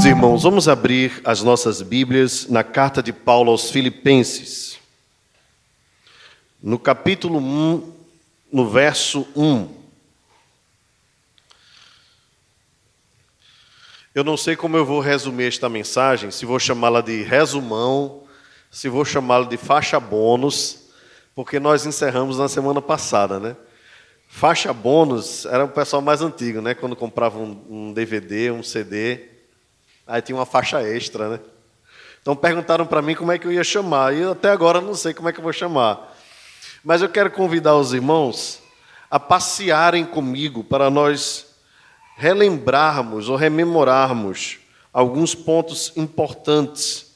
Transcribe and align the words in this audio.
Queridos 0.00 0.16
irmãos, 0.16 0.42
vamos 0.44 0.66
abrir 0.66 1.20
as 1.26 1.42
nossas 1.42 1.82
Bíblias 1.82 2.46
na 2.48 2.64
carta 2.64 3.02
de 3.02 3.12
Paulo 3.12 3.50
aos 3.50 3.70
Filipenses. 3.70 4.78
No 6.62 6.78
capítulo 6.78 7.38
1, 7.38 7.92
no 8.50 8.70
verso 8.70 9.28
1. 9.36 9.68
Eu 14.14 14.24
não 14.24 14.38
sei 14.38 14.56
como 14.56 14.74
eu 14.74 14.86
vou 14.86 15.00
resumir 15.00 15.48
esta 15.48 15.68
mensagem, 15.68 16.30
se 16.30 16.46
vou 16.46 16.58
chamá-la 16.58 17.02
de 17.02 17.22
resumão, 17.22 18.22
se 18.70 18.88
vou 18.88 19.04
chamá-la 19.04 19.46
de 19.46 19.58
faixa 19.58 20.00
bônus, 20.00 20.84
porque 21.34 21.60
nós 21.60 21.84
encerramos 21.84 22.38
na 22.38 22.48
semana 22.48 22.80
passada, 22.80 23.38
né? 23.38 23.54
Faixa 24.26 24.72
bônus 24.72 25.44
era 25.44 25.66
o 25.66 25.68
pessoal 25.68 26.00
mais 26.00 26.22
antigo, 26.22 26.62
né? 26.62 26.72
Quando 26.72 26.96
comprava 26.96 27.38
um, 27.38 27.92
DVD, 27.92 28.50
um 28.50 28.62
CD, 28.62 29.29
aí 30.10 30.20
tinha 30.20 30.36
uma 30.36 30.44
faixa 30.44 30.82
extra, 30.82 31.28
né? 31.28 31.40
Então 32.20 32.34
perguntaram 32.34 32.84
para 32.84 33.00
mim 33.00 33.14
como 33.14 33.30
é 33.30 33.38
que 33.38 33.46
eu 33.46 33.52
ia 33.52 33.62
chamar, 33.62 34.12
e 34.12 34.20
eu 34.20 34.32
até 34.32 34.50
agora 34.50 34.80
não 34.80 34.92
sei 34.92 35.14
como 35.14 35.28
é 35.28 35.32
que 35.32 35.38
eu 35.38 35.44
vou 35.44 35.52
chamar. 35.52 36.16
Mas 36.84 37.00
eu 37.00 37.08
quero 37.08 37.30
convidar 37.30 37.76
os 37.76 37.92
irmãos 37.92 38.60
a 39.08 39.20
passearem 39.20 40.04
comigo 40.04 40.64
para 40.64 40.90
nós 40.90 41.46
relembrarmos 42.16 43.28
ou 43.28 43.36
rememorarmos 43.36 44.58
alguns 44.92 45.32
pontos 45.34 45.92
importantes 45.96 47.14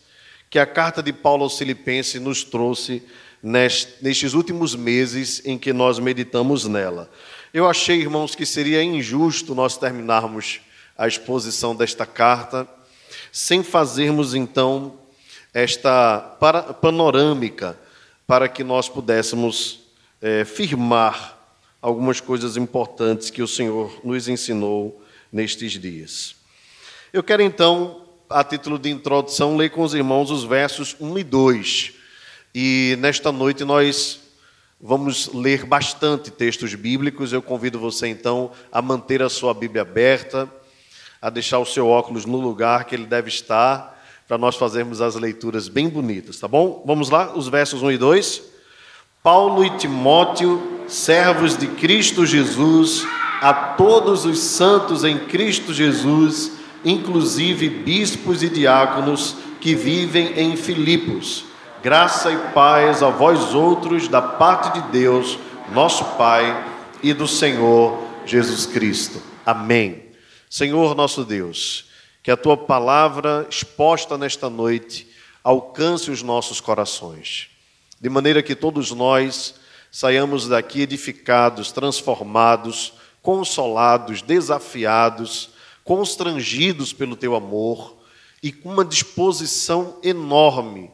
que 0.49 0.59
a 0.59 0.65
carta 0.65 1.03
de 1.03 1.13
Paulo 1.13 1.43
aos 1.43 1.59
Filipenses 1.59 2.21
nos 2.21 2.45
trouxe 2.45 3.03
nestes 3.43 4.35
últimos 4.35 4.77
meses 4.77 5.43
em 5.45 5.59
que 5.59 5.73
nós 5.73 5.99
meditamos 5.99 6.65
nela. 6.67 7.11
Eu 7.53 7.69
achei, 7.69 8.01
irmãos, 8.01 8.37
que 8.37 8.47
seria 8.47 8.83
injusto 8.83 9.53
nós 9.53 9.77
terminarmos 9.77 10.61
a 10.97 11.09
exposição 11.09 11.75
desta 11.75 12.07
carta 12.07 12.69
sem 13.33 13.63
fazermos 13.63 14.35
então 14.35 14.99
esta 15.53 16.21
panorâmica 16.81 17.79
para 18.27 18.49
que 18.49 18.65
nós 18.65 18.89
pudéssemos 18.89 19.81
é, 20.21 20.45
firmar 20.45 21.39
algumas 21.81 22.19
coisas 22.21 22.57
importantes 22.57 23.31
que 23.31 23.43
o 23.43 23.49
Senhor 23.49 24.01
nos 24.03 24.27
ensinou 24.27 25.03
nestes 25.31 25.73
dias. 25.73 26.35
Eu 27.13 27.23
quero 27.23 27.43
então, 27.43 28.03
a 28.29 28.43
título 28.43 28.79
de 28.79 28.91
introdução, 28.91 29.57
ler 29.57 29.71
com 29.71 29.83
os 29.83 29.95
irmãos 29.95 30.31
os 30.31 30.45
versos 30.45 30.97
1 30.99 31.19
e 31.19 31.23
2. 31.23 31.93
E 32.55 32.97
nesta 32.99 33.31
noite 33.31 33.65
nós 33.65 34.21
vamos 34.81 35.29
ler 35.33 35.65
bastante 35.65 36.31
textos 36.31 36.75
bíblicos. 36.75 37.33
Eu 37.33 37.43
convido 37.43 37.79
você 37.79 38.09
então 38.09 38.51
a 38.73 38.81
manter 38.81 39.23
a 39.23 39.29
sua 39.29 39.53
Bíblia 39.53 39.83
aberta, 39.83 40.51
a 41.25 41.31
deixar 41.31 41.59
o 41.59 41.65
seu 41.65 41.89
óculos 41.89 42.27
no 42.27 42.37
lugar 42.39 42.85
que 42.85 42.95
ele 42.95 43.07
deve 43.07 43.31
estar, 43.31 43.99
para 44.29 44.37
nós 44.37 44.57
fazermos 44.57 45.01
as 45.01 45.15
leituras 45.15 45.69
bem 45.69 45.89
bonitas, 45.89 46.39
tá 46.39 46.47
bom? 46.47 46.83
Vamos 46.85 47.09
lá, 47.09 47.33
os 47.35 47.49
versos 47.49 47.83
1 47.83 47.93
e 47.93 47.97
2. 47.97 48.43
Paulo 49.23 49.65
e 49.65 49.71
Timóteo, 49.79 50.83
servos 50.87 51.57
de 51.57 51.67
Cristo 51.67 52.27
Jesus, 52.27 53.07
a 53.41 53.55
todos 53.55 54.27
os 54.27 54.39
santos 54.39 55.03
em 55.03 55.19
Cristo 55.19 55.73
Jesus, 55.73 56.53
inclusive 56.85 57.71
bispos 57.71 58.43
e 58.43 58.51
diáconos 58.51 59.35
que 59.63 59.75
vivem 59.75 60.39
em 60.39 60.59
Filipos. 60.59 61.47
Graça 61.83 62.31
e 62.33 62.37
paz 62.53 63.03
a 63.03 63.09
vós 63.09 63.55
outros 63.55 64.09
da 64.09 64.21
parte 64.21 64.79
de 64.79 64.89
Deus, 64.89 65.39
nosso 65.73 66.05
Pai, 66.19 66.65
e 67.03 67.15
do 67.15 67.27
Senhor 67.27 67.99
Jesus 68.27 68.67
Cristo. 68.67 69.23
Amém. 69.47 70.04
Senhor 70.55 70.95
nosso 70.95 71.25
Deus, 71.25 71.87
que 72.23 72.31
a 72.31 72.37
tua 72.37 72.57
palavra 72.57 73.45
exposta 73.51 74.17
nesta 74.17 74.49
noite 74.49 75.09
alcance 75.43 76.13
os 76.13 76.23
nossos 76.23 76.61
corações, 76.61 77.49
de 78.01 78.09
maneira 78.09 78.41
que 78.41 78.55
todos 78.55 78.93
nós 78.93 79.57
saiamos 79.91 80.47
daqui 80.47 80.83
edificados, 80.83 81.73
transformados, 81.73 82.93
consolados, 83.21 84.23
desafiados, 84.23 85.51
constrangidos 85.83 86.93
pelo 86.93 87.17
teu 87.17 87.35
amor 87.35 87.97
e 88.41 88.53
com 88.53 88.69
uma 88.69 88.85
disposição 88.85 89.99
enorme 90.05 90.89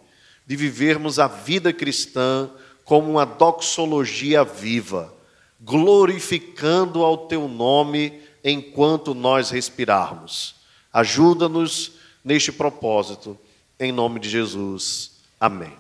de 0.47 0.57
vivermos 0.57 1.19
a 1.19 1.27
vida 1.27 1.71
cristã 1.71 2.49
como 2.83 3.11
uma 3.11 3.27
doxologia 3.27 4.43
viva, 4.43 5.15
glorificando 5.61 7.05
ao 7.05 7.27
teu 7.27 7.47
nome 7.47 8.23
enquanto 8.43 9.15
nós 9.15 9.51
respirarmos. 9.51 10.55
Ajuda-nos 10.93 11.93
neste 12.25 12.51
propósito, 12.53 13.39
em 13.79 13.93
nome 13.93 14.21
de 14.21 14.29
Jesus. 14.29 15.13
Amém. 15.39 15.73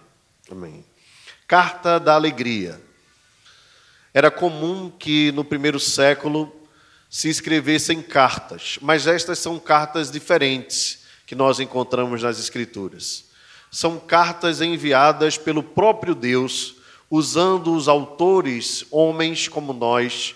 Amém. 0.50 0.84
Carta 1.46 1.98
da 1.98 2.14
Alegria. 2.14 2.80
Era 4.12 4.30
comum 4.30 4.90
que 4.90 5.30
no 5.32 5.44
primeiro 5.44 5.78
século 5.78 6.52
se 7.08 7.28
escrevessem 7.28 8.00
cartas, 8.02 8.78
mas 8.80 9.06
estas 9.06 9.38
são 9.38 9.58
cartas 9.58 10.10
diferentes 10.10 11.00
que 11.26 11.34
nós 11.34 11.60
encontramos 11.60 12.22
nas 12.22 12.38
Escrituras. 12.38 13.24
São 13.70 13.98
cartas 13.98 14.60
enviadas 14.60 15.38
pelo 15.38 15.62
próprio 15.62 16.14
Deus, 16.14 16.76
usando 17.08 17.74
os 17.74 17.88
autores, 17.88 18.84
homens 18.90 19.48
como 19.48 19.72
nós, 19.72 20.34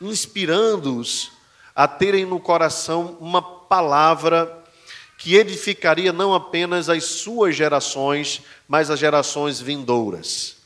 inspirando-os 0.00 1.37
a 1.78 1.86
terem 1.86 2.24
no 2.24 2.40
coração 2.40 3.16
uma 3.20 3.40
palavra 3.40 4.64
que 5.16 5.36
edificaria 5.36 6.12
não 6.12 6.34
apenas 6.34 6.88
as 6.88 7.04
suas 7.04 7.54
gerações, 7.54 8.42
mas 8.66 8.90
as 8.90 8.98
gerações 8.98 9.60
vindouras. 9.60 10.56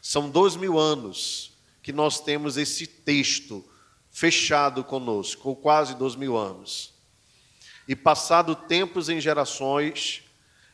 São 0.00 0.30
dois 0.30 0.54
mil 0.54 0.78
anos 0.78 1.50
que 1.82 1.92
nós 1.92 2.20
temos 2.20 2.56
esse 2.56 2.86
texto 2.86 3.64
fechado 4.12 4.84
conosco, 4.84 5.48
ou 5.48 5.56
quase 5.56 5.96
dois 5.96 6.14
mil 6.14 6.36
anos. 6.36 6.94
E 7.88 7.96
passado 7.96 8.54
tempos 8.54 9.08
em 9.08 9.20
gerações, 9.20 10.22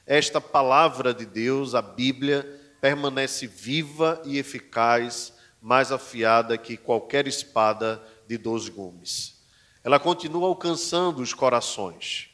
esta 0.06 0.42
palavra 0.42 1.14
de 1.14 1.24
Deus, 1.24 1.74
a 1.74 1.80
Bíblia, 1.80 2.46
permanece 2.82 3.46
viva 3.46 4.20
e 4.26 4.36
eficaz, 4.36 5.32
mais 5.58 5.90
afiada 5.90 6.58
que 6.58 6.76
qualquer 6.76 7.26
espada 7.26 7.98
de 8.28 8.36
dois 8.36 8.68
gumes 8.68 9.39
ela 9.82 9.98
continua 9.98 10.46
alcançando 10.48 11.22
os 11.22 11.32
corações. 11.32 12.28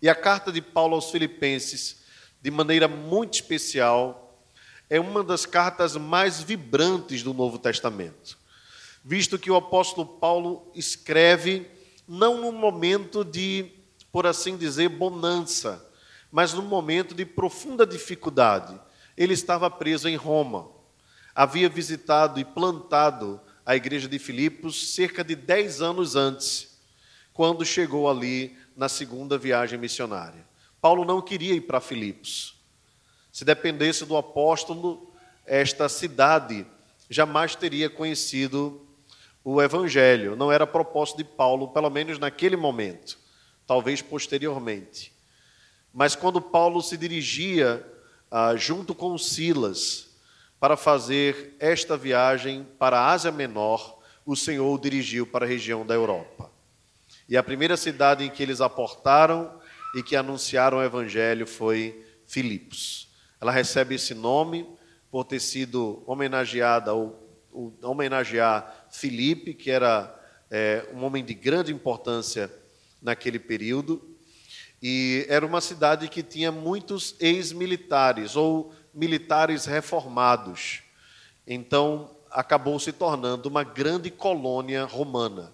E 0.00 0.08
a 0.08 0.14
carta 0.14 0.52
de 0.52 0.60
Paulo 0.60 0.94
aos 0.94 1.10
Filipenses, 1.10 2.02
de 2.42 2.50
maneira 2.50 2.88
muito 2.88 3.34
especial, 3.34 4.40
é 4.88 5.00
uma 5.00 5.22
das 5.22 5.46
cartas 5.46 5.96
mais 5.96 6.40
vibrantes 6.40 7.22
do 7.22 7.34
Novo 7.34 7.58
Testamento, 7.58 8.38
visto 9.04 9.38
que 9.38 9.50
o 9.50 9.56
apóstolo 9.56 10.06
Paulo 10.06 10.70
escreve 10.74 11.68
não 12.06 12.40
num 12.40 12.52
momento 12.52 13.24
de, 13.24 13.72
por 14.12 14.26
assim 14.26 14.56
dizer, 14.56 14.88
bonança, 14.88 15.84
mas 16.30 16.52
num 16.52 16.62
momento 16.62 17.14
de 17.14 17.24
profunda 17.24 17.86
dificuldade. 17.86 18.78
Ele 19.16 19.32
estava 19.32 19.70
preso 19.70 20.08
em 20.08 20.16
Roma, 20.16 20.68
havia 21.34 21.68
visitado 21.68 22.38
e 22.38 22.44
plantado 22.44 23.40
a 23.66 23.74
igreja 23.74 24.08
de 24.08 24.16
Filipos 24.16 24.94
cerca 24.94 25.24
de 25.24 25.34
10 25.34 25.82
anos 25.82 26.14
antes, 26.14 26.78
quando 27.34 27.64
chegou 27.64 28.08
ali 28.08 28.56
na 28.76 28.88
segunda 28.88 29.36
viagem 29.36 29.76
missionária. 29.76 30.46
Paulo 30.80 31.04
não 31.04 31.20
queria 31.20 31.52
ir 31.52 31.62
para 31.62 31.80
Filipos. 31.80 32.54
Se 33.32 33.44
dependesse 33.44 34.06
do 34.06 34.16
apóstolo, 34.16 35.12
esta 35.44 35.88
cidade 35.88 36.64
jamais 37.10 37.56
teria 37.56 37.90
conhecido 37.90 38.86
o 39.42 39.60
evangelho. 39.60 40.36
Não 40.36 40.52
era 40.52 40.66
propósito 40.66 41.18
de 41.18 41.24
Paulo, 41.24 41.68
pelo 41.68 41.90
menos 41.90 42.20
naquele 42.20 42.56
momento, 42.56 43.18
talvez 43.66 44.00
posteriormente. 44.00 45.12
Mas 45.92 46.14
quando 46.14 46.40
Paulo 46.40 46.80
se 46.80 46.96
dirigia 46.96 47.84
ah, 48.30 48.54
junto 48.54 48.94
com 48.94 49.18
Silas 49.18 50.06
para 50.58 50.76
fazer 50.76 51.54
esta 51.58 51.96
viagem 51.96 52.66
para 52.78 52.98
a 52.98 53.10
Ásia 53.10 53.30
Menor, 53.30 53.98
o 54.24 54.34
Senhor 54.34 54.72
o 54.72 54.78
dirigiu 54.78 55.26
para 55.26 55.44
a 55.44 55.48
região 55.48 55.86
da 55.86 55.94
Europa. 55.94 56.50
E 57.28 57.36
a 57.36 57.42
primeira 57.42 57.76
cidade 57.76 58.24
em 58.24 58.30
que 58.30 58.42
eles 58.42 58.60
aportaram 58.60 59.60
e 59.94 60.02
que 60.02 60.16
anunciaram 60.16 60.78
o 60.78 60.82
evangelho 60.82 61.46
foi 61.46 62.04
Filipos. 62.26 63.08
Ela 63.40 63.52
recebe 63.52 63.94
esse 63.94 64.14
nome 64.14 64.66
por 65.10 65.24
ter 65.24 65.40
sido 65.40 66.02
homenageada 66.06 66.92
ou, 66.92 67.46
ou 67.52 67.74
homenagear 67.82 68.86
Filipe, 68.90 69.54
que 69.54 69.70
era 69.70 70.12
é, 70.50 70.86
um 70.94 71.04
homem 71.04 71.24
de 71.24 71.34
grande 71.34 71.72
importância 71.72 72.50
naquele 73.00 73.38
período. 73.38 74.16
E 74.82 75.24
era 75.28 75.46
uma 75.46 75.60
cidade 75.60 76.08
que 76.08 76.22
tinha 76.22 76.52
muitos 76.52 77.14
ex-militares 77.18 78.36
ou 78.36 78.72
militares 78.96 79.66
reformados. 79.66 80.82
Então, 81.46 82.10
acabou 82.30 82.80
se 82.80 82.92
tornando 82.92 83.48
uma 83.48 83.62
grande 83.62 84.10
colônia 84.10 84.84
romana. 84.84 85.52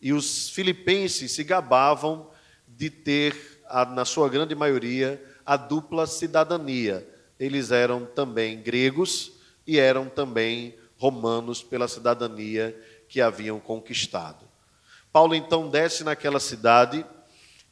E 0.00 0.12
os 0.12 0.50
filipenses 0.50 1.32
se 1.32 1.42
gabavam 1.42 2.30
de 2.68 2.90
ter 2.90 3.62
na 3.94 4.04
sua 4.04 4.28
grande 4.28 4.54
maioria, 4.54 5.22
a 5.44 5.56
dupla 5.56 6.06
cidadania. 6.06 7.08
Eles 7.40 7.70
eram 7.70 8.04
também 8.04 8.60
gregos 8.60 9.32
e 9.66 9.78
eram 9.78 10.08
também 10.08 10.76
romanos 10.98 11.62
pela 11.62 11.88
cidadania 11.88 12.78
que 13.08 13.20
haviam 13.20 13.58
conquistado. 13.58 14.44
Paulo 15.12 15.34
então 15.34 15.68
desce 15.68 16.04
naquela 16.04 16.40
cidade, 16.40 17.04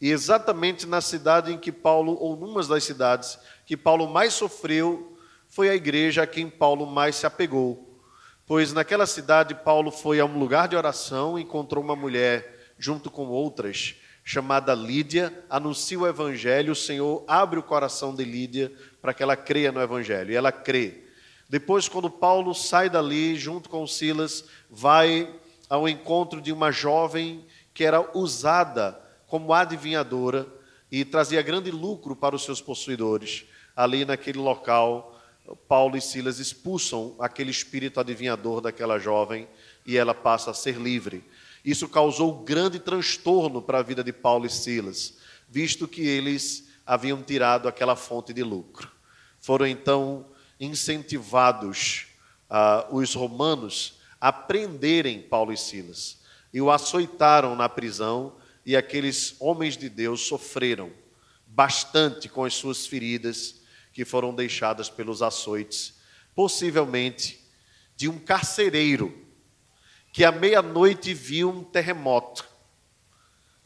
e 0.00 0.10
exatamente 0.10 0.86
na 0.86 1.00
cidade 1.00 1.52
em 1.52 1.58
que 1.58 1.70
Paulo, 1.70 2.16
ou 2.18 2.36
numas 2.36 2.66
das 2.66 2.82
cidades 2.82 3.38
que 3.72 3.76
Paulo 3.78 4.06
mais 4.06 4.34
sofreu, 4.34 5.16
foi 5.48 5.70
a 5.70 5.74
igreja 5.74 6.24
a 6.24 6.26
quem 6.26 6.46
Paulo 6.46 6.84
mais 6.84 7.16
se 7.16 7.24
apegou. 7.24 7.98
Pois 8.46 8.70
naquela 8.70 9.06
cidade 9.06 9.54
Paulo 9.54 9.90
foi 9.90 10.20
a 10.20 10.26
um 10.26 10.38
lugar 10.38 10.68
de 10.68 10.76
oração, 10.76 11.38
encontrou 11.38 11.82
uma 11.82 11.96
mulher 11.96 12.74
junto 12.78 13.10
com 13.10 13.28
outras, 13.28 13.94
chamada 14.22 14.74
Lídia, 14.74 15.32
anuncia 15.48 15.98
o 15.98 16.06
evangelho, 16.06 16.74
o 16.74 16.76
Senhor 16.76 17.24
abre 17.26 17.58
o 17.58 17.62
coração 17.62 18.14
de 18.14 18.24
Lídia 18.24 18.70
para 19.00 19.14
que 19.14 19.22
ela 19.22 19.36
creia 19.36 19.72
no 19.72 19.80
evangelho, 19.80 20.32
e 20.32 20.36
ela 20.36 20.52
crê. 20.52 21.04
Depois, 21.48 21.88
quando 21.88 22.10
Paulo 22.10 22.52
sai 22.52 22.90
dali, 22.90 23.36
junto 23.36 23.70
com 23.70 23.86
Silas, 23.86 24.44
vai 24.68 25.34
ao 25.66 25.88
encontro 25.88 26.42
de 26.42 26.52
uma 26.52 26.70
jovem 26.70 27.42
que 27.72 27.84
era 27.84 28.06
usada 28.14 29.00
como 29.26 29.54
adivinhadora 29.54 30.46
e 30.90 31.06
trazia 31.06 31.40
grande 31.40 31.70
lucro 31.70 32.14
para 32.14 32.36
os 32.36 32.44
seus 32.44 32.60
possuidores. 32.60 33.46
Ali 33.76 34.04
naquele 34.04 34.38
local, 34.38 35.20
Paulo 35.68 35.96
e 35.96 36.00
Silas 36.00 36.38
expulsam 36.38 37.14
aquele 37.18 37.50
espírito 37.50 37.98
adivinhador 37.98 38.60
daquela 38.60 38.98
jovem 38.98 39.48
e 39.84 39.96
ela 39.96 40.14
passa 40.14 40.50
a 40.50 40.54
ser 40.54 40.76
livre. 40.76 41.24
Isso 41.64 41.88
causou 41.88 42.42
grande 42.42 42.78
transtorno 42.78 43.62
para 43.62 43.78
a 43.78 43.82
vida 43.82 44.02
de 44.02 44.12
Paulo 44.12 44.46
e 44.46 44.50
Silas, 44.50 45.14
visto 45.48 45.86
que 45.86 46.02
eles 46.02 46.68
haviam 46.86 47.22
tirado 47.22 47.68
aquela 47.68 47.96
fonte 47.96 48.32
de 48.32 48.42
lucro. 48.42 48.90
Foram 49.40 49.66
então 49.66 50.26
incentivados 50.58 52.06
uh, 52.50 52.94
os 52.96 53.14
romanos 53.14 54.00
a 54.20 54.32
prenderem 54.32 55.20
Paulo 55.22 55.52
e 55.52 55.56
Silas 55.56 56.22
e 56.52 56.60
o 56.60 56.70
açoitaram 56.70 57.56
na 57.56 57.68
prisão, 57.68 58.34
e 58.64 58.76
aqueles 58.76 59.34
homens 59.40 59.76
de 59.76 59.88
Deus 59.88 60.20
sofreram 60.20 60.92
bastante 61.46 62.28
com 62.28 62.44
as 62.44 62.54
suas 62.54 62.86
feridas 62.86 63.61
que 63.92 64.04
foram 64.04 64.34
deixadas 64.34 64.88
pelos 64.88 65.22
açoites, 65.22 66.00
possivelmente 66.34 67.40
de 67.96 68.08
um 68.08 68.18
carcereiro 68.18 69.22
que 70.12 70.24
à 70.24 70.32
meia-noite 70.32 71.14
viu 71.14 71.50
um 71.50 71.64
terremoto 71.64 72.46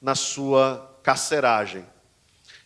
na 0.00 0.14
sua 0.14 1.00
carceragem. 1.02 1.84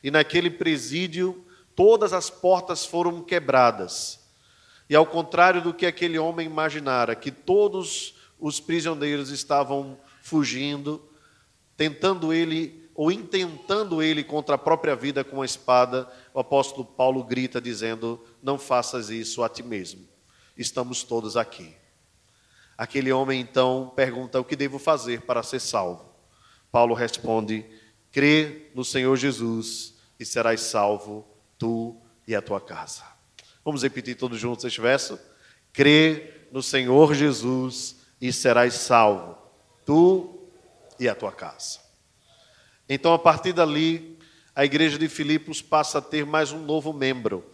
E 0.02 0.10
naquele 0.10 0.50
presídio, 0.50 1.46
todas 1.74 2.12
as 2.12 2.28
portas 2.28 2.84
foram 2.84 3.22
quebradas. 3.22 4.20
E 4.88 4.94
ao 4.94 5.06
contrário 5.06 5.62
do 5.62 5.72
que 5.72 5.86
aquele 5.86 6.18
homem 6.18 6.46
imaginara, 6.46 7.14
que 7.14 7.30
todos 7.30 8.14
os 8.38 8.60
prisioneiros 8.60 9.30
estavam 9.30 9.98
fugindo, 10.22 11.08
tentando 11.76 12.32
ele 12.32 12.79
ou 13.00 13.10
intentando 13.10 14.02
ele 14.02 14.22
contra 14.22 14.56
a 14.56 14.58
própria 14.58 14.94
vida 14.94 15.24
com 15.24 15.40
a 15.40 15.46
espada, 15.46 16.06
o 16.34 16.40
apóstolo 16.40 16.84
Paulo 16.84 17.24
grita 17.24 17.58
dizendo: 17.58 18.22
Não 18.42 18.58
faças 18.58 19.08
isso 19.08 19.42
a 19.42 19.48
ti 19.48 19.62
mesmo. 19.62 20.06
Estamos 20.54 21.02
todos 21.02 21.34
aqui. 21.34 21.74
Aquele 22.76 23.10
homem 23.10 23.40
então 23.40 23.90
pergunta: 23.96 24.38
O 24.38 24.44
que 24.44 24.54
devo 24.54 24.78
fazer 24.78 25.22
para 25.22 25.42
ser 25.42 25.60
salvo? 25.60 26.14
Paulo 26.70 26.92
responde: 26.92 27.64
Crê 28.12 28.70
no 28.74 28.84
Senhor 28.84 29.16
Jesus 29.16 29.94
e 30.18 30.26
serás 30.26 30.60
salvo, 30.60 31.26
tu 31.58 31.96
e 32.28 32.36
a 32.36 32.42
tua 32.42 32.60
casa. 32.60 33.02
Vamos 33.64 33.82
repetir 33.82 34.14
todos 34.14 34.38
juntos 34.38 34.66
este 34.66 34.82
verso? 34.82 35.18
Crê 35.72 36.48
no 36.52 36.62
Senhor 36.62 37.14
Jesus 37.14 37.96
e 38.20 38.30
serás 38.30 38.74
salvo, 38.74 39.38
tu 39.86 40.38
e 40.98 41.08
a 41.08 41.14
tua 41.14 41.32
casa. 41.32 41.89
Então, 42.92 43.14
a 43.14 43.18
partir 43.20 43.52
dali, 43.52 44.18
a 44.52 44.64
igreja 44.64 44.98
de 44.98 45.08
Filipos 45.08 45.62
passa 45.62 45.98
a 45.98 46.02
ter 46.02 46.26
mais 46.26 46.50
um 46.50 46.58
novo 46.58 46.92
membro, 46.92 47.48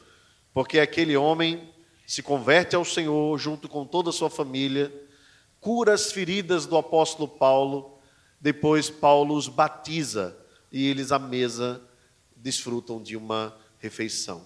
porque 0.55 0.81
aquele 0.81 1.15
homem 1.15 1.69
se 2.07 2.23
converte 2.23 2.75
ao 2.75 2.87
Senhor 2.87 3.39
junto 3.39 3.69
com 3.69 3.85
toda 3.85 4.09
a 4.09 4.13
sua 4.15 4.31
família 4.31 4.91
cura 5.61 5.93
as 5.93 6.11
feridas 6.11 6.65
do 6.65 6.75
apóstolo 6.75 7.29
Paulo. 7.29 7.99
Depois, 8.41 8.89
Paulo 8.89 9.35
os 9.35 9.47
batiza 9.47 10.35
e 10.73 10.87
eles 10.87 11.13
à 11.13 11.19
mesa 11.19 11.83
desfrutam 12.35 13.03
de 13.03 13.15
uma 13.15 13.55
refeição. 13.79 14.43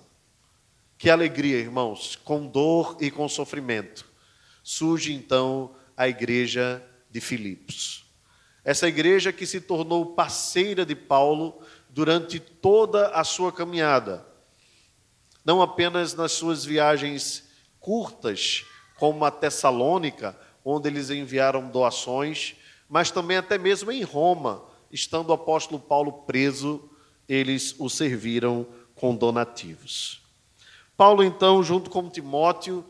Que 0.99 1.09
alegria, 1.09 1.59
irmãos, 1.59 2.17
com 2.17 2.49
dor 2.49 2.97
e 3.01 3.13
com 3.13 3.29
sofrimento. 3.29 4.05
Surge 4.61 5.13
então 5.13 5.73
a 5.97 6.09
igreja 6.09 6.85
de 7.09 7.21
Filipos. 7.21 8.10
Essa 8.65 8.89
igreja 8.89 9.33
que 9.33 9.47
se 9.47 9.61
tornou 9.61 10.15
parceira 10.15 10.85
de 10.85 10.95
Paulo 10.95 11.61
durante 11.89 12.39
toda 12.39 13.09
a 13.09 13.25
sua 13.25 13.53
caminhada. 13.53 14.27
Não 15.45 15.62
apenas 15.62 16.15
nas 16.15 16.33
suas 16.33 16.65
viagens 16.65 17.49
curtas, 17.79 18.65
como 18.99 19.25
a 19.25 19.31
Tessalônica, 19.31 20.39
onde 20.65 20.89
eles 20.89 21.11
enviaram 21.11 21.69
doações, 21.69 22.55
mas 22.89 23.11
também 23.11 23.39
até 23.39 23.57
mesmo 23.57 23.91
em 23.91 24.03
Roma, 24.03 24.65
estando 24.91 25.31
o 25.31 25.33
apóstolo 25.33 25.81
Paulo 25.81 26.12
preso, 26.25 26.91
eles 27.29 27.75
o 27.79 27.89
serviram 27.89 28.67
com 28.95 29.15
donativos. 29.15 30.21
Paulo, 30.97 31.25
então, 31.25 31.62
junto 31.62 31.89
com 31.89 32.11
Timóteo, 32.11 32.85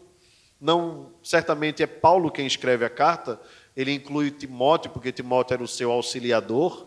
não 0.60 1.12
certamente 1.22 1.82
é 1.82 1.86
Paulo 1.86 2.30
quem 2.30 2.46
escreve 2.46 2.84
a 2.84 2.90
carta, 2.90 3.40
ele 3.80 3.92
inclui 3.92 4.30
Timóteo, 4.30 4.90
porque 4.90 5.10
Timóteo 5.10 5.54
era 5.54 5.62
o 5.62 5.68
seu 5.68 5.90
auxiliador. 5.90 6.86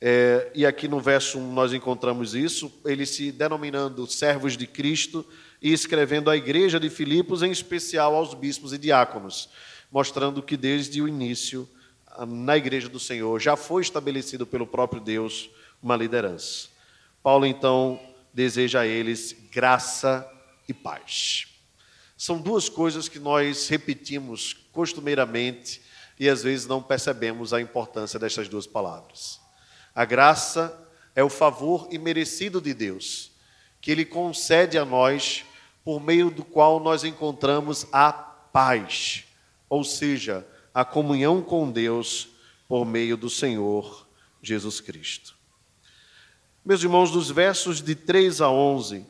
É, 0.00 0.50
e 0.54 0.64
aqui 0.64 0.88
no 0.88 1.00
verso 1.00 1.38
1 1.38 1.52
nós 1.52 1.72
encontramos 1.72 2.34
isso, 2.34 2.72
ele 2.84 3.04
se 3.04 3.30
denominando 3.30 4.06
servos 4.06 4.56
de 4.56 4.66
Cristo 4.66 5.26
e 5.60 5.72
escrevendo 5.72 6.30
à 6.30 6.36
igreja 6.36 6.80
de 6.80 6.88
Filipos, 6.88 7.42
em 7.42 7.50
especial 7.50 8.14
aos 8.14 8.32
bispos 8.32 8.72
e 8.72 8.78
diáconos, 8.78 9.50
mostrando 9.90 10.42
que 10.42 10.56
desde 10.56 11.02
o 11.02 11.08
início, 11.08 11.68
na 12.26 12.56
igreja 12.56 12.88
do 12.88 13.00
Senhor, 13.00 13.38
já 13.38 13.54
foi 13.54 13.82
estabelecido 13.82 14.46
pelo 14.46 14.66
próprio 14.66 15.00
Deus 15.00 15.50
uma 15.82 15.96
liderança. 15.96 16.68
Paulo, 17.22 17.44
então, 17.44 18.00
deseja 18.32 18.80
a 18.80 18.86
eles 18.86 19.36
graça 19.50 20.26
e 20.66 20.72
paz. 20.72 21.48
São 22.16 22.40
duas 22.40 22.68
coisas 22.70 23.10
que 23.10 23.18
nós 23.18 23.68
repetimos 23.68 24.56
costumeiramente 24.76 25.80
e 26.20 26.28
às 26.28 26.42
vezes 26.42 26.66
não 26.66 26.82
percebemos 26.82 27.54
a 27.54 27.60
importância 27.62 28.18
destas 28.18 28.46
duas 28.46 28.66
palavras. 28.66 29.40
A 29.94 30.04
graça 30.04 30.86
é 31.14 31.24
o 31.24 31.30
favor 31.30 31.88
imerecido 31.90 32.60
de 32.60 32.74
Deus, 32.74 33.32
que 33.80 33.90
Ele 33.90 34.04
concede 34.04 34.76
a 34.76 34.84
nós 34.84 35.46
por 35.82 35.98
meio 35.98 36.30
do 36.30 36.44
qual 36.44 36.78
nós 36.78 37.04
encontramos 37.04 37.86
a 37.90 38.12
paz, 38.12 39.24
ou 39.66 39.82
seja, 39.82 40.46
a 40.74 40.84
comunhão 40.84 41.40
com 41.40 41.70
Deus 41.70 42.28
por 42.68 42.84
meio 42.84 43.16
do 43.16 43.30
Senhor 43.30 44.06
Jesus 44.42 44.78
Cristo. 44.78 45.34
Meus 46.62 46.82
irmãos, 46.82 47.10
dos 47.10 47.30
versos 47.30 47.80
de 47.80 47.94
3 47.94 48.42
a 48.42 48.50
11, 48.50 49.06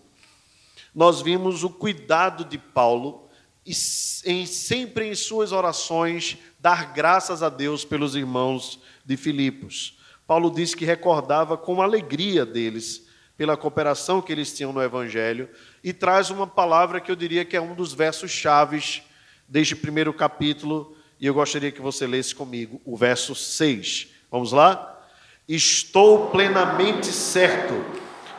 nós 0.95 1.21
vimos 1.21 1.65
o 1.65 1.71
cuidado 1.71 2.45
de 2.45 2.57
Paulo 2.57 3.26
em, 3.67 4.47
sempre 4.47 5.09
em 5.09 5.15
suas 5.15 5.51
orações 5.51 6.39
dar 6.61 6.93
graças 6.93 7.43
a 7.43 7.49
Deus 7.49 7.85
pelos 7.85 8.15
irmãos 8.15 8.81
de 9.05 9.17
Filipos. 9.17 9.99
Paulo 10.27 10.51
disse 10.51 10.77
que 10.77 10.85
recordava 10.85 11.57
com 11.57 11.83
alegria 11.83 12.47
deles 12.47 13.07
pela 13.37 13.57
cooperação 13.57 14.23
que 14.23 14.33
eles 14.33 14.53
tinham 14.53 14.73
no 14.73 14.83
Evangelho, 14.83 15.49
e 15.85 15.93
traz 15.93 16.31
uma 16.31 16.47
palavra 16.47 17.01
que 17.01 17.11
eu 17.11 17.17
diria 17.17 17.45
que 17.45 17.57
é 17.57 17.61
um 17.61 17.75
dos 17.75 17.93
versos 17.93 18.31
chaves 18.31 19.03
deste 19.47 19.77
primeiro 19.77 20.13
capítulo, 20.15 20.97
e 21.21 21.27
eu 21.27 21.35
gostaria 21.35 21.71
que 21.71 21.83
você 21.83 22.07
lesse 22.07 22.35
comigo 22.35 22.81
o 22.85 22.97
verso 22.97 23.35
6. 23.35 24.09
Vamos 24.31 24.53
lá? 24.53 25.01
Estou 25.47 26.31
plenamente 26.31 27.07
certo 27.07 27.75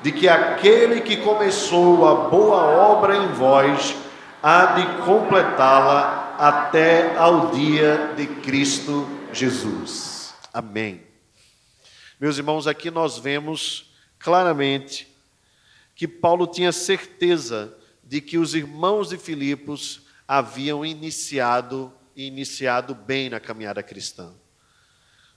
de 0.02 0.12
que 0.12 0.28
aquele 0.28 1.02
que 1.02 1.18
começou 1.18 2.08
a 2.08 2.30
boa 2.30 2.58
obra 2.58 3.18
em 3.18 3.28
vós 3.34 3.96
há 4.42 4.66
de 4.76 5.04
completá-la 5.04 6.36
até 6.38 7.16
ao 7.18 7.52
dia 7.52 8.14
de 8.16 8.28
Cristo 8.28 9.08
Jesus. 9.34 10.34
Amém. 10.54 11.04
Meus 12.20 12.38
irmãos, 12.38 12.68
aqui 12.68 12.90
nós 12.90 13.18
vemos 13.18 13.92
claramente 14.20 15.08
que 15.96 16.08
Paulo 16.08 16.48
tinha 16.48 16.72
certeza 16.72 17.76
de 18.04 18.22
que 18.22 18.38
os 18.38 18.56
irmãos 18.56 19.10
de 19.10 19.18
Filipos 19.18 20.02
haviam 20.28 20.86
iniciado 20.86 21.94
e 22.16 22.28
iniciado 22.28 22.96
bem 22.96 23.30
na 23.30 23.40
caminhada 23.40 23.84
cristã. 23.84 24.34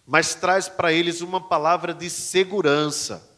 Mas 0.06 0.34
traz 0.34 0.68
para 0.68 0.92
eles 0.92 1.20
uma 1.20 1.40
palavra 1.40 1.92
de 1.94 2.08
segurança. 2.08 3.28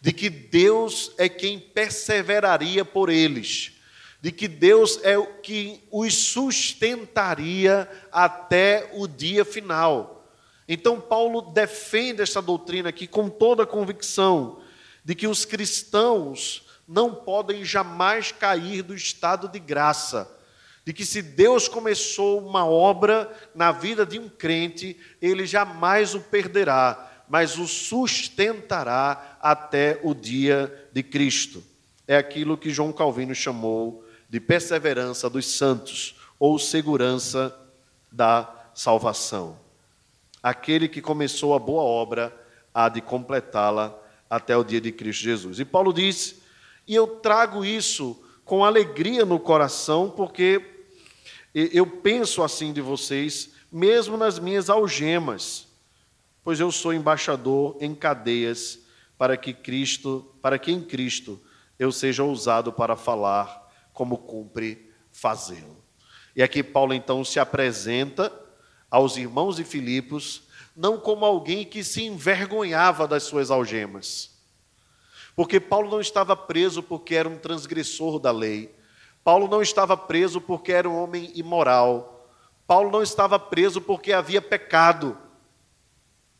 de 0.00 0.12
que 0.12 0.30
Deus 0.30 1.10
é 1.18 1.28
quem 1.28 1.58
perseveraria 1.58 2.84
por 2.84 3.08
eles, 3.08 3.72
de 4.20 4.32
que 4.32 4.48
Deus 4.48 4.98
é 5.02 5.16
o 5.16 5.26
que 5.40 5.82
os 5.90 6.14
sustentaria 6.14 7.88
até 8.10 8.90
o 8.94 9.06
dia 9.06 9.44
final. 9.44 10.26
Então, 10.68 11.00
Paulo 11.00 11.42
defende 11.42 12.22
essa 12.22 12.42
doutrina 12.42 12.88
aqui 12.88 13.06
com 13.06 13.28
toda 13.28 13.62
a 13.62 13.66
convicção 13.66 14.60
de 15.04 15.14
que 15.14 15.28
os 15.28 15.44
cristãos 15.44 16.66
não 16.88 17.14
podem 17.14 17.64
jamais 17.64 18.32
cair 18.32 18.82
do 18.82 18.94
estado 18.94 19.48
de 19.48 19.58
graça. 19.58 20.32
De 20.84 20.92
que 20.92 21.04
se 21.04 21.20
Deus 21.20 21.68
começou 21.68 22.46
uma 22.46 22.64
obra 22.64 23.32
na 23.54 23.72
vida 23.72 24.06
de 24.06 24.18
um 24.18 24.28
crente, 24.28 24.96
ele 25.20 25.46
jamais 25.46 26.14
o 26.14 26.20
perderá, 26.20 27.24
mas 27.28 27.58
o 27.58 27.66
sustentará 27.66 29.38
até 29.40 30.00
o 30.02 30.14
dia 30.14 30.88
de 30.92 31.02
Cristo. 31.02 31.62
É 32.06 32.16
aquilo 32.16 32.56
que 32.56 32.70
João 32.70 32.92
Calvino 32.92 33.34
chamou 33.34 34.05
de 34.36 34.40
perseverança 34.40 35.30
dos 35.30 35.46
santos, 35.46 36.14
ou 36.38 36.58
segurança 36.58 37.58
da 38.12 38.68
salvação. 38.74 39.58
Aquele 40.42 40.88
que 40.88 41.00
começou 41.00 41.54
a 41.54 41.58
boa 41.58 41.82
obra 41.82 42.38
há 42.74 42.90
de 42.90 43.00
completá-la 43.00 43.98
até 44.28 44.54
o 44.54 44.62
dia 44.62 44.78
de 44.78 44.92
Cristo 44.92 45.22
Jesus. 45.22 45.58
E 45.58 45.64
Paulo 45.64 45.90
diz 45.90 46.42
e 46.86 46.94
eu 46.94 47.06
trago 47.06 47.64
isso 47.64 48.22
com 48.44 48.62
alegria 48.62 49.24
no 49.24 49.40
coração, 49.40 50.10
porque 50.10 50.84
eu 51.54 51.86
penso 51.86 52.42
assim 52.42 52.74
de 52.74 52.82
vocês, 52.82 53.54
mesmo 53.72 54.18
nas 54.18 54.38
minhas 54.38 54.68
algemas, 54.68 55.66
pois 56.44 56.60
eu 56.60 56.70
sou 56.70 56.92
embaixador 56.92 57.74
em 57.80 57.94
cadeias 57.94 58.80
para 59.16 59.34
que 59.34 59.54
Cristo, 59.54 60.30
para 60.42 60.58
que 60.58 60.70
em 60.70 60.82
Cristo 60.82 61.40
eu 61.78 61.90
seja 61.90 62.22
ousado 62.22 62.70
para 62.70 62.96
falar 62.96 63.64
como 63.96 64.18
cumpre 64.18 64.92
fazê-lo. 65.10 65.82
E 66.36 66.42
aqui 66.42 66.62
Paulo 66.62 66.92
então 66.92 67.24
se 67.24 67.40
apresenta 67.40 68.30
aos 68.90 69.16
irmãos 69.16 69.56
de 69.56 69.64
Filipos 69.64 70.42
não 70.76 71.00
como 71.00 71.24
alguém 71.24 71.64
que 71.64 71.82
se 71.82 72.04
envergonhava 72.04 73.08
das 73.08 73.22
suas 73.22 73.50
algemas, 73.50 74.36
porque 75.34 75.58
Paulo 75.58 75.90
não 75.90 76.00
estava 76.00 76.36
preso 76.36 76.82
porque 76.82 77.14
era 77.14 77.26
um 77.26 77.38
transgressor 77.38 78.18
da 78.18 78.30
lei. 78.30 78.74
Paulo 79.24 79.48
não 79.48 79.62
estava 79.62 79.96
preso 79.96 80.40
porque 80.40 80.72
era 80.72 80.88
um 80.88 81.02
homem 81.02 81.32
imoral. 81.34 82.30
Paulo 82.66 82.90
não 82.90 83.02
estava 83.02 83.38
preso 83.38 83.80
porque 83.80 84.12
havia 84.12 84.40
pecado. 84.40 85.16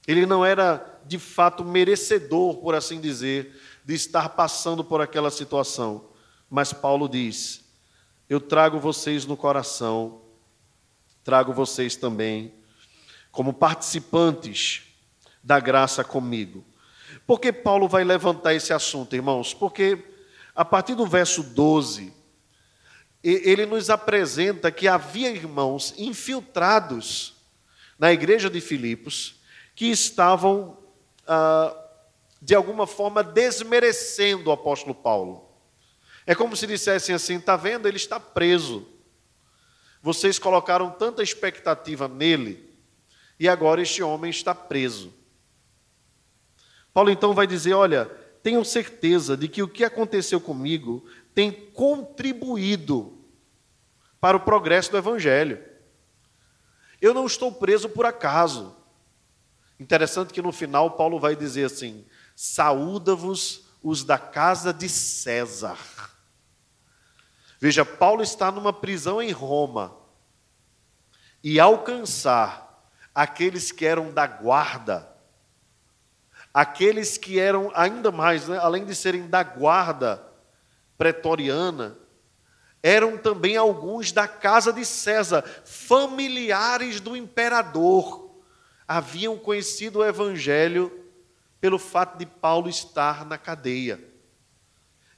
Ele 0.06 0.24
não 0.24 0.44
era, 0.44 1.00
de 1.04 1.18
fato, 1.18 1.64
merecedor, 1.64 2.56
por 2.58 2.74
assim 2.74 3.00
dizer, 3.00 3.54
de 3.84 3.94
estar 3.94 4.30
passando 4.30 4.84
por 4.84 5.00
aquela 5.00 5.30
situação. 5.30 6.15
Mas 6.50 6.72
Paulo 6.72 7.08
diz: 7.08 7.64
Eu 8.28 8.40
trago 8.40 8.78
vocês 8.78 9.24
no 9.26 9.36
coração, 9.36 10.20
trago 11.24 11.52
vocês 11.52 11.96
também 11.96 12.54
como 13.30 13.52
participantes 13.52 14.82
da 15.42 15.60
graça 15.60 16.02
comigo. 16.02 16.64
Por 17.26 17.38
que 17.38 17.52
Paulo 17.52 17.86
vai 17.86 18.02
levantar 18.02 18.54
esse 18.54 18.72
assunto, 18.72 19.14
irmãos? 19.14 19.52
Porque 19.52 20.02
a 20.54 20.64
partir 20.64 20.94
do 20.94 21.06
verso 21.06 21.42
12, 21.42 22.12
ele 23.22 23.66
nos 23.66 23.90
apresenta 23.90 24.70
que 24.70 24.88
havia 24.88 25.30
irmãos 25.30 25.92
infiltrados 25.98 27.34
na 27.98 28.12
igreja 28.12 28.48
de 28.48 28.60
Filipos 28.60 29.40
que 29.74 29.86
estavam, 29.86 30.78
ah, 31.26 31.76
de 32.40 32.54
alguma 32.54 32.86
forma, 32.86 33.22
desmerecendo 33.22 34.48
o 34.48 34.52
apóstolo 34.52 34.94
Paulo. 34.94 35.45
É 36.26 36.34
como 36.34 36.56
se 36.56 36.66
dissessem 36.66 37.14
assim: 37.14 37.36
está 37.36 37.56
vendo, 37.56 37.86
ele 37.86 37.96
está 37.96 38.18
preso. 38.18 38.86
Vocês 40.02 40.38
colocaram 40.38 40.90
tanta 40.90 41.22
expectativa 41.22 42.08
nele, 42.08 42.68
e 43.38 43.48
agora 43.48 43.80
este 43.80 44.02
homem 44.02 44.30
está 44.30 44.54
preso. 44.54 45.14
Paulo 46.92 47.10
então 47.10 47.32
vai 47.32 47.46
dizer: 47.46 47.74
olha, 47.74 48.06
tenham 48.42 48.64
certeza 48.64 49.36
de 49.36 49.48
que 49.48 49.62
o 49.62 49.68
que 49.68 49.84
aconteceu 49.84 50.40
comigo 50.40 51.06
tem 51.34 51.52
contribuído 51.52 53.16
para 54.20 54.36
o 54.36 54.40
progresso 54.40 54.90
do 54.90 54.96
Evangelho. 54.96 55.62
Eu 57.00 57.12
não 57.12 57.26
estou 57.26 57.52
preso 57.52 57.88
por 57.88 58.06
acaso. 58.06 58.74
Interessante 59.78 60.32
que 60.32 60.40
no 60.40 60.50
final 60.50 60.92
Paulo 60.92 61.20
vai 61.20 61.36
dizer 61.36 61.66
assim: 61.66 62.04
saúda-vos 62.34 63.66
os 63.82 64.02
da 64.02 64.18
casa 64.18 64.72
de 64.72 64.88
César. 64.88 65.78
Veja, 67.58 67.84
Paulo 67.84 68.22
está 68.22 68.50
numa 68.50 68.72
prisão 68.72 69.20
em 69.20 69.32
Roma 69.32 69.96
e 71.42 71.58
alcançar 71.58 72.90
aqueles 73.14 73.72
que 73.72 73.86
eram 73.86 74.12
da 74.12 74.26
guarda 74.26 75.16
aqueles 76.56 77.18
que 77.18 77.38
eram 77.38 77.70
ainda 77.74 78.10
mais, 78.10 78.48
né, 78.48 78.56
além 78.56 78.86
de 78.86 78.94
serem 78.94 79.28
da 79.28 79.42
guarda 79.42 80.26
pretoriana, 80.96 81.98
eram 82.82 83.18
também 83.18 83.58
alguns 83.58 84.10
da 84.10 84.26
casa 84.26 84.72
de 84.72 84.82
César, 84.82 85.44
familiares 85.66 86.98
do 86.98 87.14
imperador. 87.14 88.40
Haviam 88.88 89.36
conhecido 89.36 89.98
o 89.98 90.04
evangelho 90.04 91.04
pelo 91.60 91.78
fato 91.78 92.16
de 92.16 92.24
Paulo 92.24 92.70
estar 92.70 93.26
na 93.26 93.36
cadeia. 93.36 94.02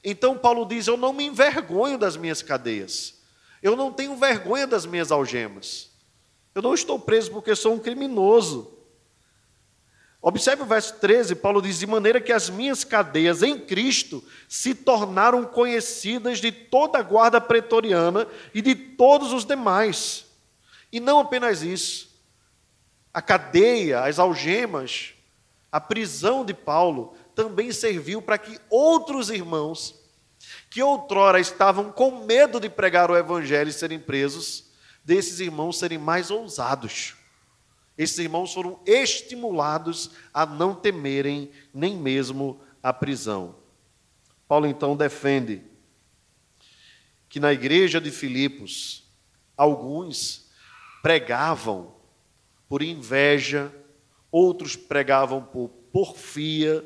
Então 0.03 0.37
Paulo 0.37 0.65
diz: 0.65 0.87
Eu 0.87 0.97
não 0.97 1.13
me 1.13 1.25
envergonho 1.25 1.97
das 1.97 2.15
minhas 2.15 2.41
cadeias, 2.41 3.15
eu 3.61 3.75
não 3.75 3.91
tenho 3.91 4.15
vergonha 4.15 4.65
das 4.65 4.85
minhas 4.85 5.11
algemas, 5.11 5.89
eu 6.55 6.61
não 6.61 6.73
estou 6.73 6.99
preso 6.99 7.31
porque 7.31 7.55
sou 7.55 7.73
um 7.73 7.79
criminoso. 7.79 8.75
Observe 10.21 10.63
o 10.63 10.65
verso 10.65 10.95
13, 10.99 11.35
Paulo 11.35 11.61
diz: 11.61 11.79
De 11.79 11.87
maneira 11.87 12.19
que 12.19 12.33
as 12.33 12.49
minhas 12.49 12.83
cadeias 12.83 13.41
em 13.41 13.57
Cristo 13.57 14.23
se 14.47 14.75
tornaram 14.75 15.45
conhecidas 15.45 16.39
de 16.39 16.51
toda 16.51 16.99
a 16.99 17.03
guarda 17.03 17.39
pretoriana 17.39 18.27
e 18.53 18.61
de 18.61 18.75
todos 18.75 19.31
os 19.31 19.45
demais. 19.45 20.25
E 20.91 20.99
não 20.99 21.19
apenas 21.19 21.61
isso, 21.61 22.09
a 23.13 23.21
cadeia, 23.21 24.01
as 24.01 24.19
algemas, 24.19 25.13
a 25.71 25.79
prisão 25.79 26.43
de 26.43 26.53
Paulo 26.53 27.15
também 27.43 27.71
serviu 27.71 28.21
para 28.21 28.37
que 28.37 28.59
outros 28.69 29.29
irmãos, 29.29 29.95
que 30.69 30.81
outrora 30.83 31.39
estavam 31.39 31.91
com 31.91 32.25
medo 32.25 32.59
de 32.59 32.69
pregar 32.69 33.09
o 33.09 33.17
evangelho 33.17 33.69
e 33.69 33.73
serem 33.73 33.99
presos, 33.99 34.65
desses 35.03 35.39
irmãos 35.39 35.79
serem 35.79 35.97
mais 35.97 36.29
ousados 36.29 37.15
esses 37.99 38.17
irmãos 38.17 38.53
foram 38.53 38.79
estimulados 38.85 40.11
a 40.33 40.45
não 40.45 40.73
temerem 40.73 41.51
nem 41.73 41.97
mesmo 41.97 42.61
a 42.81 42.93
prisão. 42.93 43.57
Paulo 44.47 44.65
então 44.65 44.95
defende 44.95 45.61
que 47.27 47.41
na 47.41 47.51
igreja 47.51 47.99
de 47.99 48.09
Filipos, 48.09 49.03
alguns 49.57 50.49
pregavam 51.03 51.93
por 52.69 52.81
inveja, 52.81 53.69
outros 54.31 54.77
pregavam 54.77 55.43
por 55.43 55.67
porfia. 55.91 56.81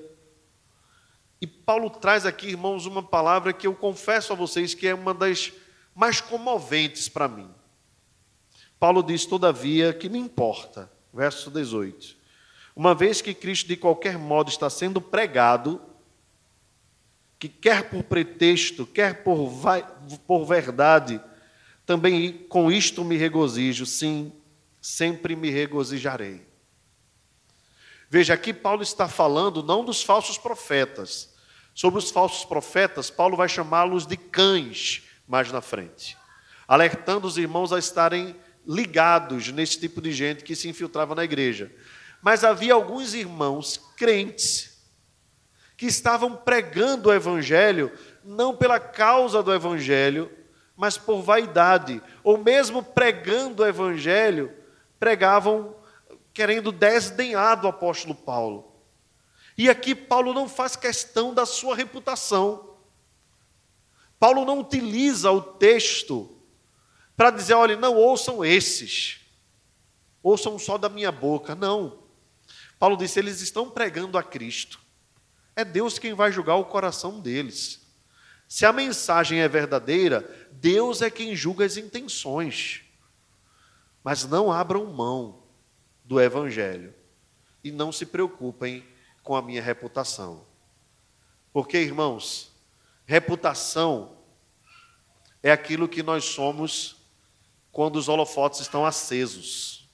E 1.43 1.47
Paulo 1.47 1.89
traz 1.89 2.25
aqui, 2.25 2.51
irmãos, 2.51 2.85
uma 2.85 3.03
palavra 3.03 3.51
que 3.51 3.67
eu 3.67 3.75
confesso 3.75 4.31
a 4.31 4.35
vocês 4.35 4.73
que 4.73 4.87
é 4.87 4.95
uma 4.95 5.13
das 5.13 5.51
mais 5.93 6.21
comoventes 6.21 7.09
para 7.09 7.27
mim. 7.27 7.49
Paulo 8.79 9.03
diz, 9.03 9.25
todavia, 9.25 9.91
que 9.91 10.07
não 10.07 10.15
importa 10.15 10.89
verso 11.13 11.51
18. 11.51 12.15
Uma 12.73 12.95
vez 12.95 13.21
que 13.21 13.33
Cristo 13.33 13.67
de 13.67 13.75
qualquer 13.75 14.17
modo 14.17 14.49
está 14.49 14.69
sendo 14.69 15.01
pregado, 15.01 15.81
que 17.37 17.49
quer 17.49 17.89
por 17.89 18.03
pretexto, 18.03 18.85
quer 18.85 19.21
por, 19.21 19.49
vai, 19.49 19.85
por 20.25 20.45
verdade, 20.45 21.19
também 21.85 22.37
com 22.47 22.71
isto 22.71 23.03
me 23.03 23.17
regozijo, 23.17 23.85
sim, 23.85 24.31
sempre 24.81 25.35
me 25.35 25.49
regozijarei. 25.49 26.47
Veja, 28.09 28.33
aqui 28.33 28.53
Paulo 28.53 28.81
está 28.81 29.09
falando 29.09 29.61
não 29.61 29.83
dos 29.83 30.01
falsos 30.01 30.37
profetas. 30.37 31.32
Sobre 31.73 31.99
os 31.99 32.11
falsos 32.11 32.45
profetas, 32.45 33.09
Paulo 33.09 33.35
vai 33.35 33.49
chamá-los 33.49 34.05
de 34.05 34.15
cães 34.15 35.03
mais 35.27 35.51
na 35.51 35.61
frente, 35.61 36.17
alertando 36.67 37.27
os 37.27 37.37
irmãos 37.37 37.73
a 37.73 37.79
estarem 37.79 38.35
ligados 38.65 39.51
nesse 39.51 39.79
tipo 39.79 40.01
de 40.01 40.11
gente 40.11 40.43
que 40.43 40.55
se 40.55 40.69
infiltrava 40.69 41.15
na 41.15 41.23
igreja. 41.23 41.71
Mas 42.21 42.43
havia 42.43 42.73
alguns 42.73 43.13
irmãos 43.13 43.77
crentes 43.97 44.81
que 45.75 45.85
estavam 45.85 46.35
pregando 46.35 47.09
o 47.09 47.13
evangelho 47.13 47.91
não 48.23 48.55
pela 48.55 48.79
causa 48.79 49.43
do 49.43 49.53
evangelho, 49.53 50.31
mas 50.75 50.97
por 50.97 51.21
vaidade, 51.21 52.01
ou 52.23 52.37
mesmo 52.37 52.81
pregando 52.81 53.63
o 53.63 53.65
evangelho, 53.65 54.51
pregavam 54.99 55.75
querendo 56.33 56.71
desdenhar 56.71 57.59
do 57.59 57.67
apóstolo 57.67 58.15
Paulo. 58.15 58.72
E 59.57 59.69
aqui 59.69 59.93
Paulo 59.93 60.33
não 60.33 60.49
faz 60.49 60.75
questão 60.75 61.33
da 61.33 61.45
sua 61.45 61.75
reputação. 61.75 62.77
Paulo 64.19 64.45
não 64.45 64.59
utiliza 64.59 65.31
o 65.31 65.41
texto 65.41 66.29
para 67.15 67.29
dizer, 67.29 67.53
olha, 67.53 67.75
não 67.75 67.95
ouçam 67.95 68.43
esses, 68.43 69.19
ouçam 70.21 70.57
só 70.57 70.77
da 70.77 70.89
minha 70.89 71.11
boca. 71.11 71.53
Não. 71.53 71.99
Paulo 72.79 72.97
disse, 72.97 73.19
eles 73.19 73.41
estão 73.41 73.69
pregando 73.69 74.17
a 74.17 74.23
Cristo. 74.23 74.79
É 75.55 75.63
Deus 75.63 75.99
quem 75.99 76.13
vai 76.13 76.31
julgar 76.31 76.55
o 76.55 76.65
coração 76.65 77.19
deles. 77.19 77.81
Se 78.47 78.65
a 78.65 78.73
mensagem 78.73 79.39
é 79.39 79.47
verdadeira, 79.47 80.47
Deus 80.51 81.01
é 81.01 81.09
quem 81.09 81.35
julga 81.35 81.65
as 81.65 81.77
intenções. 81.77 82.81
Mas 84.03 84.25
não 84.25 84.51
abram 84.51 84.85
mão 84.85 85.43
do 86.03 86.19
Evangelho 86.19 86.93
e 87.63 87.71
não 87.71 87.91
se 87.91 88.05
preocupem 88.05 88.85
com 89.23 89.35
a 89.35 89.41
minha 89.41 89.61
reputação. 89.61 90.45
Porque, 91.51 91.77
irmãos, 91.77 92.51
reputação 93.05 94.17
é 95.41 95.51
aquilo 95.51 95.87
que 95.87 96.03
nós 96.03 96.25
somos 96.25 96.97
quando 97.71 97.95
os 97.95 98.07
holofotes 98.07 98.59
estão 98.59 98.85
acesos. 98.85 99.89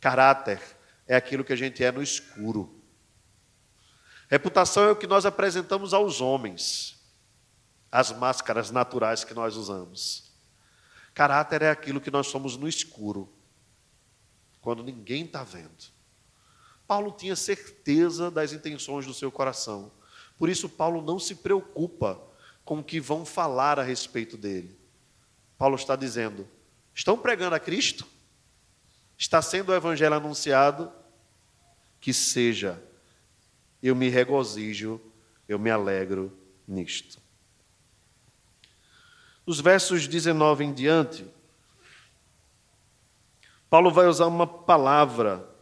Caráter 0.00 0.60
é 1.06 1.16
aquilo 1.16 1.44
que 1.44 1.52
a 1.52 1.56
gente 1.56 1.82
é 1.84 1.92
no 1.92 2.02
escuro. 2.02 2.82
Reputação 4.28 4.84
é 4.84 4.90
o 4.90 4.96
que 4.96 5.06
nós 5.06 5.26
apresentamos 5.26 5.92
aos 5.92 6.20
homens, 6.20 6.98
as 7.90 8.10
máscaras 8.10 8.70
naturais 8.70 9.22
que 9.22 9.34
nós 9.34 9.56
usamos. 9.56 10.32
Caráter 11.12 11.62
é 11.62 11.70
aquilo 11.70 12.00
que 12.00 12.10
nós 12.10 12.26
somos 12.26 12.56
no 12.56 12.66
escuro, 12.66 13.32
quando 14.60 14.82
ninguém 14.82 15.24
está 15.24 15.44
vendo. 15.44 15.93
Paulo 16.94 17.10
tinha 17.10 17.34
certeza 17.34 18.30
das 18.30 18.52
intenções 18.52 19.04
do 19.04 19.12
seu 19.12 19.28
coração. 19.32 19.90
Por 20.38 20.48
isso, 20.48 20.68
Paulo 20.68 21.02
não 21.02 21.18
se 21.18 21.34
preocupa 21.34 22.22
com 22.64 22.78
o 22.78 22.84
que 22.84 23.00
vão 23.00 23.26
falar 23.26 23.80
a 23.80 23.82
respeito 23.82 24.36
dele. 24.36 24.78
Paulo 25.58 25.74
está 25.74 25.96
dizendo: 25.96 26.46
estão 26.94 27.18
pregando 27.18 27.56
a 27.56 27.58
Cristo? 27.58 28.06
Está 29.18 29.42
sendo 29.42 29.70
o 29.70 29.74
evangelho 29.74 30.14
anunciado? 30.14 30.92
Que 32.00 32.14
seja, 32.14 32.80
eu 33.82 33.96
me 33.96 34.08
regozijo, 34.08 35.00
eu 35.48 35.58
me 35.58 35.72
alegro 35.72 36.32
nisto. 36.64 37.18
Nos 39.44 39.58
versos 39.58 40.06
19 40.06 40.62
em 40.62 40.72
diante, 40.72 41.26
Paulo 43.68 43.90
vai 43.90 44.06
usar 44.06 44.28
uma 44.28 44.46
palavra 44.46 45.53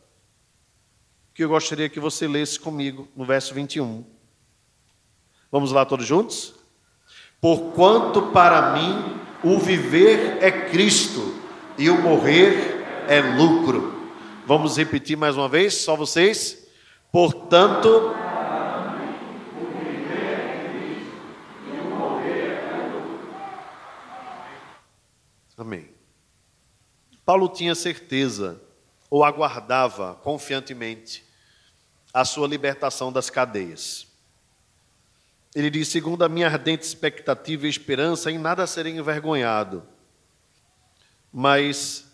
que 1.35 1.43
eu 1.45 1.49
gostaria 1.49 1.89
que 1.89 2.01
você 2.01 2.27
lesse 2.27 2.59
comigo 2.59 3.09
no 3.17 3.25
verso 3.25 3.55
21. 3.55 4.05
Vamos 5.51 5.73
lá 5.73 5.85
todos 5.85 6.07
juntos? 6.07 6.55
Porquanto 7.41 8.31
para 8.31 8.73
mim 8.73 9.21
o 9.43 9.59
viver 9.59 10.39
é 10.43 10.51
Cristo 10.71 11.35
e 11.79 11.91
o 11.91 12.01
morrer 12.01 12.85
é 13.09 13.21
lucro. 13.21 14.13
Vamos 14.47 14.77
repetir 14.77 15.17
mais 15.17 15.37
uma 15.37 15.49
vez, 15.49 15.75
só 15.75 15.97
vocês? 15.97 16.67
Portanto, 17.11 18.15
Amém. 25.57 25.89
Paulo 27.25 27.49
tinha 27.49 27.75
certeza 27.77 28.61
ou 29.13 29.23
aguardava 29.23 30.15
confiantemente 30.23 31.23
a 32.15 32.25
sua 32.25 32.49
libertação 32.49 33.13
das 33.13 33.29
cadeias. 33.29 34.07
Ele 35.55 35.69
diz: 35.69 35.89
segundo 35.89 36.25
a 36.25 36.31
minha 36.31 36.47
ardente 36.47 36.87
expectativa 36.87 37.67
e 37.67 37.69
esperança, 37.69 38.31
em 38.31 38.39
nada 38.39 38.67
serei 38.67 38.97
envergonhado. 38.97 39.87
Mas, 41.31 42.11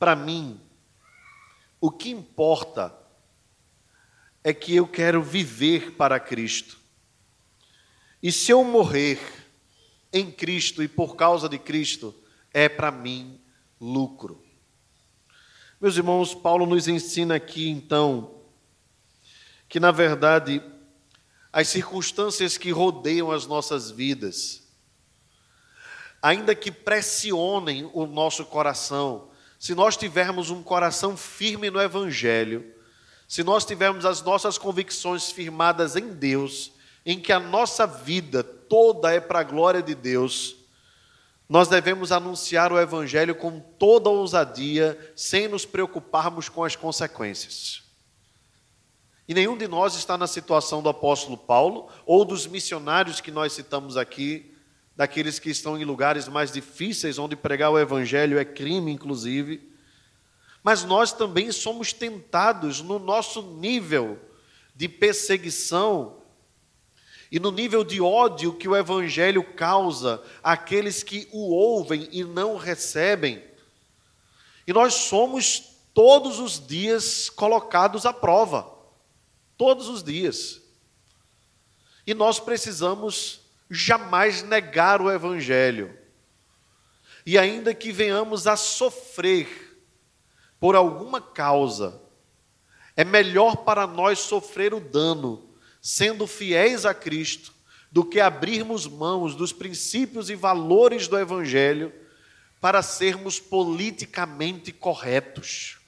para 0.00 0.16
mim, 0.16 0.60
o 1.80 1.92
que 1.92 2.10
importa 2.10 2.92
é 4.42 4.52
que 4.52 4.74
eu 4.74 4.88
quero 4.88 5.22
viver 5.22 5.92
para 5.92 6.18
Cristo. 6.18 6.76
E 8.20 8.32
se 8.32 8.50
eu 8.50 8.64
morrer 8.64 9.20
em 10.12 10.28
Cristo 10.28 10.82
e 10.82 10.88
por 10.88 11.14
causa 11.14 11.48
de 11.48 11.56
Cristo, 11.56 12.12
é 12.52 12.68
para 12.68 12.90
mim 12.90 13.40
lucro. 13.80 14.42
Meus 15.82 15.96
irmãos, 15.96 16.32
Paulo 16.32 16.64
nos 16.64 16.86
ensina 16.86 17.34
aqui 17.34 17.68
então 17.68 18.36
que, 19.68 19.80
na 19.80 19.90
verdade, 19.90 20.62
as 21.52 21.66
circunstâncias 21.66 22.56
que 22.56 22.70
rodeiam 22.70 23.32
as 23.32 23.48
nossas 23.48 23.90
vidas, 23.90 24.62
ainda 26.22 26.54
que 26.54 26.70
pressionem 26.70 27.90
o 27.92 28.06
nosso 28.06 28.44
coração, 28.44 29.28
se 29.58 29.74
nós 29.74 29.96
tivermos 29.96 30.50
um 30.50 30.62
coração 30.62 31.16
firme 31.16 31.68
no 31.68 31.82
Evangelho, 31.82 32.64
se 33.26 33.42
nós 33.42 33.64
tivermos 33.64 34.06
as 34.06 34.22
nossas 34.22 34.56
convicções 34.56 35.32
firmadas 35.32 35.96
em 35.96 36.14
Deus, 36.14 36.70
em 37.04 37.18
que 37.18 37.32
a 37.32 37.40
nossa 37.40 37.88
vida 37.88 38.44
toda 38.44 39.12
é 39.12 39.18
para 39.18 39.40
a 39.40 39.42
glória 39.42 39.82
de 39.82 39.96
Deus, 39.96 40.61
nós 41.48 41.68
devemos 41.68 42.12
anunciar 42.12 42.72
o 42.72 42.80
Evangelho 42.80 43.34
com 43.34 43.60
toda 43.60 44.08
ousadia, 44.08 44.98
sem 45.14 45.48
nos 45.48 45.66
preocuparmos 45.66 46.48
com 46.48 46.64
as 46.64 46.76
consequências. 46.76 47.82
E 49.28 49.34
nenhum 49.34 49.56
de 49.56 49.68
nós 49.68 49.94
está 49.94 50.16
na 50.16 50.26
situação 50.26 50.82
do 50.82 50.88
apóstolo 50.88 51.36
Paulo, 51.36 51.88
ou 52.06 52.24
dos 52.24 52.46
missionários 52.46 53.20
que 53.20 53.30
nós 53.30 53.52
citamos 53.52 53.96
aqui, 53.96 54.54
daqueles 54.96 55.38
que 55.38 55.50
estão 55.50 55.78
em 55.78 55.84
lugares 55.84 56.28
mais 56.28 56.52
difíceis, 56.52 57.18
onde 57.18 57.36
pregar 57.36 57.70
o 57.70 57.78
Evangelho 57.78 58.38
é 58.38 58.44
crime, 58.44 58.92
inclusive. 58.92 59.70
Mas 60.62 60.84
nós 60.84 61.12
também 61.12 61.50
somos 61.50 61.92
tentados 61.92 62.80
no 62.80 62.98
nosso 62.98 63.42
nível 63.42 64.18
de 64.74 64.88
perseguição 64.88 66.21
e 67.32 67.40
no 67.40 67.50
nível 67.50 67.82
de 67.82 67.98
ódio 67.98 68.52
que 68.52 68.68
o 68.68 68.76
Evangelho 68.76 69.42
causa 69.42 70.22
àqueles 70.42 71.02
que 71.02 71.26
o 71.32 71.54
ouvem 71.54 72.06
e 72.12 72.22
não 72.22 72.58
recebem. 72.58 73.42
E 74.66 74.72
nós 74.74 74.92
somos 74.92 75.78
todos 75.94 76.38
os 76.38 76.64
dias 76.64 77.30
colocados 77.30 78.04
à 78.04 78.12
prova. 78.12 78.70
Todos 79.56 79.88
os 79.88 80.02
dias. 80.02 80.60
E 82.06 82.12
nós 82.12 82.38
precisamos 82.38 83.40
jamais 83.70 84.42
negar 84.42 85.00
o 85.00 85.10
Evangelho. 85.10 85.98
E 87.24 87.38
ainda 87.38 87.72
que 87.72 87.92
venhamos 87.92 88.46
a 88.46 88.56
sofrer 88.56 89.48
por 90.60 90.76
alguma 90.76 91.18
causa, 91.18 91.98
é 92.94 93.04
melhor 93.04 93.56
para 93.64 93.86
nós 93.86 94.18
sofrer 94.18 94.74
o 94.74 94.80
dano 94.80 95.51
sendo 95.82 96.28
fiéis 96.28 96.86
a 96.86 96.94
Cristo, 96.94 97.52
do 97.90 98.04
que 98.04 98.20
abrirmos 98.20 98.86
mãos 98.86 99.34
dos 99.34 99.52
princípios 99.52 100.30
e 100.30 100.34
valores 100.36 101.08
do 101.08 101.18
Evangelho 101.18 101.92
para 102.60 102.80
sermos 102.80 103.40
politicamente 103.40 104.72
corretos. 104.72 105.78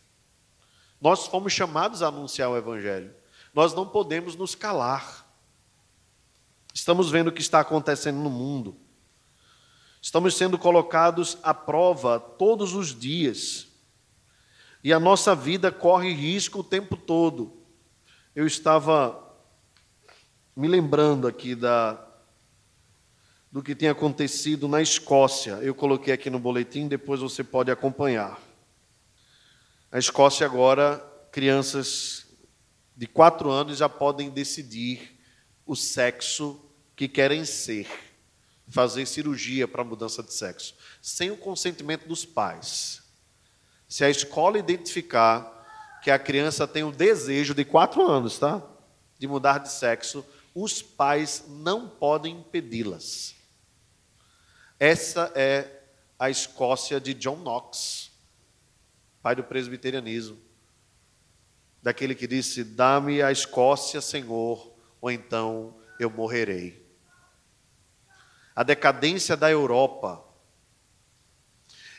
Nós 1.01 1.27
fomos 1.27 1.53
chamados 1.53 2.03
a 2.03 2.09
anunciar 2.09 2.51
o 2.51 2.57
Evangelho, 2.57 3.15
nós 3.55 3.73
não 3.73 3.87
podemos 3.87 4.35
nos 4.35 4.55
calar. 4.57 5.25
Estamos 6.75 7.09
vendo 7.09 7.29
o 7.29 7.33
que 7.33 7.41
está 7.41 7.61
acontecendo 7.61 8.19
no 8.19 8.29
mundo, 8.29 8.77
estamos 10.03 10.37
sendo 10.37 10.59
colocados 10.59 11.39
à 11.43 11.55
prova 11.55 12.19
todos 12.19 12.75
os 12.75 12.99
dias, 12.99 13.69
e 14.83 14.93
a 14.93 14.99
nossa 14.99 15.35
vida 15.35 15.71
corre 15.71 16.13
risco 16.13 16.59
o 16.59 16.65
tempo 16.65 16.97
todo. 16.97 17.57
Eu 18.35 18.47
estava 18.47 19.24
me 20.57 20.69
lembrando 20.69 21.27
aqui 21.27 21.55
da, 21.55 22.01
do 23.51 23.63
que 23.63 23.75
tem 23.75 23.89
acontecido 23.89 24.69
na 24.69 24.81
Escócia. 24.81 25.55
Eu 25.63 25.75
coloquei 25.75 26.15
aqui 26.15 26.31
no 26.31 26.39
boletim, 26.39 26.87
depois 26.87 27.21
você 27.21 27.43
pode 27.43 27.71
acompanhar. 27.71 28.41
A 29.91 29.99
Escócia 29.99 30.47
agora, 30.47 30.99
crianças 31.33 32.27
de 32.97 33.07
quatro 33.07 33.51
anos 33.51 33.79
já 33.79 33.89
podem 33.89 34.31
decidir 34.31 35.19
o 35.67 35.75
sexo 35.75 36.61
que 36.95 37.09
querem 37.09 37.45
ser, 37.45 37.89
fazer 38.69 39.07
cirurgia 39.07 39.67
para 39.67 39.83
mudança 39.83 40.23
de 40.23 40.33
sexo, 40.33 40.77
sem 41.03 41.33
o 41.33 41.37
consentimento 41.37 42.07
dos 42.07 42.25
pais. 42.25 43.03
Se 43.89 44.05
a 44.05 44.11
escola 44.11 44.59
identificar 44.59 46.01
que 46.01 46.13
a 46.13 46.19
criança 46.19 46.69
tem 46.69 46.85
o 46.85 46.93
desejo 46.93 47.55
de 47.55 47.65
quatro 47.65 48.07
anos, 48.07 48.39
tá? 48.39 48.63
De 49.19 49.27
mudar 49.27 49.59
de 49.59 49.73
sexo, 49.73 50.25
os 50.55 50.81
pais 50.81 51.45
não 51.49 51.89
podem 51.89 52.39
impedi-las. 52.39 53.35
Essa 54.79 55.33
é 55.35 55.83
a 56.19 56.31
Escócia 56.31 57.01
de 57.01 57.13
John 57.13 57.37
Knox, 57.37 58.13
pai 59.21 59.35
do 59.35 59.43
presbiterianismo. 59.43 60.39
daquele 61.83 62.15
que 62.15 62.27
disse: 62.27 62.65
Dá-me 62.65 63.21
a 63.21 63.31
Escócia, 63.31 64.01
Senhor, 64.01 64.75
ou 65.01 65.11
então 65.11 65.77
eu 65.99 66.09
morrerei. 66.09 66.83
A 68.57 68.63
decadência 68.63 69.37
da 69.37 69.51
Europa 69.51 70.25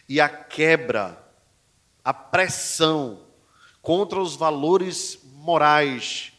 e 0.08 0.22
a 0.22 0.30
quebra, 0.30 1.22
a 2.04 2.14
pressão 2.14 3.28
contra 3.82 4.20
os 4.20 4.36
valores 4.36 5.20
morais 5.24 6.35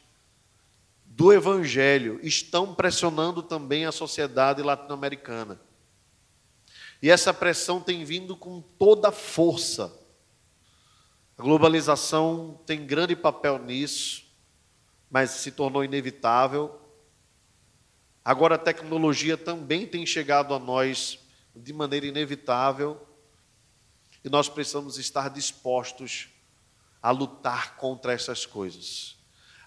do 1.17 1.33
Evangelho 1.33 2.21
estão 2.23 2.75
pressionando 2.75 3.43
também 3.43 3.87
a 3.87 3.91
sociedade 3.91 4.63
latino-americana. 4.63 5.59
E 7.01 7.09
essa 7.09 7.33
pressão 7.33 7.81
tem 7.81 8.05
vindo 8.05 8.37
com 8.37 8.61
toda 8.61 9.11
força. 9.11 9.99
A 11.39 11.43
globalização 11.43 12.61
tem 12.67 12.85
grande 12.85 13.17
papel 13.17 13.59
nisso, 13.59 14.27
mas 15.11 15.31
se 15.31 15.51
tornou 15.53 15.83
inevitável. 15.83 16.79
Agora 18.23 18.57
a 18.57 18.59
tecnologia 18.59 19.39
também 19.39 19.87
tem 19.87 20.05
chegado 20.05 20.53
a 20.53 20.59
nós 20.59 21.19
de 21.55 21.73
maneira 21.73 22.05
inevitável, 22.05 23.01
e 24.23 24.29
nós 24.29 24.51
precisamos 24.51 24.99
estar 24.99 25.31
dispostos 25.31 26.29
a 27.01 27.11
lutar 27.11 27.77
contra 27.77 28.13
essas 28.13 28.45
coisas 28.45 29.16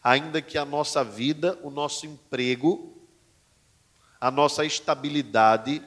ainda 0.03 0.41
que 0.41 0.57
a 0.57 0.65
nossa 0.65 1.03
vida, 1.03 1.59
o 1.63 1.69
nosso 1.69 2.05
emprego, 2.05 2.97
a 4.19 4.29
nossa 4.29 4.65
estabilidade, 4.65 5.81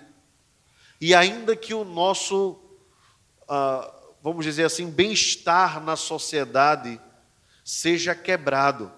e 1.00 1.14
ainda 1.14 1.56
que 1.56 1.74
o 1.74 1.84
nosso, 1.84 2.60
ah, 3.48 3.92
vamos 4.22 4.44
dizer 4.44 4.64
assim, 4.64 4.90
bem-estar 4.90 5.82
na 5.82 5.96
sociedade 5.96 7.00
seja 7.64 8.14
quebrado. 8.14 8.92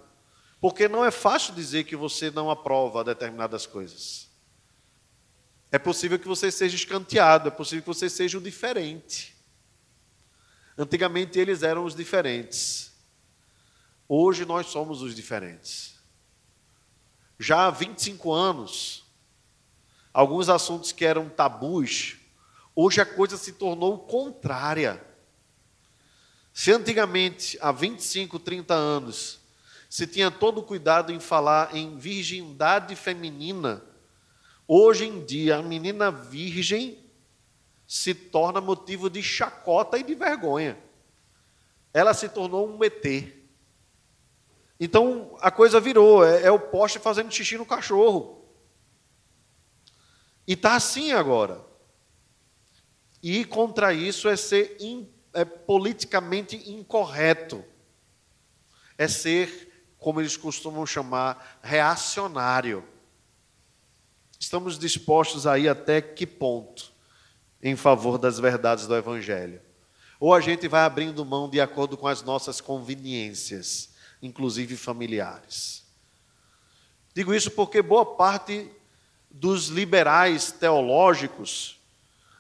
Porque 0.61 0.89
não 0.89 1.05
é 1.05 1.11
fácil 1.11 1.55
dizer 1.55 1.85
que 1.85 1.97
você 1.97 2.31
não 2.31 2.51
aprova 2.51 3.05
determinadas 3.05 3.67
coisas. 3.67 4.31
É 5.71 5.79
possível 5.79 6.19
que 6.19 6.29
você 6.29 6.51
seja 6.51 6.77
escanteado, 6.77 7.49
é 7.49 7.51
possível 7.51 7.83
que 7.83 7.89
você 7.89 8.09
seja 8.09 8.39
o 8.39 8.41
diferente. 8.41 9.35
Antigamente 10.79 11.39
eles 11.39 11.63
eram 11.63 11.85
os 11.85 11.95
diferentes. 11.95 12.94
Hoje 14.09 14.45
nós 14.45 14.67
somos 14.67 15.01
os 15.01 15.15
diferentes. 15.15 15.95
Já 17.39 17.67
há 17.67 17.71
25 17.71 18.33
anos, 18.33 19.05
alguns 20.13 20.49
assuntos 20.49 20.93
que 20.93 21.05
eram 21.05 21.29
tabus, 21.29 22.17
hoje 22.75 23.01
a 23.01 23.07
coisa 23.07 23.37
se 23.37 23.53
tornou 23.53 23.99
contrária. 23.99 25.05
Se 26.53 26.71
antigamente, 26.71 27.59
há 27.61 27.73
25, 27.73 28.39
30 28.39 28.75
anos, 28.75 29.41
se 29.89 30.07
tinha 30.07 30.31
todo 30.31 30.59
o 30.59 30.63
cuidado 30.63 31.13
em 31.13 31.19
falar 31.19 31.75
em 31.75 31.97
virgindade 31.97 32.95
feminina, 32.95 33.83
hoje 34.69 35.07
em 35.07 35.25
dia 35.25 35.57
a 35.57 35.63
menina 35.63 36.11
virgem 36.11 36.99
se 37.87 38.15
torna 38.15 38.61
motivo 38.61 39.09
de 39.09 39.23
chacota 39.23 39.99
e 39.99 40.03
de 40.03 40.15
vergonha. 40.15 40.79
Ela 41.93 42.13
se 42.13 42.29
tornou 42.29 42.69
um 42.69 42.83
ET. 42.83 43.44
Então 44.79 45.37
a 45.41 45.51
coisa 45.51 45.81
virou, 45.81 46.25
é, 46.25 46.45
é 46.45 46.51
o 46.51 46.59
poste 46.59 46.99
fazendo 46.99 47.33
xixi 47.33 47.57
no 47.57 47.67
cachorro. 47.67 48.45
E 50.47 50.55
está 50.55 50.75
assim 50.75 51.13
agora. 51.13 51.65
E 53.23 53.45
contra 53.45 53.95
isso 53.95 54.29
é 54.29 54.37
ser 54.37 54.77
in, 54.81 55.09
é 55.33 55.45
politicamente 55.45 56.71
incorreto. 56.71 57.65
É 58.99 59.09
ser, 59.09 59.89
como 59.99 60.21
eles 60.21 60.37
costumam 60.37 60.85
chamar, 60.85 61.59
reacionário. 61.63 62.85
Estamos 64.39 64.79
dispostos 64.79 65.47
aí 65.47 65.69
até 65.69 66.03
que 66.03 66.27
ponto 66.27 66.93
em 67.63 67.77
favor 67.77 68.19
das 68.19 68.39
verdades 68.39 68.87
do 68.87 68.95
Evangelho? 68.95 69.63
Ou 70.21 70.35
a 70.35 70.41
gente 70.41 70.69
vai 70.69 70.83
abrindo 70.83 71.25
mão 71.25 71.49
de 71.49 71.61
acordo 71.61 71.97
com 71.97 72.07
as 72.07 72.23
nossas 72.23 72.61
conveniências 72.61 73.94
inclusive 74.25 74.77
familiares. 74.77 75.85
Digo 77.15 77.35
isso 77.35 77.51
porque 77.51 77.83
boa 77.83 78.05
parte 78.05 78.71
dos 79.31 79.69
liberais 79.69 80.51
teológicos 80.51 81.79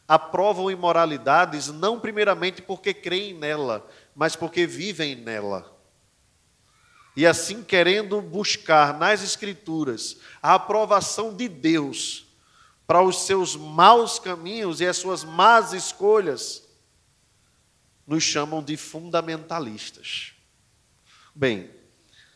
aprovam 0.07 0.71
imoralidades 0.71 1.69
não 1.69 1.99
primeiramente 1.99 2.61
porque 2.61 2.93
creem 2.93 3.35
nela, 3.35 3.89
mas 4.15 4.35
porque 4.37 4.67
vivem 4.67 5.15
nela. 5.15 5.73
E 7.17 7.27
assim 7.27 7.63
querendo 7.63 8.21
buscar 8.21 8.99
nas 8.99 9.23
Escrituras 9.23 10.17
a 10.43 10.55
aprovação 10.55 11.35
de 11.35 11.49
Deus 11.49 12.27
para 12.87 13.01
os 13.01 13.25
seus 13.25 13.57
maus 13.57 14.19
caminhos 14.19 14.81
e 14.81 14.87
as 14.87 14.97
suas 14.97 15.25
más 15.25 15.73
escolhas, 15.73 16.63
nos 18.07 18.23
chamam 18.23 18.63
de 18.63 18.77
fundamentalistas. 18.77 20.34
Bem, 21.35 21.69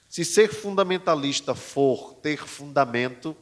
se 0.08 0.24
ser 0.24 0.52
fundamentalista 0.52 1.54
for 1.54 2.14
ter 2.14 2.38
fundamento, 2.38 3.36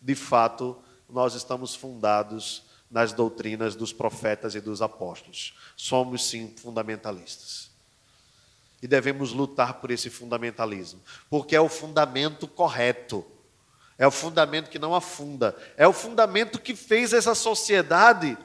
de 0.00 0.14
fato, 0.14 0.76
nós 1.08 1.34
estamos 1.34 1.74
fundados 1.74 2.62
nas 2.90 3.12
doutrinas 3.12 3.74
dos 3.74 3.92
profetas 3.92 4.54
e 4.54 4.60
dos 4.60 4.80
apóstolos. 4.80 5.54
Somos 5.76 6.24
sim 6.28 6.54
fundamentalistas. 6.56 7.70
E 8.82 8.86
devemos 8.86 9.32
lutar 9.32 9.74
por 9.74 9.90
esse 9.90 10.08
fundamentalismo, 10.08 11.00
porque 11.28 11.56
é 11.56 11.60
o 11.60 11.68
fundamento 11.68 12.46
correto. 12.46 13.24
É 13.98 14.06
o 14.06 14.10
fundamento 14.10 14.70
que 14.70 14.78
não 14.78 14.94
afunda, 14.94 15.54
é 15.76 15.86
o 15.86 15.92
fundamento 15.92 16.58
que 16.58 16.74
fez 16.74 17.12
essa 17.12 17.34
sociedade 17.34 18.38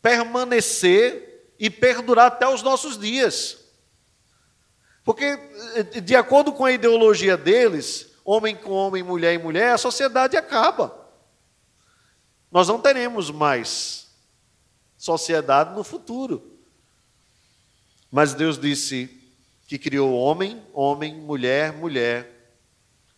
permanecer 0.00 1.52
e 1.58 1.68
perdurar 1.68 2.28
até 2.28 2.48
os 2.48 2.62
nossos 2.62 2.98
dias. 2.98 3.65
Porque, 5.06 5.24
eh, 5.24 6.00
de 6.00 6.16
acordo 6.16 6.52
com 6.52 6.64
a 6.64 6.72
ideologia 6.72 7.36
deles, 7.36 8.10
homem 8.24 8.56
com 8.56 8.72
homem, 8.72 9.04
mulher 9.04 9.34
e 9.34 9.38
mulher, 9.38 9.72
a 9.72 9.78
sociedade 9.78 10.36
acaba. 10.36 11.08
Nós 12.50 12.66
não 12.66 12.80
teremos 12.80 13.30
mais 13.30 14.08
sociedade 14.98 15.76
no 15.76 15.84
futuro. 15.84 16.58
Mas 18.10 18.34
Deus 18.34 18.58
disse 18.58 19.08
que 19.68 19.78
criou 19.78 20.12
homem, 20.12 20.60
homem, 20.72 21.14
mulher, 21.14 21.72
mulher, 21.72 22.58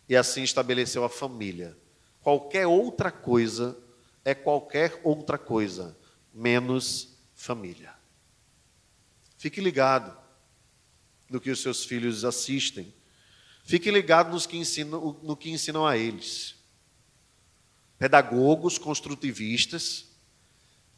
e 0.07 0.15
assim 0.15 0.43
estabeleceu 0.43 1.03
a 1.03 1.09
família. 1.09 1.75
Qualquer 2.21 2.67
outra 2.67 3.09
coisa 3.09 3.75
é 4.23 4.35
qualquer 4.35 5.01
outra 5.03 5.39
coisa, 5.39 5.97
menos 6.31 7.17
família. 7.33 7.95
Fique 9.39 9.59
ligado 9.59 10.28
no 11.29 11.39
que 11.39 11.51
os 11.51 11.61
seus 11.61 11.85
filhos 11.85 12.25
assistem. 12.25 12.93
Fique 13.63 13.91
ligado 13.91 14.31
nos 14.31 14.45
que 14.45 14.57
ensinam, 14.57 15.19
no 15.21 15.37
que 15.37 15.49
ensinam 15.49 15.85
a 15.85 15.97
eles. 15.97 16.55
Pedagogos 17.97 18.77
construtivistas 18.77 20.07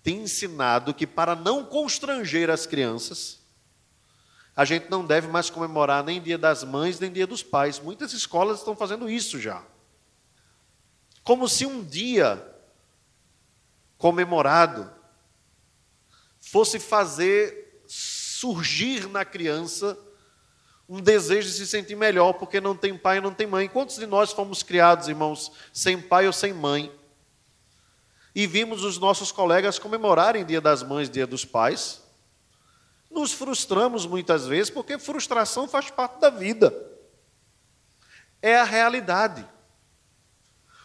têm 0.01 0.21
ensinado 0.21 0.93
que 0.93 1.05
para 1.05 1.35
não 1.35 1.65
constranger 1.65 2.49
as 2.49 2.65
crianças, 2.65 3.39
a 4.55 4.65
gente 4.65 4.89
não 4.89 5.05
deve 5.05 5.27
mais 5.27 5.49
comemorar 5.49 6.03
nem 6.03 6.21
Dia 6.21 6.37
das 6.37 6.63
Mães, 6.63 6.99
nem 6.99 7.11
Dia 7.11 7.25
dos 7.25 7.41
Pais. 7.41 7.79
Muitas 7.79 8.13
escolas 8.13 8.59
estão 8.59 8.75
fazendo 8.75 9.09
isso 9.09 9.39
já. 9.39 9.63
Como 11.23 11.47
se 11.47 11.65
um 11.65 11.83
dia 11.83 12.47
comemorado 13.97 14.91
fosse 16.39 16.79
fazer 16.79 17.83
surgir 17.87 19.07
na 19.07 19.23
criança 19.23 19.97
um 20.93 20.99
desejo 20.99 21.47
de 21.47 21.55
se 21.55 21.65
sentir 21.65 21.95
melhor 21.95 22.33
porque 22.33 22.59
não 22.59 22.75
tem 22.75 22.97
pai 22.97 23.19
e 23.19 23.21
não 23.21 23.33
tem 23.33 23.47
mãe. 23.47 23.69
Quantos 23.69 23.95
de 23.95 24.05
nós 24.05 24.33
fomos 24.33 24.61
criados, 24.61 25.07
irmãos, 25.07 25.49
sem 25.71 25.97
pai 26.01 26.27
ou 26.27 26.33
sem 26.33 26.51
mãe? 26.51 26.91
E 28.35 28.45
vimos 28.45 28.83
os 28.83 28.97
nossos 28.97 29.31
colegas 29.31 29.79
comemorarem 29.79 30.45
Dia 30.45 30.59
das 30.59 30.83
Mães, 30.83 31.09
Dia 31.09 31.25
dos 31.25 31.45
Pais. 31.45 32.01
Nos 33.09 33.31
frustramos 33.31 34.05
muitas 34.05 34.45
vezes 34.45 34.69
porque 34.69 34.99
frustração 34.99 35.65
faz 35.65 35.89
parte 35.89 36.19
da 36.19 36.29
vida. 36.29 36.75
É 38.41 38.57
a 38.57 38.65
realidade. 38.65 39.47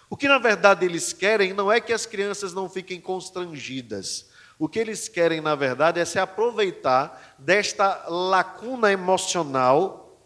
O 0.09 0.17
que 0.17 0.29
na 0.29 0.39
verdade 0.39 0.87
eles 0.87 1.13
querem 1.13 1.53
não 1.53 1.71
é 1.71 1.81
que 1.81 1.93
as 1.93 2.07
crianças 2.07 2.55
não 2.55 2.69
fiquem 2.69 3.01
constrangidas, 3.01 4.29
o 4.59 4.69
que 4.69 4.79
eles 4.79 5.09
querem, 5.09 5.41
na 5.41 5.55
verdade, 5.55 6.01
é 6.01 6.05
se 6.05 6.19
aproveitar 6.19 7.37
desta 7.39 8.09
lacuna 8.09 8.91
emocional 8.91 10.19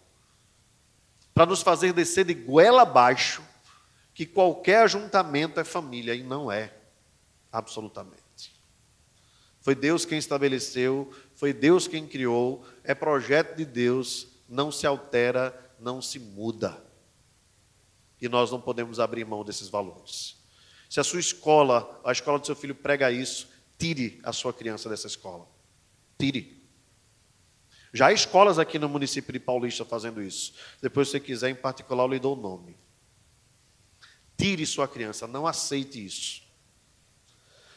para 1.35 1.47
nos 1.47 1.63
fazer 1.63 1.93
descer 1.93 2.25
de 2.25 2.35
goela 2.35 2.83
abaixo 2.83 3.43
que 4.15 4.27
qualquer 4.27 4.83
ajuntamento 4.83 5.59
é 5.59 5.65
família, 5.65 6.15
e 6.15 6.23
não 6.23 6.53
é, 6.53 6.73
absolutamente. 7.51 8.21
Foi 9.61 9.75
Deus 9.75 10.05
quem 10.05 10.19
estabeleceu, 10.19 11.13
foi 11.35 11.53
Deus 11.53 11.89
quem 11.89 12.07
criou, 12.07 12.65
é 12.85 12.95
projeto 12.95 13.57
de 13.57 13.65
Deus 13.65 14.29
não 14.49 14.73
se 14.73 14.87
altera, 14.87 15.59
não 15.79 16.03
se 16.03 16.19
muda. 16.19 16.83
E 18.21 18.29
nós 18.29 18.51
não 18.51 18.61
podemos 18.61 19.01
abrir 19.01 19.25
mão 19.25 19.45
desses 19.45 19.69
valores. 19.69 20.37
Se 20.89 20.99
a 20.99 21.05
sua 21.05 21.21
escola, 21.21 22.01
a 22.05 22.13
escola 22.13 22.39
do 22.39 22.45
seu 22.47 22.57
filho 22.57 22.75
prega 22.75 23.11
isso, 23.11 23.49
tire 23.81 24.21
a 24.23 24.31
sua 24.31 24.53
criança 24.53 24.91
dessa 24.91 25.07
escola. 25.07 25.49
Tire. 26.19 26.61
Já 27.93 28.09
há 28.09 28.13
escolas 28.13 28.59
aqui 28.59 28.79
no 28.79 28.89
município 28.89 29.33
de 29.33 29.41
Paulista 29.41 29.85
fazendo 29.85 30.23
isso. 30.23 30.53
Depois, 30.83 31.09
se 31.09 31.13
você 31.13 31.21
quiser, 31.21 31.49
em 31.49 31.55
particular, 31.55 32.05
eu 32.05 32.09
lhe 32.09 32.19
dou 32.19 32.37
o 32.37 32.41
nome. 32.41 32.77
Tire 34.37 34.65
sua 34.67 34.87
criança, 34.87 35.27
não 35.27 35.47
aceite 35.47 36.05
isso. 36.05 36.43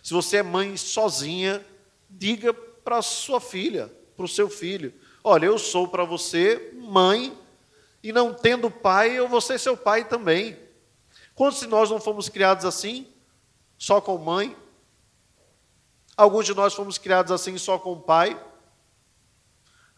Se 0.04 0.14
você 0.14 0.38
é 0.38 0.44
mãe 0.44 0.76
sozinha, 0.76 1.66
diga 2.10 2.54
para 2.54 3.02
sua 3.02 3.40
filha, 3.40 3.88
para 4.16 4.26
o 4.26 4.30
seu 4.30 4.50
filho: 4.50 4.94
Olha, 5.24 5.46
eu 5.46 5.58
sou 5.58 5.88
para 5.88 6.04
você 6.04 6.74
mãe, 6.76 7.36
e 8.04 8.12
não 8.12 8.34
tendo 8.34 8.70
pai, 8.70 9.18
eu 9.18 9.28
vou 9.28 9.40
ser 9.40 9.58
seu 9.58 9.78
pai 9.78 10.08
também. 10.08 10.58
Quantos 11.34 11.62
de 11.62 11.68
nós 11.68 11.90
não 11.90 12.00
fomos 12.00 12.28
criados 12.28 12.66
assim, 12.66 13.08
só 13.78 14.02
com 14.02 14.18
mãe? 14.18 14.56
Alguns 16.16 16.46
de 16.46 16.54
nós 16.54 16.74
fomos 16.74 16.98
criados 16.98 17.32
assim, 17.32 17.58
só 17.58 17.80
com 17.80 18.00
pai? 18.00 18.40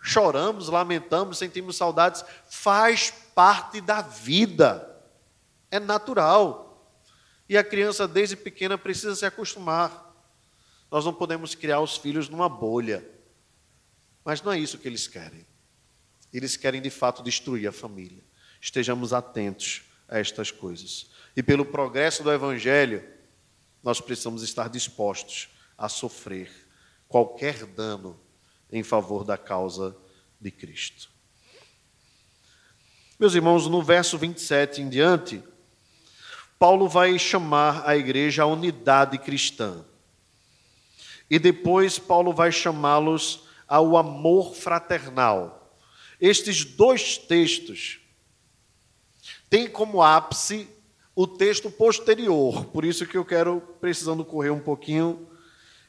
Choramos, 0.02 0.70
lamentamos, 0.70 1.38
sentimos 1.38 1.76
saudades, 1.76 2.24
faz 2.48 3.12
parte 3.34 3.82
da 3.82 4.02
vida, 4.02 5.02
é 5.72 5.80
natural. 5.80 6.64
E 7.50 7.58
a 7.58 7.64
criança, 7.64 8.08
desde 8.08 8.36
pequena, 8.36 8.78
precisa 8.78 9.16
se 9.16 9.26
acostumar. 9.26 10.14
Nós 10.90 11.04
não 11.04 11.14
podemos 11.14 11.54
criar 11.56 11.80
os 11.80 11.98
filhos 11.98 12.30
numa 12.30 12.48
bolha. 12.48 13.06
Mas 14.24 14.42
não 14.42 14.52
é 14.52 14.60
isso 14.60 14.78
que 14.78 14.88
eles 14.88 15.08
querem. 15.08 15.46
Eles 16.32 16.56
querem 16.56 16.82
de 16.82 16.90
fato 16.90 17.22
destruir 17.22 17.68
a 17.68 17.72
família. 17.72 18.24
Estejamos 18.62 19.14
atentos 19.14 19.84
a 20.08 20.20
estas 20.20 20.50
coisas. 20.52 21.10
E 21.36 21.44
pelo 21.44 21.66
progresso 21.66 22.24
do 22.24 22.32
Evangelho, 22.32 23.04
nós 23.84 24.00
precisamos 24.02 24.42
estar 24.42 24.70
dispostos 24.70 25.50
a 25.78 25.90
sofrer 25.90 26.50
qualquer 27.08 27.66
dano 27.66 28.20
em 28.72 28.84
favor 28.84 29.24
da 29.24 29.38
causa 29.38 29.96
de 30.40 30.52
Cristo. 30.52 31.10
Meus 33.18 33.34
irmãos, 33.34 33.68
no 33.68 33.82
verso 33.82 34.18
27 34.18 34.82
em 34.82 34.90
diante, 34.90 35.42
Paulo 36.60 36.88
vai 36.88 37.18
chamar 37.18 37.88
a 37.88 37.96
igreja 37.96 38.44
à 38.44 38.46
unidade 38.46 39.18
cristã. 39.18 39.86
E 41.30 41.40
depois 41.40 41.98
Paulo 41.98 42.34
vai 42.34 42.52
chamá-los 42.52 43.44
ao 43.68 43.98
amor 43.98 44.54
fraternal. 44.54 45.74
Estes 46.20 46.64
dois 46.64 47.18
textos 47.18 48.00
têm 49.50 49.70
como 49.70 50.02
ápice 50.02 50.68
o 51.16 51.26
texto 51.26 51.72
posterior, 51.72 52.66
por 52.66 52.84
isso 52.84 53.06
que 53.06 53.18
eu 53.18 53.24
quero, 53.24 53.62
precisando 53.80 54.26
correr 54.26 54.50
um 54.50 54.60
pouquinho, 54.60 55.28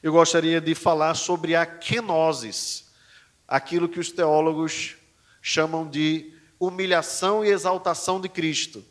eu 0.01 0.11
gostaria 0.11 0.61
de 0.61 0.75
falar 0.75 1.15
sobre 1.15 1.55
a 1.55 1.65
kenosis, 1.65 2.91
aquilo 3.47 3.89
que 3.89 3.99
os 3.99 4.11
teólogos 4.11 4.95
chamam 5.41 5.87
de 5.87 6.33
humilhação 6.59 7.43
e 7.43 7.49
exaltação 7.49 8.19
de 8.21 8.29
Cristo. 8.29 8.83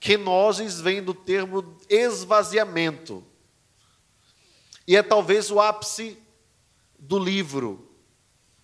Kenosis 0.00 0.80
vem 0.80 1.02
do 1.02 1.14
termo 1.14 1.76
esvaziamento. 1.88 3.24
E 4.86 4.96
é 4.96 5.02
talvez 5.02 5.50
o 5.50 5.60
ápice 5.60 6.18
do 6.98 7.18
livro, 7.18 7.88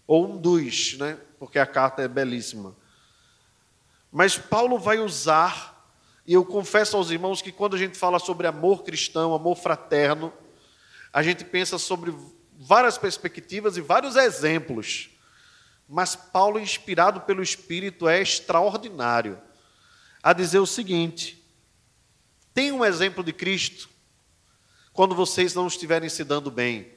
ou 0.07 0.27
um 0.27 0.37
dos, 0.37 0.97
né? 0.99 1.19
porque 1.39 1.59
a 1.59 1.67
carta 1.67 2.03
é 2.03 2.09
belíssima. 2.09 2.75
Mas 4.11 4.39
Paulo 4.39 4.79
vai 4.79 4.99
usar, 4.99 5.91
e 6.27 6.35
eu 6.35 6.45
confesso 6.45 6.97
aos 6.97 7.11
irmãos 7.11 7.43
que 7.43 7.53
quando 7.53 7.75
a 7.75 7.79
gente 7.79 7.99
fala 7.99 8.19
sobre 8.19 8.47
amor 8.47 8.83
cristão, 8.83 9.35
amor 9.35 9.57
fraterno, 9.57 10.33
a 11.15 11.23
gente 11.23 11.45
pensa 11.45 11.79
sobre 11.79 12.13
várias 12.59 12.99
perspectivas 12.99 13.77
e 13.77 13.81
vários 13.81 14.17
exemplos. 14.17 15.11
Mas 15.89 16.17
Paulo, 16.17 16.59
inspirado 16.59 17.21
pelo 17.21 17.41
Espírito, 17.41 18.09
é 18.09 18.21
extraordinário 18.21 19.41
a 20.21 20.33
dizer 20.33 20.59
o 20.59 20.67
seguinte: 20.67 21.41
tem 22.53 22.73
um 22.73 22.85
exemplo 22.85 23.23
de 23.23 23.33
Cristo 23.33 23.89
quando 24.93 25.15
vocês 25.15 25.55
não 25.55 25.69
estiverem 25.69 26.09
se 26.09 26.25
dando 26.25 26.51
bem, 26.51 26.93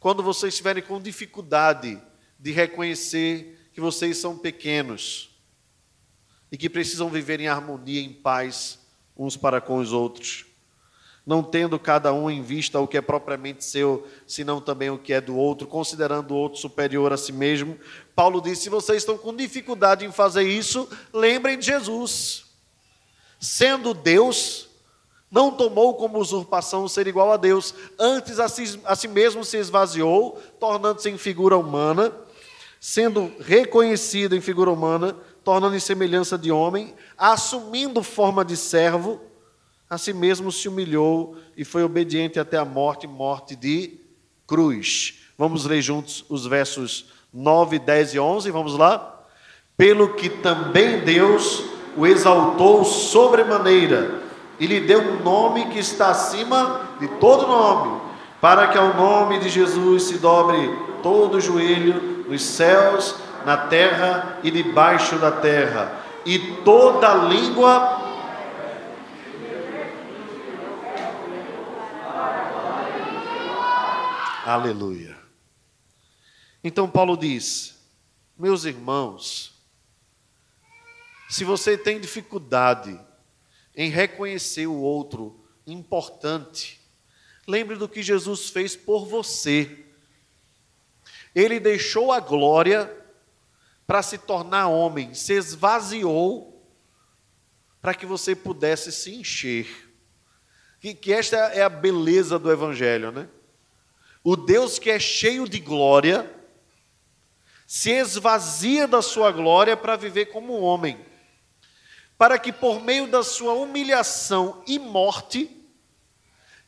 quando 0.00 0.22
vocês 0.22 0.54
estiverem 0.54 0.82
com 0.82 0.98
dificuldade 0.98 2.00
de 2.38 2.52
reconhecer 2.52 3.68
que 3.74 3.82
vocês 3.82 4.16
são 4.16 4.38
pequenos 4.38 5.28
e 6.50 6.56
que 6.56 6.70
precisam 6.70 7.10
viver 7.10 7.38
em 7.38 7.48
harmonia, 7.48 8.00
em 8.00 8.14
paz 8.14 8.78
uns 9.14 9.36
para 9.36 9.60
com 9.60 9.76
os 9.76 9.92
outros, 9.92 10.46
não 11.24 11.42
tendo 11.42 11.78
cada 11.78 12.12
um 12.12 12.30
em 12.30 12.42
vista 12.42 12.80
o 12.80 12.86
que 12.86 12.96
é 12.96 13.00
propriamente 13.00 13.64
seu, 13.64 14.06
senão 14.26 14.60
também 14.60 14.90
o 14.90 14.98
que 14.98 15.12
é 15.12 15.20
do 15.20 15.36
outro, 15.36 15.66
considerando 15.66 16.32
o 16.32 16.36
outro 16.36 16.58
superior 16.58 17.12
a 17.12 17.16
si 17.16 17.32
mesmo. 17.32 17.78
Paulo 18.14 18.40
disse: 18.40 18.62
se 18.62 18.68
vocês 18.68 18.98
estão 18.98 19.16
com 19.16 19.34
dificuldade 19.34 20.04
em 20.04 20.12
fazer 20.12 20.42
isso, 20.42 20.88
lembrem 21.12 21.58
de 21.58 21.66
Jesus. 21.66 22.46
Sendo 23.40 23.94
Deus, 23.94 24.68
não 25.30 25.50
tomou 25.50 25.94
como 25.94 26.18
usurpação 26.18 26.86
ser 26.88 27.06
igual 27.06 27.32
a 27.32 27.36
Deus, 27.36 27.74
antes 27.98 28.38
a 28.38 28.48
si, 28.48 28.80
a 28.84 28.94
si 28.94 29.08
mesmo 29.08 29.44
se 29.44 29.56
esvaziou, 29.56 30.40
tornando-se 30.58 31.08
em 31.08 31.18
figura 31.18 31.56
humana 31.56 32.12
sendo 32.82 33.32
reconhecido 33.38 34.34
em 34.34 34.40
figura 34.40 34.68
humana, 34.68 35.16
tornando 35.44 35.76
em 35.76 35.78
semelhança 35.78 36.36
de 36.36 36.50
homem, 36.50 36.92
assumindo 37.16 38.02
forma 38.02 38.44
de 38.44 38.56
servo, 38.56 39.20
a 39.92 39.98
si 39.98 40.14
mesmo 40.14 40.50
se 40.50 40.70
humilhou 40.70 41.36
e 41.54 41.66
foi 41.66 41.84
obediente 41.84 42.40
até 42.40 42.56
a 42.56 42.64
morte 42.64 43.06
morte 43.06 43.54
de 43.54 44.00
cruz. 44.46 45.18
Vamos 45.36 45.66
ler 45.66 45.82
juntos 45.82 46.24
os 46.30 46.46
versos 46.46 47.12
9, 47.30 47.78
10 47.78 48.14
e 48.14 48.18
11, 48.18 48.50
vamos 48.50 48.78
lá? 48.78 49.20
Pelo 49.76 50.14
que 50.14 50.30
também 50.30 51.00
Deus 51.00 51.64
o 51.94 52.06
exaltou 52.06 52.86
sobremaneira 52.86 54.22
e 54.58 54.66
lhe 54.66 54.80
deu 54.80 54.98
um 54.98 55.22
nome 55.22 55.66
que 55.66 55.80
está 55.80 56.08
acima 56.08 56.88
de 56.98 57.08
todo 57.08 57.46
nome, 57.46 58.00
para 58.40 58.68
que 58.68 58.78
ao 58.78 58.94
nome 58.94 59.40
de 59.40 59.50
Jesus 59.50 60.04
se 60.04 60.16
dobre 60.16 60.74
todo 61.02 61.34
o 61.36 61.40
joelho 61.40 62.24
nos 62.26 62.42
céus, 62.42 63.14
na 63.44 63.58
terra 63.58 64.38
e 64.42 64.50
debaixo 64.50 65.16
da 65.16 65.30
terra, 65.30 66.00
e 66.24 66.38
toda 66.64 67.12
língua 67.12 68.01
Aleluia. 74.44 75.16
Então 76.64 76.90
Paulo 76.90 77.16
diz: 77.16 77.78
Meus 78.36 78.64
irmãos, 78.64 79.54
se 81.28 81.44
você 81.44 81.78
tem 81.78 82.00
dificuldade 82.00 82.98
em 83.74 83.88
reconhecer 83.88 84.66
o 84.66 84.80
outro 84.80 85.44
importante, 85.64 86.80
lembre 87.46 87.76
do 87.76 87.88
que 87.88 88.02
Jesus 88.02 88.50
fez 88.50 88.74
por 88.74 89.06
você. 89.06 89.86
Ele 91.34 91.60
deixou 91.60 92.10
a 92.10 92.18
glória 92.18 92.94
para 93.86 94.02
se 94.02 94.18
tornar 94.18 94.66
homem, 94.66 95.14
se 95.14 95.34
esvaziou 95.34 96.68
para 97.80 97.94
que 97.94 98.06
você 98.06 98.34
pudesse 98.34 98.90
se 98.90 99.14
encher. 99.14 99.88
Que, 100.80 101.12
esta 101.12 101.36
é 101.36 101.62
a 101.62 101.68
beleza 101.68 102.40
do 102.40 102.50
Evangelho, 102.50 103.12
né? 103.12 103.28
O 104.24 104.36
Deus 104.36 104.78
que 104.78 104.90
é 104.90 104.98
cheio 104.98 105.48
de 105.48 105.58
glória 105.58 106.30
se 107.66 107.90
esvazia 107.90 108.86
da 108.86 109.02
sua 109.02 109.32
glória 109.32 109.76
para 109.76 109.96
viver 109.96 110.26
como 110.26 110.60
homem, 110.60 110.98
para 112.18 112.38
que 112.38 112.52
por 112.52 112.80
meio 112.80 113.06
da 113.06 113.22
sua 113.22 113.54
humilhação 113.54 114.62
e 114.66 114.78
morte, 114.78 115.50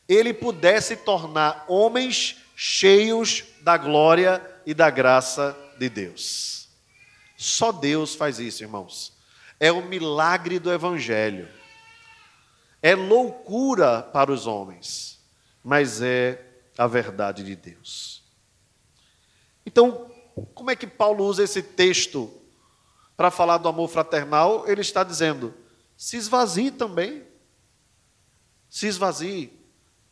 ele 0.07 0.33
pudesse 0.33 0.97
tornar 0.97 1.63
homens 1.67 2.37
cheios 2.55 3.43
da 3.61 3.77
glória 3.77 4.43
e 4.65 4.73
da 4.73 4.89
graça 4.89 5.55
de 5.77 5.89
Deus. 5.89 6.67
Só 7.37 7.71
Deus 7.71 8.15
faz 8.15 8.39
isso, 8.39 8.63
irmãos. 8.63 9.13
É 9.59 9.71
o 9.71 9.85
milagre 9.85 10.59
do 10.59 10.71
Evangelho. 10.71 11.47
É 12.81 12.95
loucura 12.95 14.01
para 14.01 14.31
os 14.31 14.47
homens, 14.47 15.19
mas 15.63 16.01
é 16.01 16.54
a 16.77 16.87
verdade 16.87 17.43
de 17.43 17.55
Deus. 17.55 18.23
Então, 19.65 20.11
como 20.53 20.71
é 20.71 20.75
que 20.75 20.87
Paulo 20.87 21.25
usa 21.25 21.43
esse 21.43 21.61
texto 21.61 22.31
para 23.15 23.31
falar 23.31 23.57
do 23.57 23.67
amor 23.67 23.87
fraternal? 23.87 24.67
Ele 24.67 24.81
está 24.81 25.03
dizendo: 25.03 25.53
se 25.97 26.17
esvazie 26.17 26.71
também. 26.71 27.23
Se 28.69 28.87
esvazie. 28.87 29.53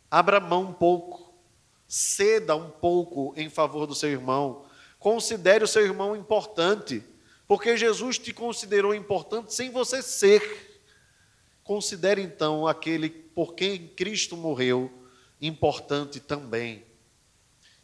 Abra 0.09 0.39
mão 0.39 0.63
um 0.63 0.73
pouco 0.73 1.23
ceda 1.93 2.55
um 2.55 2.71
pouco 2.71 3.35
em 3.37 3.51
favor 3.51 3.85
do 3.85 3.93
seu 3.93 4.09
irmão, 4.09 4.65
considere 4.97 5.63
o 5.63 5.67
seu 5.67 5.85
irmão 5.85 6.15
importante, 6.15 7.03
Porque 7.45 7.77
Jesus 7.77 8.17
te 8.17 8.33
considerou 8.33 8.95
importante 8.95 9.53
sem 9.53 9.69
você 9.69 10.01
ser. 10.01 10.81
Considere 11.61 12.21
então 12.21 12.65
aquele 12.65 13.09
por 13.09 13.53
quem 13.53 13.89
Cristo 13.89 14.35
morreu 14.35 14.89
importante 15.47 16.19
também. 16.19 16.83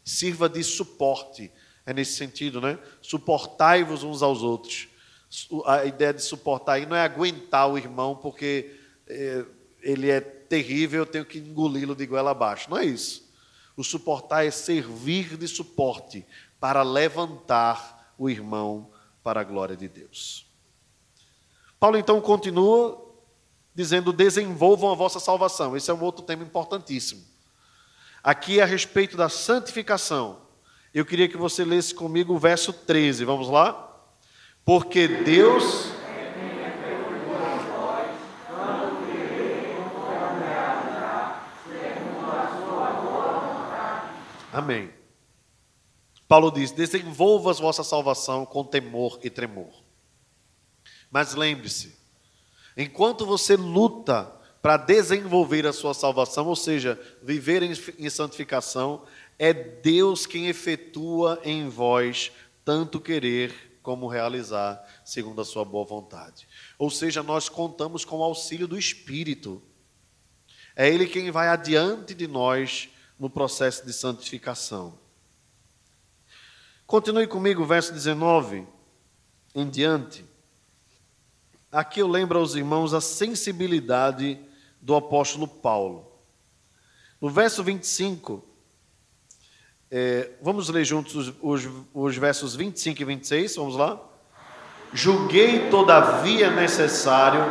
Sirva 0.04 0.48
de 0.48 0.62
suporte, 0.64 1.50
é 1.84 1.92
nesse 1.92 2.12
sentido, 2.12 2.60
né? 2.60 2.78
Suportai-vos 3.02 4.02
uns 4.02 4.22
aos 4.22 4.42
outros. 4.42 4.88
A 5.66 5.84
ideia 5.84 6.12
de 6.12 6.22
suportar 6.22 6.74
aí 6.74 6.86
não 6.86 6.96
é 6.96 7.02
aguentar 7.02 7.68
o 7.68 7.78
irmão 7.78 8.16
porque 8.16 8.76
é, 9.06 9.44
ele 9.80 10.10
é 10.10 10.20
terrível, 10.20 11.02
eu 11.02 11.06
tenho 11.06 11.24
que 11.24 11.38
engoli-lo 11.38 11.94
de 11.94 12.06
goela 12.06 12.32
abaixo. 12.32 12.68
Não 12.70 12.78
é 12.78 12.84
isso. 12.84 13.30
O 13.76 13.84
suportar 13.84 14.44
é 14.44 14.50
servir 14.50 15.36
de 15.36 15.46
suporte 15.46 16.26
para 16.58 16.82
levantar 16.82 18.14
o 18.18 18.28
irmão 18.28 18.90
para 19.22 19.40
a 19.40 19.44
glória 19.44 19.76
de 19.76 19.88
Deus. 19.88 20.46
Paulo 21.78 21.96
então 21.96 22.20
continua 22.20 23.10
dizendo: 23.74 24.12
desenvolvam 24.12 24.90
a 24.90 24.94
vossa 24.94 25.18
salvação. 25.18 25.76
Esse 25.76 25.90
é 25.90 25.94
um 25.94 26.02
outro 26.02 26.24
tema 26.24 26.42
importantíssimo. 26.42 27.29
Aqui 28.22 28.60
é 28.60 28.62
a 28.62 28.66
respeito 28.66 29.16
da 29.16 29.28
santificação. 29.28 30.42
Eu 30.92 31.04
queria 31.04 31.28
que 31.28 31.36
você 31.36 31.64
lesse 31.64 31.94
comigo 31.94 32.34
o 32.34 32.38
verso 32.38 32.72
13. 32.72 33.24
Vamos 33.24 33.48
lá? 33.48 33.88
Porque 34.64 35.08
Deus 35.08 35.92
Amém. 44.52 44.92
Paulo 46.26 46.50
diz: 46.50 46.70
desenvolva 46.70 47.50
a 47.50 47.54
vossa 47.54 47.82
salvação 47.84 48.44
com 48.44 48.64
temor 48.64 49.18
e 49.22 49.30
tremor. 49.30 49.72
Mas 51.10 51.34
lembre-se, 51.34 51.96
enquanto 52.76 53.26
você 53.26 53.56
luta 53.56 54.32
para 54.62 54.76
desenvolver 54.76 55.66
a 55.66 55.72
sua 55.72 55.94
salvação, 55.94 56.46
ou 56.46 56.56
seja, 56.56 57.00
viver 57.22 57.62
em 57.62 58.10
santificação, 58.10 59.04
é 59.38 59.52
Deus 59.54 60.26
quem 60.26 60.48
efetua 60.48 61.40
em 61.44 61.68
vós 61.68 62.30
tanto 62.64 63.00
querer 63.00 63.78
como 63.82 64.06
realizar, 64.06 64.84
segundo 65.04 65.40
a 65.40 65.44
sua 65.44 65.64
boa 65.64 65.84
vontade. 65.84 66.46
Ou 66.78 66.90
seja, 66.90 67.22
nós 67.22 67.48
contamos 67.48 68.04
com 68.04 68.18
o 68.18 68.22
auxílio 68.22 68.68
do 68.68 68.78
Espírito. 68.78 69.62
É 70.76 70.88
Ele 70.88 71.06
quem 71.06 71.30
vai 71.30 71.48
adiante 71.48 72.14
de 72.14 72.26
nós 72.26 72.90
no 73.18 73.30
processo 73.30 73.84
de 73.84 73.92
santificação. 73.92 74.98
Continue 76.86 77.26
comigo, 77.26 77.64
verso 77.64 77.92
19 77.92 78.66
em 79.54 79.68
diante. 79.68 80.24
Aqui 81.72 82.00
eu 82.00 82.08
lembro 82.08 82.38
aos 82.38 82.54
irmãos 82.54 82.92
a 82.92 83.00
sensibilidade 83.00 84.38
do 84.80 84.94
apóstolo 84.94 85.46
Paulo. 85.46 86.10
No 87.20 87.28
verso 87.28 87.62
25, 87.62 88.42
é, 89.90 90.30
vamos 90.40 90.68
ler 90.68 90.84
juntos 90.84 91.14
os, 91.14 91.34
os, 91.42 91.68
os 91.92 92.16
versos 92.16 92.54
25 92.54 93.02
e 93.02 93.04
26, 93.04 93.56
vamos 93.56 93.76
lá? 93.76 94.00
Julguei, 94.92 95.68
todavia, 95.68 96.50
necessário 96.50 97.44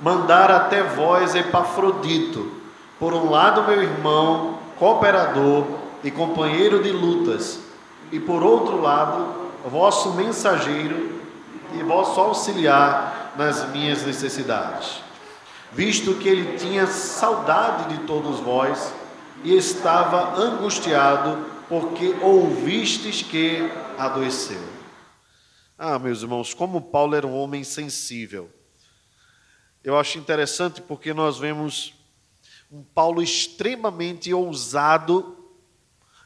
mandar 0.00 0.50
até 0.50 0.82
vós 0.82 1.34
Epafrodito, 1.34 2.60
por 2.98 3.14
um 3.14 3.30
lado, 3.30 3.62
meu 3.64 3.82
irmão, 3.82 4.58
cooperador 4.78 5.66
e 6.02 6.10
companheiro 6.10 6.82
de 6.82 6.90
lutas, 6.90 7.60
e 8.12 8.20
por 8.20 8.42
outro 8.42 8.80
lado, 8.80 9.50
vosso 9.68 10.12
mensageiro 10.12 11.20
e 11.74 11.82
vosso 11.82 12.20
auxiliar 12.20 13.32
nas 13.36 13.68
minhas 13.70 14.04
necessidades, 14.04 15.02
visto 15.74 16.14
que 16.14 16.28
ele 16.28 16.56
tinha 16.56 16.86
saudade 16.86 17.96
de 17.96 18.06
todos 18.06 18.40
vós 18.40 18.92
e 19.42 19.54
estava 19.56 20.36
angustiado 20.40 21.52
porque 21.68 22.14
ouvistes 22.22 23.22
que 23.22 23.58
adoeceu. 23.98 24.62
Ah, 25.76 25.98
meus 25.98 26.22
irmãos, 26.22 26.54
como 26.54 26.80
Paulo 26.80 27.16
era 27.16 27.26
um 27.26 27.36
homem 27.36 27.64
sensível. 27.64 28.48
Eu 29.82 29.98
acho 29.98 30.18
interessante 30.18 30.80
porque 30.80 31.12
nós 31.12 31.38
vemos 31.38 31.92
um 32.70 32.82
Paulo 32.82 33.20
extremamente 33.20 34.32
ousado 34.32 35.36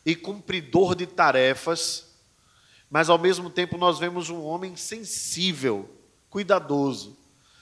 e 0.04 0.14
cumpridor 0.14 0.94
de 0.94 1.06
tarefas, 1.06 2.14
mas 2.90 3.10
ao 3.10 3.18
mesmo 3.18 3.50
tempo 3.50 3.76
nós 3.76 3.98
vemos 3.98 4.30
um 4.30 4.42
homem 4.44 4.76
sensível, 4.76 5.90
cuidadoso. 6.30 7.17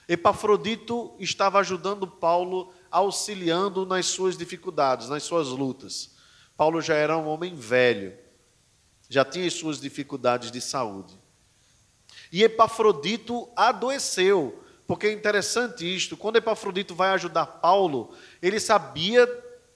Epafrodito 0.09 1.14
estava 1.19 1.59
ajudando 1.59 2.07
Paulo, 2.07 2.73
auxiliando 2.90 3.85
nas 3.85 4.07
suas 4.07 4.37
dificuldades, 4.37 5.09
nas 5.09 5.25
suas 5.25 5.49
lutas. 5.49 6.14
Paulo 6.57 6.81
já 6.81 6.95
era 6.95 7.19
um 7.19 7.27
homem 7.27 7.55
velho, 7.55 8.16
já 9.09 9.25
tinha 9.25 9.47
as 9.47 9.55
suas 9.55 9.81
dificuldades 9.81 10.51
de 10.51 10.61
saúde. 10.61 11.19
E 12.33 12.42
Epafrodito 12.42 13.49
adoeceu, 13.57 14.62
porque 14.87 15.09
é 15.09 15.12
interessante 15.12 15.85
isto, 15.85 16.16
quando 16.16 16.37
Epafrodito 16.37 16.95
vai 16.95 17.11
ajudar 17.11 17.47
Paulo, 17.47 18.14
ele 18.40 18.61
sabia 18.61 19.29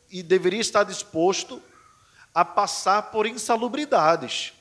e 0.09 0.23
deveria 0.23 0.61
estar 0.61 0.85
disposto 0.85 1.61
a 2.33 2.45
passar 2.45 3.11
por 3.11 3.27
insalubridades. 3.27 4.53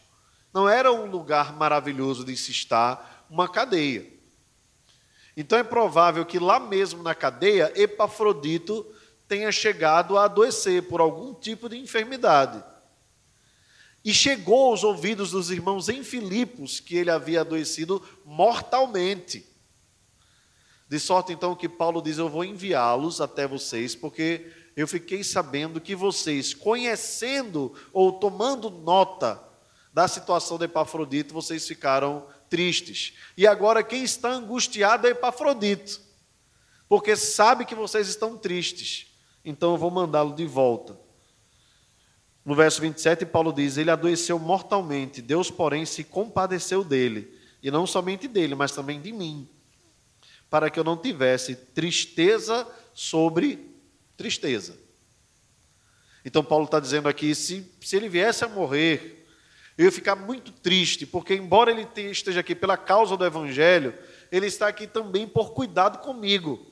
Não 0.52 0.68
era 0.68 0.92
um 0.92 1.06
lugar 1.06 1.54
maravilhoso 1.54 2.26
de 2.26 2.36
se 2.36 2.52
estar, 2.52 3.26
uma 3.30 3.48
cadeia. 3.48 4.19
Então 5.40 5.58
é 5.58 5.64
provável 5.64 6.26
que 6.26 6.38
lá 6.38 6.60
mesmo 6.60 7.02
na 7.02 7.16
cadeia, 7.16 7.72
Epafrodito 7.74 8.86
tenha 9.26 9.50
chegado 9.54 10.18
a 10.18 10.26
adoecer 10.26 10.90
por 10.90 11.00
algum 11.00 11.34
tipo 11.34 11.70
de 11.70 11.78
enfermidade. 11.78 12.62
E 14.04 14.14
chegou 14.14 14.72
aos 14.72 14.84
ouvidos 14.84 15.32
dos 15.32 15.50
irmãos 15.50 15.88
em 15.88 16.04
Filipos 16.04 16.82
que 16.82 16.98
ele 16.98 17.10
havia 17.10 17.40
adoecido 17.40 18.04
mortalmente. 18.26 19.46
De 20.90 21.00
sorte 21.00 21.32
então 21.32 21.56
que 21.56 21.70
Paulo 21.70 22.02
diz: 22.02 22.18
Eu 22.18 22.28
vou 22.28 22.44
enviá-los 22.44 23.22
até 23.22 23.48
vocês, 23.48 23.96
porque 23.96 24.52
eu 24.76 24.90
fiquei 24.90 25.24
sabendo 25.24 25.80
que 25.80 25.96
vocês, 25.96 26.54
conhecendo 26.54 27.74
ou 27.94 28.12
tomando 28.12 28.70
nota 28.70 29.42
da 29.94 30.06
situação 30.06 30.58
de 30.58 30.66
Epafrodito, 30.66 31.34
vocês 31.34 31.66
ficaram 31.66 32.28
tristes. 32.50 33.14
E 33.38 33.46
agora 33.46 33.84
quem 33.84 34.04
está 34.04 34.32
angustiado 34.32 35.08
é 35.08 35.12
Epafrodito, 35.12 36.02
porque 36.88 37.16
sabe 37.16 37.66
que 37.66 37.76
vocês 37.76 38.08
estão 38.08 38.38
tristes. 38.38 39.08
Então 39.44 39.72
eu 39.72 39.78
vou 39.78 39.92
mandá-lo 39.92 40.36
de 40.36 40.46
volta. 40.46 40.98
No 42.44 42.56
verso 42.56 42.82
27, 42.82 43.26
Paulo 43.26 43.54
diz: 43.54 43.78
Ele 43.78 43.92
adoeceu 43.92 44.40
mortalmente, 44.40 45.22
Deus, 45.22 45.52
porém, 45.52 45.86
se 45.86 46.04
compadeceu 46.04 46.84
dele, 46.84 47.32
e 47.62 47.70
não 47.70 47.86
somente 47.86 48.28
dele, 48.28 48.56
mas 48.56 48.72
também 48.72 49.00
de 49.00 49.12
mim 49.12 49.48
para 50.50 50.70
que 50.70 50.80
eu 50.80 50.84
não 50.84 50.98
tivesse 50.98 51.56
tristeza 51.56 52.68
sobre 52.94 53.72
tristeza. 54.18 54.78
Então, 56.26 56.44
Paulo 56.44 56.66
está 56.66 56.80
dizendo 56.80 57.08
aqui: 57.08 57.34
se, 57.36 57.70
se 57.80 57.96
ele 57.96 58.10
viesse 58.10 58.44
a 58.44 58.48
morrer, 58.48 59.19
eu 59.80 59.86
ia 59.86 59.92
ficar 59.92 60.16
muito 60.16 60.52
triste, 60.52 61.06
porque, 61.06 61.34
embora 61.34 61.72
ele 61.72 61.88
esteja 62.12 62.42
aqui 62.42 62.54
pela 62.54 62.78
causa 62.78 63.16
do 63.16 63.26
Evangelho, 63.26 63.98
ele 64.32 64.46
está 64.46 64.68
aqui 64.68 64.86
também 64.86 65.28
por 65.28 65.54
cuidado 65.54 66.00
comigo. 66.00 66.68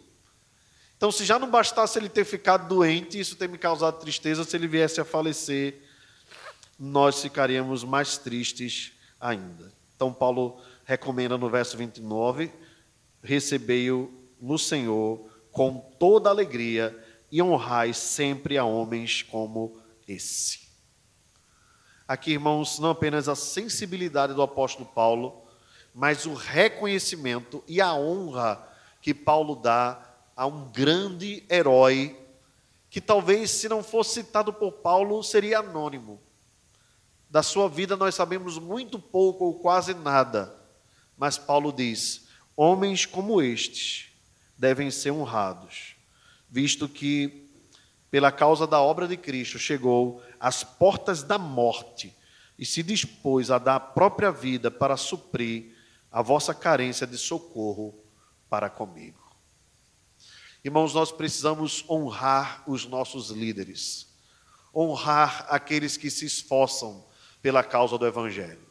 Então, 0.96 1.12
se 1.12 1.26
já 1.26 1.40
não 1.40 1.50
bastasse 1.50 1.98
ele 1.98 2.10
ter 2.10 2.26
ficado 2.26 2.68
doente, 2.68 3.20
isso 3.20 3.36
ter 3.36 3.48
me 3.48 3.58
causado 3.58 4.00
tristeza, 4.00 4.44
se 4.44 4.56
ele 4.56 4.68
viesse 4.68 5.02
a 5.02 5.06
falecer, 5.06 5.82
nós 6.78 7.22
ficaríamos 7.22 7.84
mais 7.84 8.18
tristes 8.18 8.92
ainda. 9.20 9.74
Então, 9.96 10.14
Paulo 10.14 10.62
recomenda 10.86 11.38
no 11.38 11.50
verso 11.50 11.78
29 11.78 12.52
recebei-o 13.24 14.12
no 14.40 14.58
Senhor 14.58 15.30
com 15.52 15.80
toda 16.00 16.30
alegria 16.30 16.98
e 17.32 17.42
honrai 17.42 17.94
sempre 17.94 18.58
a 18.58 18.64
homens 18.64 19.22
como 19.22 19.82
esse. 20.08 20.67
Aqui, 22.08 22.32
irmãos, 22.32 22.80
não 22.80 22.92
apenas 22.92 23.28
a 23.28 23.36
sensibilidade 23.36 24.34
do 24.34 24.42
apóstolo 24.42 24.86
Paulo, 24.86 25.42
mas 25.94 26.26
o 26.26 26.34
reconhecimento 26.34 27.62
e 27.68 27.82
a 27.82 27.94
honra 27.94 28.66
que 29.02 29.14
Paulo 29.14 29.56
dá 29.56 30.00
a 30.34 30.46
um 30.46 30.72
grande 30.72 31.44
herói 31.50 32.18
que 32.90 33.02
talvez, 33.02 33.52
se 33.52 33.68
não 33.68 33.84
fosse 33.84 34.24
citado 34.24 34.54
por 34.54 34.72
Paulo, 34.72 35.22
seria 35.22 35.60
anônimo. 35.60 36.18
Da 37.30 37.44
sua 37.44 37.68
vida 37.68 37.98
nós 37.98 38.16
sabemos 38.16 38.58
muito 38.58 38.98
pouco 38.98 39.44
ou 39.44 39.56
quase 39.56 39.94
nada, 39.94 40.56
mas 41.18 41.38
Paulo 41.38 41.74
diz: 41.74 42.30
Homens 42.56 43.06
como 43.06 43.42
estes 43.42 44.08
devem 44.58 44.90
ser 44.90 45.12
honrados, 45.12 45.98
visto 46.50 46.88
que, 46.88 47.50
pela 48.10 48.32
causa 48.32 48.66
da 48.66 48.80
obra 48.80 49.10
de 49.10 49.18
Cristo, 49.18 49.60
chegou 49.60 50.22
às 50.40 50.64
portas 50.64 51.24
da 51.24 51.38
morte 51.38 52.16
e 52.58 52.66
se 52.66 52.82
dispôs 52.82 53.52
a 53.52 53.58
dar 53.58 53.76
a 53.76 53.80
própria 53.80 54.32
vida 54.32 54.72
para 54.72 54.98
suprir 54.98 55.76
a 56.12 56.22
vossa 56.22 56.54
carência 56.54 57.06
de 57.06 57.18
socorro 57.18 57.94
para 58.50 58.70
comigo. 58.70 59.20
Irmãos, 60.64 60.94
nós 60.94 61.12
precisamos 61.12 61.86
honrar 61.90 62.64
os 62.68 62.86
nossos 62.86 63.30
líderes, 63.30 64.08
honrar 64.74 65.46
aqueles 65.50 65.96
que 65.96 66.10
se 66.10 66.26
esforçam 66.26 67.06
pela 67.42 67.64
causa 67.64 67.98
do 67.98 68.06
Evangelho. 68.06 68.68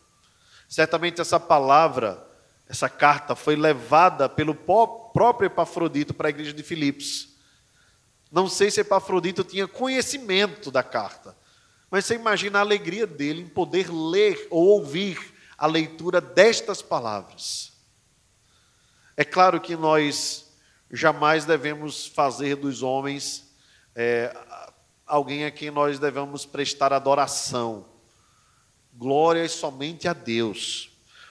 Certamente 0.69 1.21
essa 1.21 1.39
palavra, 1.39 2.23
essa 2.69 2.89
carta 2.89 3.37
foi 3.37 3.55
levada 3.55 4.29
pelo 4.29 4.55
próprio 4.55 5.47
Epafrodito 5.47 6.13
para 6.13 6.29
a 6.29 6.31
igreja 6.31 6.53
de 6.53 6.63
Filipos. 6.63 7.29
Não 8.31 8.49
sei 8.49 8.71
se 8.71 8.81
Epafrodito 8.81 9.45
tinha 9.45 9.69
conhecimento 9.69 10.71
da 10.71 10.83
carta, 10.83 11.37
mas 11.91 12.05
você 12.05 12.15
imagina 12.15 12.59
a 12.59 12.63
alegria 12.63 13.07
dele 13.07 13.43
em 13.43 13.49
poder 13.49 13.91
ler 13.91 14.47
ou 14.51 14.67
ouvir 14.67 15.35
a 15.57 15.67
leitura 15.67 16.21
destas 16.21 16.83
palavras. 16.83 17.73
É 19.17 19.25
claro 19.25 19.61
que 19.61 19.77
nós 19.77 20.53
jamais 20.91 21.45
devemos 21.45 22.07
fazer 22.07 22.57
dos 22.57 22.83
homens 22.83 23.51
é, 23.95 24.37
alguém 25.07 25.45
a 25.45 25.51
quem 25.51 25.71
nós 25.71 25.99
devemos 25.99 26.45
prestar 26.45 26.93
adoração 26.93 27.87
glórias 28.97 29.53
somente 29.53 30.09
a 30.09 30.13
Deus, 30.13 30.91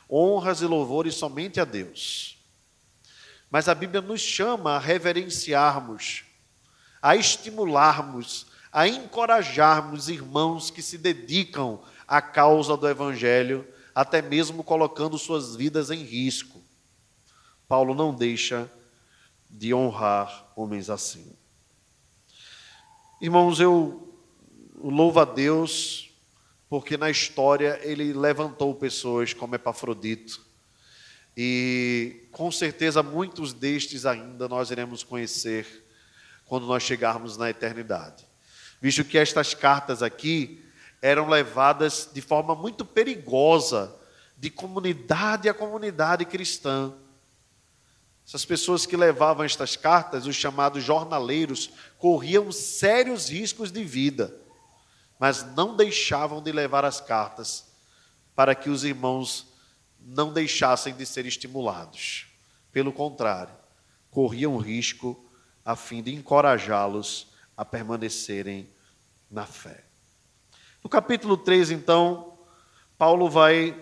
honras 0.09 0.61
e 0.61 0.65
louvores 0.65 1.15
somente 1.15 1.59
a 1.59 1.65
Deus. 1.65 2.37
Mas 3.49 3.67
a 3.67 3.75
Bíblia 3.75 4.01
nos 4.01 4.21
chama 4.21 4.75
a 4.75 4.79
reverenciarmos, 4.79 6.25
a 7.01 7.15
estimularmos, 7.15 8.47
a 8.75 8.89
encorajarmos 8.89 10.09
irmãos 10.09 10.69
que 10.69 10.81
se 10.81 10.97
dedicam 10.97 11.79
à 12.05 12.21
causa 12.21 12.75
do 12.75 12.89
Evangelho, 12.89 13.65
até 13.95 14.21
mesmo 14.21 14.65
colocando 14.65 15.17
suas 15.17 15.55
vidas 15.55 15.89
em 15.91 16.03
risco. 16.03 16.61
Paulo 17.69 17.95
não 17.95 18.13
deixa 18.13 18.69
de 19.49 19.73
honrar 19.73 20.51
homens 20.57 20.89
assim. 20.89 21.33
Irmãos, 23.21 23.61
eu 23.61 24.13
louvo 24.77 25.21
a 25.21 25.25
Deus 25.25 26.13
porque 26.67 26.97
na 26.97 27.09
história 27.09 27.79
ele 27.81 28.11
levantou 28.11 28.75
pessoas 28.75 29.33
como 29.33 29.55
Epafrodito. 29.55 30.45
E 31.37 32.27
com 32.29 32.51
certeza 32.51 33.01
muitos 33.01 33.53
destes 33.53 34.05
ainda 34.05 34.49
nós 34.49 34.69
iremos 34.69 35.01
conhecer 35.01 35.85
quando 36.43 36.67
nós 36.67 36.83
chegarmos 36.83 37.37
na 37.37 37.49
eternidade. 37.49 38.34
Visto 38.85 39.03
que 39.03 39.17
estas 39.17 39.53
cartas 39.53 40.03
aqui 40.03 40.63
eram 41.01 41.27
levadas 41.27 42.07
de 42.13 42.21
forma 42.21 42.53
muito 42.53 42.85
perigosa 42.85 43.95
de 44.37 44.49
comunidade 44.49 45.49
a 45.49 45.53
comunidade 45.53 46.25
cristã. 46.25 46.93
Essas 48.27 48.45
pessoas 48.45 48.85
que 48.85 48.95
levavam 48.95 49.43
estas 49.43 49.75
cartas, 49.75 50.27
os 50.27 50.35
chamados 50.35 50.83
jornaleiros, 50.83 51.71
corriam 51.97 52.51
sérios 52.51 53.29
riscos 53.29 53.71
de 53.71 53.83
vida 53.83 54.45
mas 55.19 55.43
não 55.55 55.75
deixavam 55.75 56.41
de 56.41 56.51
levar 56.51 56.83
as 56.85 56.99
cartas 56.99 57.65
para 58.35 58.53
que 58.53 58.69
os 58.69 58.83
irmãos 58.83 59.47
não 59.99 60.31
deixassem 60.31 60.93
de 60.93 61.05
ser 61.05 61.25
estimulados. 61.25 62.27
Pelo 62.71 62.91
contrário, 62.91 63.53
corriam 64.11 64.57
risco 64.57 65.25
a 65.63 65.75
fim 65.75 66.03
de 66.03 66.13
encorajá-los 66.13 67.27
a 67.55 67.63
permanecerem 67.63 68.69
na 69.35 69.45
fé. 69.45 69.83
No 70.81 70.89
capítulo 70.89 71.35
3, 71.35 71.71
então, 71.71 72.37
Paulo 72.97 73.29
vai 73.29 73.77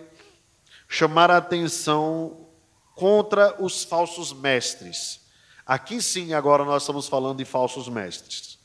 chamar 0.88 1.30
a 1.30 1.36
atenção 1.36 2.48
contra 2.96 3.62
os 3.62 3.84
falsos 3.84 4.32
mestres. 4.32 5.20
Aqui 5.64 6.02
sim, 6.02 6.34
agora 6.34 6.64
nós 6.64 6.82
estamos 6.82 7.06
falando 7.06 7.38
de 7.38 7.44
falsos 7.44 7.88
mestres. 7.88 8.58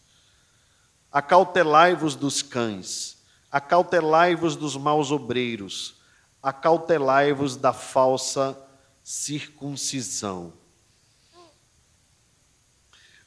Acautelai-vos 1.11 2.15
dos 2.15 2.41
cães, 2.41 3.23
acautelai-vos 3.51 4.55
dos 4.55 4.75
maus 4.75 5.11
obreiros, 5.11 5.95
acautelai-vos 6.41 7.55
da 7.55 7.71
falsa 7.71 8.59
circuncisão. 9.03 10.53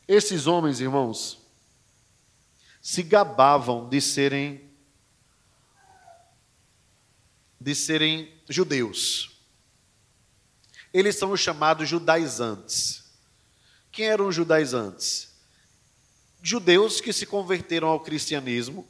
Esses 0.09 0.49
homens, 0.49 0.81
irmãos, 0.81 1.42
se 2.83 3.03
gabavam 3.03 3.89
de 3.89 4.01
serem 4.01 4.71
de 7.59 7.75
serem 7.75 8.31
judeus. 8.49 9.41
Eles 10.93 11.17
são 11.17 11.31
os 11.31 11.41
chamados 11.41 11.89
judaizantes. 11.89 13.05
Quem 13.91 14.09
eram 14.09 14.27
os 14.27 14.35
judaizantes? 14.35 15.33
judeus 16.43 17.01
que 17.01 17.13
se 17.13 17.25
converteram 17.25 17.89
ao 17.89 18.01
cristianismo, 18.01 18.87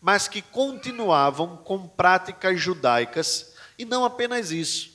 mas 0.00 0.28
que 0.28 0.40
continuavam 0.40 1.56
com 1.56 1.88
práticas 1.88 2.60
judaicas, 2.60 3.52
e 3.76 3.84
não 3.84 4.04
apenas 4.04 4.52
isso. 4.52 4.92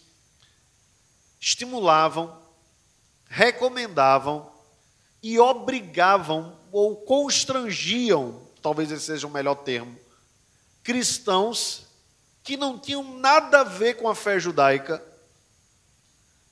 Estimulavam, 1.40 2.42
recomendavam 3.26 4.50
e 5.22 5.38
obrigavam 5.38 6.58
ou 6.78 6.96
constrangiam, 6.96 8.40
talvez 8.62 8.92
esse 8.92 9.06
seja 9.06 9.26
o 9.26 9.32
melhor 9.32 9.56
termo, 9.56 10.00
cristãos 10.84 11.88
que 12.44 12.56
não 12.56 12.78
tinham 12.78 13.18
nada 13.18 13.62
a 13.62 13.64
ver 13.64 13.96
com 13.96 14.08
a 14.08 14.14
fé 14.14 14.40
judaica 14.40 15.04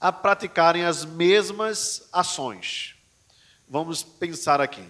a 0.01 0.11
praticarem 0.11 0.84
as 0.84 1.05
mesmas 1.05 2.09
ações. 2.11 2.95
Vamos 3.69 4.01
pensar 4.01 4.59
aqui. 4.59 4.84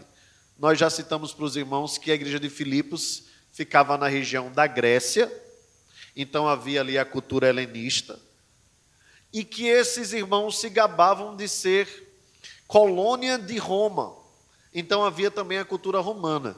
Nós 0.57 0.79
já 0.79 0.89
citamos 0.89 1.33
para 1.33 1.43
os 1.43 1.57
irmãos 1.57 1.97
que 1.97 2.11
a 2.11 2.15
igreja 2.15 2.39
de 2.39 2.49
Filipos 2.49 3.23
ficava 3.51 3.97
na 3.97 4.07
região 4.07 4.49
da 4.53 4.65
Grécia, 4.65 5.29
então 6.15 6.47
havia 6.47 6.79
ali 6.79 6.97
a 6.97 7.03
cultura 7.03 7.49
helenista, 7.49 8.17
e 9.33 9.43
que 9.43 9.67
esses 9.67 10.13
irmãos 10.13 10.61
se 10.61 10.69
gabavam 10.69 11.36
de 11.36 11.49
ser 11.49 12.15
colônia 12.69 13.38
de 13.38 13.57
Roma. 13.57 14.23
Então 14.76 15.05
havia 15.05 15.32
também 15.32 15.57
a 15.57 15.63
cultura 15.63 16.01
romana. 16.01 16.57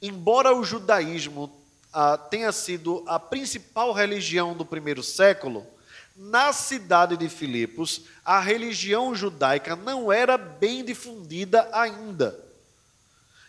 Embora 0.00 0.54
o 0.54 0.62
judaísmo 0.62 1.52
ah, 1.92 2.16
tenha 2.16 2.52
sido 2.52 3.02
a 3.04 3.18
principal 3.18 3.92
religião 3.92 4.56
do 4.56 4.64
primeiro 4.64 5.02
século, 5.02 5.66
na 6.14 6.52
cidade 6.52 7.16
de 7.16 7.28
Filipos, 7.28 8.02
a 8.24 8.38
religião 8.38 9.12
judaica 9.12 9.74
não 9.74 10.12
era 10.12 10.38
bem 10.38 10.84
difundida 10.84 11.68
ainda. 11.72 12.38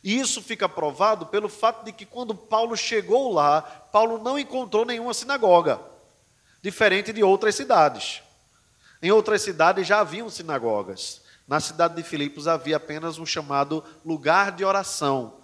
E 0.04 0.20
isso 0.20 0.42
fica 0.42 0.68
provado 0.68 1.28
pelo 1.28 1.50
fato 1.50 1.86
de 1.86 1.92
que 1.92 2.06
quando 2.06 2.34
Paulo 2.34 2.76
chegou 2.76 3.32
lá, 3.32 3.62
Paulo 3.62 4.18
não 4.18 4.40
encontrou 4.40 4.86
nenhuma 4.86 5.14
sinagoga, 5.14 5.80
diferente 6.64 7.14
de 7.14 7.24
outras 7.24 7.54
cidades. 7.54 8.24
Em 9.04 9.12
outras 9.12 9.44
cidades 9.44 9.86
já 9.86 10.00
haviam 10.00 10.30
sinagogas. 10.30 11.22
Na 11.50 11.60
cidade 11.60 11.96
de 11.96 12.04
Filipos 12.04 12.48
havia 12.48 12.78
apenas 12.78 13.18
um 13.18 13.26
chamado 13.26 13.84
lugar 14.06 14.54
de 14.54 14.64
oração, 14.64 15.42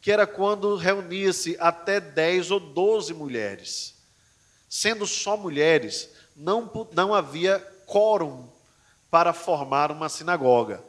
que 0.00 0.10
era 0.10 0.26
quando 0.26 0.74
reunia-se 0.74 1.56
até 1.60 2.00
10 2.00 2.50
ou 2.50 2.58
12 2.58 3.14
mulheres. 3.14 3.94
Sendo 4.68 5.06
só 5.06 5.36
mulheres, 5.36 6.10
não, 6.34 6.88
não 6.92 7.14
havia 7.14 7.60
quórum 7.86 8.48
para 9.08 9.32
formar 9.32 9.92
uma 9.92 10.08
sinagoga 10.08 10.82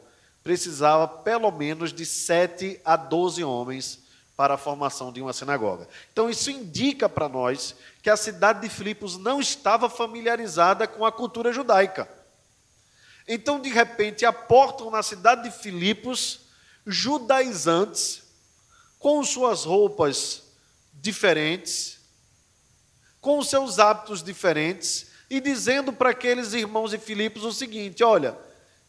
precisava 0.46 1.08
pelo 1.08 1.50
menos 1.50 1.92
de 1.92 2.06
sete 2.06 2.80
a 2.84 2.94
doze 2.94 3.42
homens 3.42 4.04
para 4.36 4.54
a 4.54 4.56
formação 4.56 5.12
de 5.12 5.20
uma 5.20 5.32
sinagoga. 5.32 5.88
Então, 6.12 6.30
isso 6.30 6.52
indica 6.52 7.08
para 7.08 7.28
nós 7.28 7.74
que 8.00 8.08
a 8.08 8.16
cidade 8.16 8.60
de 8.60 8.68
Filipos 8.68 9.18
não 9.18 9.40
estava 9.40 9.90
familiarizada 9.90 10.86
com 10.86 11.04
a 11.04 11.10
cultura 11.10 11.52
judaica. 11.52 12.08
Então, 13.26 13.60
de 13.60 13.68
repente, 13.68 14.24
aportam 14.24 14.90
na 14.90 15.02
cidade 15.02 15.44
de 15.44 15.58
Filipos 15.58 16.40
judaizantes, 16.86 18.22
com 18.98 19.22
suas 19.24 19.64
roupas 19.64 20.42
diferentes, 20.94 21.98
com 23.20 23.42
seus 23.42 23.78
hábitos 23.78 24.22
diferentes, 24.22 25.06
e 25.28 25.40
dizendo 25.40 25.92
para 25.92 26.10
aqueles 26.10 26.52
irmãos 26.52 26.92
de 26.92 26.98
Filipos 26.98 27.42
o 27.44 27.52
seguinte: 27.52 28.04
olha, 28.04 28.38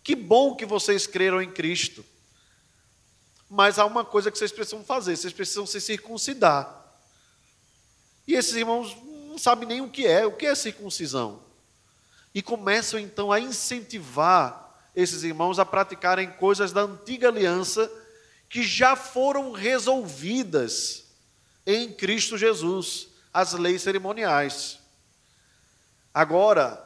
que 0.04 0.16
bom 0.16 0.56
que 0.56 0.66
vocês 0.66 1.08
creram 1.08 1.42
em 1.42 1.52
Cristo. 1.52 2.06
Mas 3.50 3.80
há 3.80 3.86
uma 3.86 4.06
coisa 4.06 4.30
que 4.30 4.38
vocês 4.38 4.52
precisam 4.52 4.84
fazer: 4.84 5.16
vocês 5.16 5.34
precisam 5.34 5.66
se 5.66 5.82
circuncidar. 5.82 6.86
E 8.28 8.36
esses 8.36 8.56
irmãos 8.56 8.96
não 9.28 9.38
sabem 9.38 9.68
nem 9.68 9.82
o 9.82 9.90
que 9.90 10.06
é, 10.06 10.26
o 10.26 10.32
que 10.32 10.46
é 10.46 10.54
circuncisão. 10.54 11.47
E 12.38 12.42
começam 12.44 13.00
então 13.00 13.32
a 13.32 13.40
incentivar 13.40 14.80
esses 14.96 15.24
irmãos 15.24 15.58
a 15.58 15.66
praticarem 15.66 16.30
coisas 16.34 16.72
da 16.72 16.82
antiga 16.82 17.30
aliança 17.30 17.92
que 18.48 18.62
já 18.62 18.96
foram 18.96 19.52
resolvidas 19.52 21.06
em 21.66 21.92
Cristo 21.92 22.38
Jesus, 22.38 23.08
as 23.34 23.54
leis 23.54 23.82
cerimoniais. 23.82 24.78
Agora, 26.14 26.80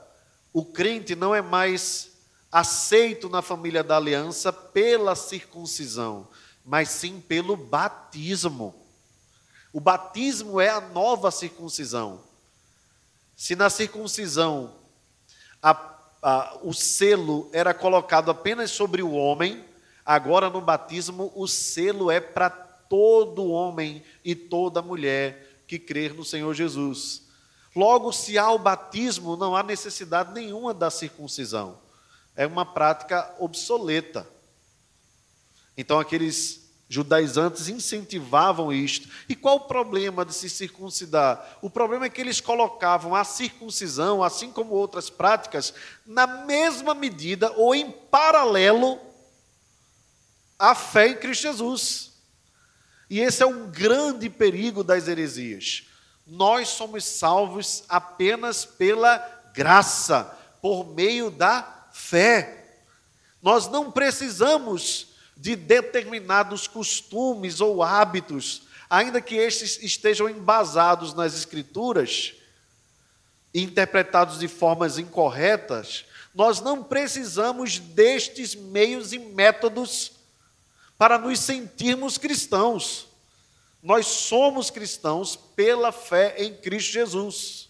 o 0.54 0.64
crente 0.64 1.18
não 1.18 1.36
é 1.36 1.42
mais 1.42 2.12
aceito 2.50 3.28
na 3.28 3.42
família 3.42 3.84
da 3.84 3.98
aliança 3.98 4.54
pela 4.54 5.18
circuncisão, 5.18 6.30
mas 6.64 6.88
sim 6.88 7.20
pelo 7.20 7.58
batismo. 7.58 8.74
O 9.74 9.82
batismo 9.82 10.62
é 10.62 10.70
a 10.70 10.80
nova 10.80 11.30
circuncisão. 11.30 12.24
Se 13.36 13.54
na 13.54 13.70
circuncisão 13.70 14.80
a, 15.62 15.96
a, 16.22 16.58
o 16.64 16.74
selo 16.74 17.50
era 17.54 17.74
colocado 17.74 18.32
apenas 18.32 18.72
sobre 18.72 19.02
o 19.02 19.12
homem, 19.12 19.64
agora 20.06 20.50
no 20.50 20.62
batismo 20.62 21.32
o 21.36 21.48
selo 21.48 22.10
é 22.10 22.20
para 22.20 22.50
todo 22.50 23.50
homem 23.50 24.04
e 24.24 24.36
toda 24.36 24.82
mulher 24.82 25.64
que 25.68 25.80
crer 25.80 26.14
no 26.14 26.26
Senhor 26.26 26.54
Jesus. 26.54 27.24
Logo, 27.76 28.12
se 28.12 28.38
há 28.38 28.52
o 28.52 28.60
batismo, 28.60 29.38
não 29.38 29.56
há 29.56 29.64
necessidade 29.64 30.34
nenhuma 30.34 30.74
da 30.74 30.90
circuncisão. 30.90 31.80
É 32.36 32.46
uma 32.46 32.66
prática 32.66 33.34
obsoleta. 33.40 34.28
Então, 35.78 36.00
aqueles 36.00 36.61
judaizantes 36.92 37.70
incentivavam 37.70 38.72
isto. 38.72 39.08
E 39.30 39.34
qual 39.34 39.56
o 39.56 39.62
problema 39.62 40.26
de 40.26 40.34
se 40.34 40.50
circuncidar? 40.50 41.58
O 41.62 41.70
problema 41.70 42.06
é 42.06 42.10
que 42.10 42.20
eles 42.20 42.42
colocavam 42.42 43.16
a 43.16 43.24
circuncisão, 43.24 44.22
assim 44.22 44.52
como 44.52 44.74
outras 44.74 45.10
práticas, 45.10 45.74
na 46.06 46.28
mesma 46.28 46.94
medida 46.94 47.50
ou 47.54 47.74
em 47.74 47.90
paralelo 47.90 49.00
à 50.60 50.76
fé 50.76 51.08
em 51.08 51.16
Cristo 51.16 51.44
Jesus. 51.44 52.12
E 53.10 53.22
esse 53.22 53.42
é 53.42 53.46
um 53.46 53.72
grande 53.72 54.30
perigo 54.30 54.84
das 54.84 55.08
heresias. 55.08 55.86
Nós 56.28 56.68
somos 56.68 57.06
salvos 57.06 57.86
apenas 57.88 58.66
pela 58.66 59.18
graça, 59.54 60.26
por 60.62 60.94
meio 60.94 61.32
da 61.32 61.88
fé. 61.94 62.82
Nós 63.42 63.70
não 63.70 63.90
precisamos 63.90 65.11
de 65.42 65.56
determinados 65.56 66.68
costumes 66.68 67.60
ou 67.62 67.82
hábitos, 67.82 68.62
ainda 68.88 69.20
que 69.20 69.34
estes 69.34 69.82
estejam 69.82 70.30
embasados 70.30 71.16
nas 71.16 71.34
Escrituras 71.34 72.34
interpretados 73.52 74.38
de 74.38 74.48
formas 74.48 75.00
incorretas, 75.00 76.06
nós 76.34 76.62
não 76.62 76.84
precisamos 76.84 77.80
destes 77.80 78.54
meios 78.54 79.14
e 79.14 79.20
métodos 79.20 80.12
para 80.96 81.18
nos 81.18 81.40
sentirmos 81.40 82.20
cristãos. 82.20 83.08
Nós 83.82 84.06
somos 84.06 84.70
cristãos 84.70 85.36
pela 85.36 85.92
fé 85.92 86.36
em 86.38 86.54
Cristo 86.54 86.92
Jesus. 86.92 87.68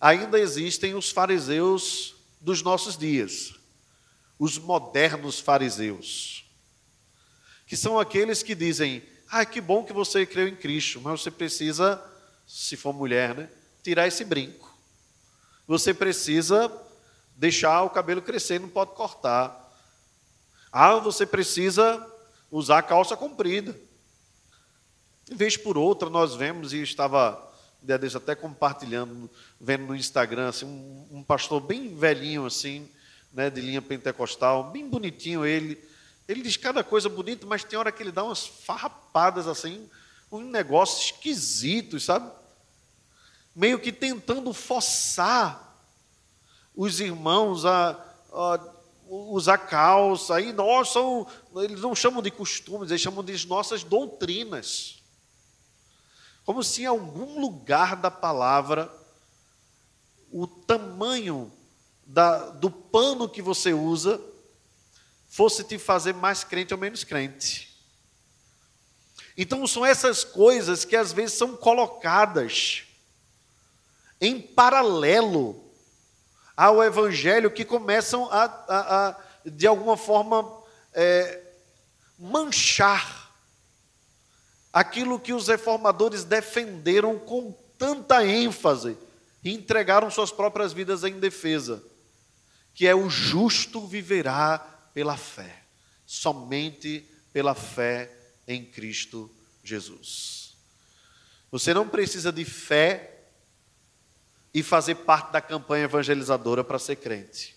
Ainda 0.00 0.38
existem 0.38 0.94
os 0.94 1.10
fariseus 1.10 2.14
dos 2.40 2.62
nossos 2.62 2.96
dias 2.96 3.57
os 4.38 4.58
modernos 4.58 5.40
fariseus, 5.40 6.44
que 7.66 7.76
são 7.76 7.98
aqueles 7.98 8.42
que 8.42 8.54
dizem: 8.54 9.02
ah, 9.30 9.44
que 9.44 9.60
bom 9.60 9.84
que 9.84 9.92
você 9.92 10.24
creu 10.24 10.48
em 10.48 10.56
Cristo, 10.56 11.00
mas 11.00 11.20
você 11.20 11.30
precisa, 11.30 12.02
se 12.46 12.76
for 12.76 12.92
mulher, 12.92 13.34
né, 13.34 13.50
tirar 13.82 14.06
esse 14.06 14.24
brinco. 14.24 14.68
Você 15.66 15.92
precisa 15.92 16.72
deixar 17.36 17.82
o 17.82 17.90
cabelo 17.90 18.22
crescer, 18.22 18.58
não 18.58 18.68
pode 18.68 18.92
cortar. 18.92 19.66
Ah, 20.72 20.96
você 20.96 21.26
precisa 21.26 22.04
usar 22.50 22.82
calça 22.82 23.16
comprida. 23.16 23.78
De 25.28 25.34
vez 25.34 25.56
por 25.56 25.76
outra, 25.76 26.08
nós 26.08 26.34
vemos, 26.34 26.72
e 26.72 26.82
estava 26.82 27.46
dia 27.82 27.98
até 28.16 28.34
compartilhando, 28.34 29.30
vendo 29.60 29.86
no 29.86 29.94
Instagram, 29.94 30.48
assim, 30.48 30.66
um, 30.66 31.18
um 31.18 31.22
pastor 31.22 31.60
bem 31.60 31.94
velhinho, 31.94 32.46
assim, 32.46 32.88
né, 33.32 33.50
de 33.50 33.60
linha 33.60 33.82
pentecostal, 33.82 34.70
bem 34.70 34.88
bonitinho 34.88 35.44
ele. 35.44 35.82
Ele 36.26 36.42
diz 36.42 36.56
cada 36.56 36.84
coisa 36.84 37.08
bonita, 37.08 37.46
mas 37.46 37.64
tem 37.64 37.78
hora 37.78 37.90
que 37.90 38.02
ele 38.02 38.12
dá 38.12 38.22
umas 38.22 38.46
farrapadas 38.46 39.46
assim, 39.46 39.88
um 40.30 40.40
negócio 40.40 41.06
esquisito, 41.06 41.98
sabe? 41.98 42.30
Meio 43.54 43.78
que 43.78 43.90
tentando 43.90 44.52
forçar 44.52 45.68
os 46.74 47.00
irmãos 47.00 47.64
a, 47.64 47.90
a 48.32 48.60
usar 49.08 49.58
calça. 49.58 50.36
Aí 50.36 50.52
nós 50.52 50.90
são, 50.90 51.26
eles 51.56 51.80
não 51.80 51.94
chamam 51.94 52.22
de 52.22 52.30
costumes, 52.30 52.90
eles 52.90 53.02
chamam 53.02 53.24
de 53.24 53.46
nossas 53.46 53.82
doutrinas. 53.82 55.02
Como 56.44 56.62
se 56.62 56.82
em 56.82 56.86
algum 56.86 57.40
lugar 57.40 57.96
da 57.96 58.10
palavra 58.10 58.92
o 60.30 60.46
tamanho 60.46 61.52
da, 62.08 62.48
do 62.48 62.70
pano 62.70 63.28
que 63.28 63.42
você 63.42 63.74
usa 63.74 64.18
fosse 65.28 65.62
te 65.62 65.78
fazer 65.78 66.14
mais 66.14 66.42
crente 66.42 66.72
ou 66.72 66.80
menos 66.80 67.04
crente. 67.04 67.68
Então 69.36 69.66
são 69.66 69.84
essas 69.84 70.24
coisas 70.24 70.86
que 70.86 70.96
às 70.96 71.12
vezes 71.12 71.36
são 71.36 71.54
colocadas 71.54 72.84
em 74.20 74.40
paralelo 74.40 75.62
ao 76.56 76.82
Evangelho 76.82 77.50
que 77.50 77.64
começam 77.64 78.24
a, 78.32 78.44
a, 78.44 79.08
a 79.08 79.16
de 79.44 79.66
alguma 79.66 79.96
forma, 79.96 80.50
é, 80.94 81.42
manchar 82.18 83.30
aquilo 84.72 85.20
que 85.20 85.32
os 85.32 85.46
reformadores 85.46 86.24
defenderam 86.24 87.18
com 87.18 87.52
tanta 87.76 88.26
ênfase 88.26 88.96
e 89.44 89.52
entregaram 89.52 90.10
suas 90.10 90.32
próprias 90.32 90.72
vidas 90.72 91.04
em 91.04 91.20
defesa 91.20 91.82
que 92.78 92.86
é 92.86 92.94
o 92.94 93.10
justo 93.10 93.84
viverá 93.84 94.56
pela 94.94 95.16
fé, 95.16 95.64
somente 96.06 97.04
pela 97.32 97.52
fé 97.52 98.08
em 98.46 98.64
Cristo 98.64 99.28
Jesus. 99.64 100.56
Você 101.50 101.74
não 101.74 101.88
precisa 101.88 102.30
de 102.30 102.44
fé 102.44 103.24
e 104.54 104.62
fazer 104.62 104.94
parte 104.94 105.32
da 105.32 105.40
campanha 105.40 105.86
evangelizadora 105.86 106.62
para 106.62 106.78
ser 106.78 106.94
crente. 106.94 107.56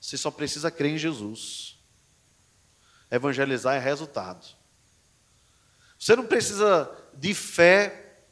Você 0.00 0.16
só 0.16 0.30
precisa 0.30 0.70
crer 0.70 0.92
em 0.92 0.98
Jesus. 0.98 1.78
Evangelizar 3.10 3.74
é 3.74 3.78
resultado. 3.78 4.46
Você 5.98 6.16
não 6.16 6.24
precisa 6.26 6.90
de 7.12 7.34
fé, 7.34 8.22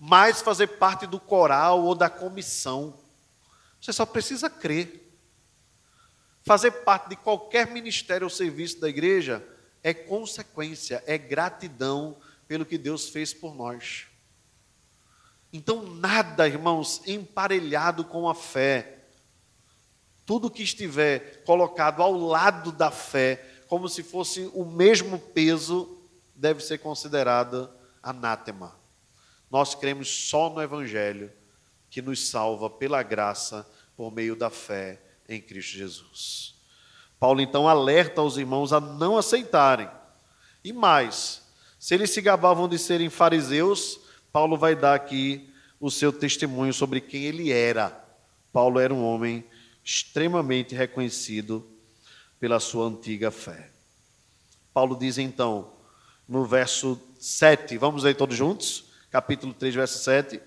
mais 0.00 0.40
fazer 0.40 0.68
parte 0.78 1.06
do 1.06 1.20
coral 1.20 1.84
ou 1.84 1.94
da 1.94 2.08
comissão. 2.08 2.98
Você 3.86 3.92
só 3.92 4.04
precisa 4.04 4.50
crer. 4.50 5.16
Fazer 6.42 6.72
parte 6.72 7.10
de 7.10 7.14
qualquer 7.14 7.70
ministério 7.70 8.24
ou 8.24 8.30
serviço 8.30 8.80
da 8.80 8.88
igreja 8.88 9.46
é 9.80 9.94
consequência, 9.94 11.04
é 11.06 11.16
gratidão 11.16 12.16
pelo 12.48 12.66
que 12.66 12.78
Deus 12.78 13.08
fez 13.08 13.32
por 13.32 13.54
nós. 13.54 14.08
Então, 15.52 15.84
nada, 15.84 16.48
irmãos, 16.48 17.00
emparelhado 17.06 18.04
com 18.04 18.28
a 18.28 18.34
fé. 18.34 19.04
Tudo 20.24 20.50
que 20.50 20.64
estiver 20.64 21.44
colocado 21.44 22.02
ao 22.02 22.12
lado 22.12 22.72
da 22.72 22.90
fé, 22.90 23.62
como 23.68 23.88
se 23.88 24.02
fosse 24.02 24.50
o 24.52 24.64
mesmo 24.64 25.16
peso, 25.16 25.96
deve 26.34 26.60
ser 26.60 26.78
considerado 26.78 27.70
anátema. 28.02 28.76
Nós 29.48 29.76
cremos 29.76 30.08
só 30.08 30.50
no 30.50 30.60
Evangelho 30.60 31.32
que 31.88 32.02
nos 32.02 32.28
salva 32.28 32.68
pela 32.68 33.00
graça 33.04 33.64
por 33.96 34.12
meio 34.12 34.36
da 34.36 34.50
fé 34.50 35.00
em 35.28 35.40
Cristo 35.40 35.76
Jesus. 35.76 36.54
Paulo 37.18 37.40
então 37.40 37.68
alerta 37.68 38.22
os 38.22 38.36
irmãos 38.36 38.72
a 38.72 38.80
não 38.80 39.16
aceitarem. 39.16 39.88
E 40.62 40.72
mais, 40.72 41.42
se 41.78 41.94
eles 41.94 42.10
se 42.10 42.20
gabavam 42.20 42.68
de 42.68 42.78
serem 42.78 43.08
fariseus, 43.08 44.00
Paulo 44.32 44.56
vai 44.56 44.76
dar 44.76 44.94
aqui 44.94 45.50
o 45.80 45.90
seu 45.90 46.12
testemunho 46.12 46.72
sobre 46.72 47.00
quem 47.00 47.24
ele 47.24 47.50
era. 47.50 47.90
Paulo 48.52 48.78
era 48.78 48.92
um 48.92 49.04
homem 49.04 49.44
extremamente 49.82 50.74
reconhecido 50.74 51.66
pela 52.38 52.60
sua 52.60 52.86
antiga 52.86 53.30
fé. 53.30 53.70
Paulo 54.74 54.96
diz 54.96 55.16
então, 55.16 55.72
no 56.28 56.44
verso 56.44 57.00
7, 57.18 57.78
vamos 57.78 58.04
aí 58.04 58.14
todos 58.14 58.36
juntos? 58.36 58.84
Capítulo 59.10 59.54
3, 59.54 59.74
verso 59.74 59.98
7 60.02 60.40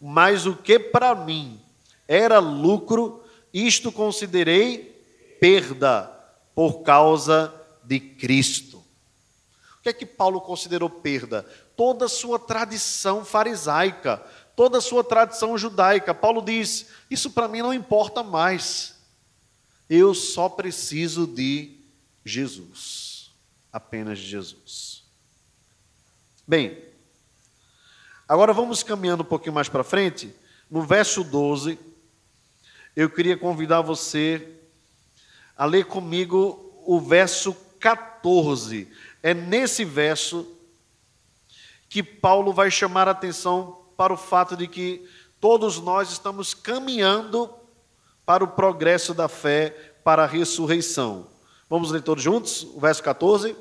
mas 0.00 0.46
o 0.46 0.54
que 0.54 0.78
para 0.78 1.14
mim 1.14 1.60
era 2.08 2.38
lucro, 2.38 3.22
isto 3.52 3.92
considerei 3.92 4.78
perda 5.38 6.04
por 6.54 6.82
causa 6.82 7.54
de 7.84 8.00
Cristo. 8.00 8.78
O 9.78 9.82
que 9.82 9.90
é 9.90 9.92
que 9.92 10.06
Paulo 10.06 10.40
considerou 10.40 10.90
perda? 10.90 11.42
Toda 11.76 12.06
a 12.06 12.08
sua 12.08 12.38
tradição 12.38 13.24
farisaica, 13.24 14.16
toda 14.56 14.78
a 14.78 14.80
sua 14.80 15.04
tradição 15.04 15.56
judaica. 15.56 16.14
Paulo 16.14 16.42
diz: 16.42 16.86
Isso 17.10 17.30
para 17.30 17.46
mim 17.46 17.62
não 17.62 17.72
importa 17.72 18.22
mais. 18.22 18.96
Eu 19.88 20.14
só 20.14 20.48
preciso 20.48 21.26
de 21.26 21.78
Jesus, 22.24 23.30
apenas 23.72 24.18
de 24.18 24.26
Jesus. 24.26 25.04
Bem, 26.46 26.88
Agora 28.28 28.52
vamos 28.52 28.82
caminhando 28.82 29.22
um 29.22 29.26
pouquinho 29.26 29.54
mais 29.54 29.70
para 29.70 29.82
frente, 29.82 30.30
no 30.70 30.82
verso 30.82 31.24
12, 31.24 31.78
eu 32.98 33.08
queria 33.08 33.36
convidar 33.36 33.80
você 33.80 34.44
a 35.56 35.64
ler 35.64 35.84
comigo 35.84 36.82
o 36.84 36.98
verso 36.98 37.56
14. 37.78 38.88
É 39.22 39.32
nesse 39.32 39.84
verso 39.84 40.44
que 41.88 42.02
Paulo 42.02 42.52
vai 42.52 42.72
chamar 42.72 43.06
a 43.06 43.12
atenção 43.12 43.82
para 43.96 44.12
o 44.12 44.16
fato 44.16 44.56
de 44.56 44.66
que 44.66 45.08
todos 45.40 45.78
nós 45.78 46.10
estamos 46.10 46.54
caminhando 46.54 47.48
para 48.26 48.42
o 48.42 48.48
progresso 48.48 49.14
da 49.14 49.28
fé, 49.28 49.92
para 50.02 50.24
a 50.24 50.26
ressurreição. 50.26 51.28
Vamos 51.70 51.92
ler 51.92 52.02
todos 52.02 52.24
juntos? 52.24 52.64
O 52.74 52.80
verso 52.80 53.00
14. 53.04 53.54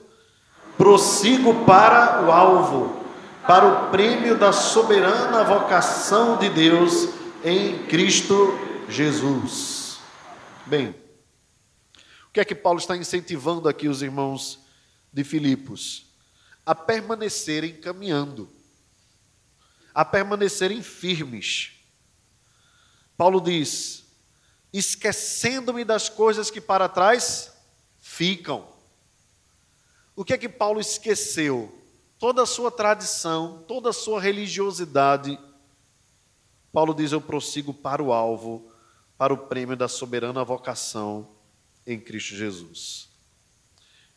Prossigo 0.80 1.64
para 1.64 2.26
o 2.26 2.32
alvo, 2.32 3.04
para 3.46 3.68
o 3.68 3.92
prêmio 3.92 4.36
da 4.36 4.52
soberana 4.52 5.44
vocação 5.44 6.38
de 6.38 6.50
Deus 6.50 7.10
em 7.44 7.86
Cristo 7.86 8.66
Jesus. 8.88 10.00
Bem, 10.66 10.96
o 12.28 12.32
que 12.32 12.40
é 12.40 12.46
que 12.46 12.56
Paulo 12.56 12.80
está 12.80 12.96
incentivando 12.96 13.68
aqui 13.68 13.88
os 13.88 14.02
irmãos 14.02 14.60
de 15.12 15.24
Filipos? 15.24 16.06
A 16.66 16.74
permanecerem 16.74 17.76
caminhando, 17.76 18.50
a 19.94 20.06
permanecerem 20.06 20.82
firmes. 20.82 21.72
Paulo 23.18 23.42
diz: 23.42 24.06
esquecendo-me 24.72 25.84
das 25.84 26.10
coisas 26.10 26.52
que 26.52 26.62
para 26.62 26.88
trás 26.88 27.54
ficam. 28.00 28.68
O 30.16 30.24
que 30.24 30.34
é 30.34 30.38
que 30.38 30.50
Paulo 30.50 30.80
esqueceu? 30.80 31.74
Toda 32.20 32.44
a 32.44 32.48
sua 32.48 32.72
tradição, 32.72 33.64
toda 33.68 33.90
a 33.90 33.94
sua 33.94 34.20
religiosidade. 34.20 35.38
Paulo 36.72 36.94
diz: 36.94 37.12
Eu 37.12 37.22
prossigo 37.22 37.74
para 37.74 38.02
o 38.02 38.12
alvo, 38.12 38.67
para 39.18 39.34
o 39.34 39.38
prêmio 39.38 39.76
da 39.76 39.88
soberana 39.88 40.44
vocação 40.44 41.28
em 41.86 42.00
Cristo 42.00 42.36
Jesus. 42.36 43.10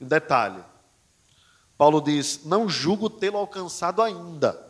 Um 0.00 0.06
detalhe: 0.06 0.62
Paulo 1.78 2.00
diz: 2.00 2.44
Não 2.44 2.68
julgo 2.68 3.08
tê-lo 3.08 3.38
alcançado 3.38 4.02
ainda, 4.02 4.60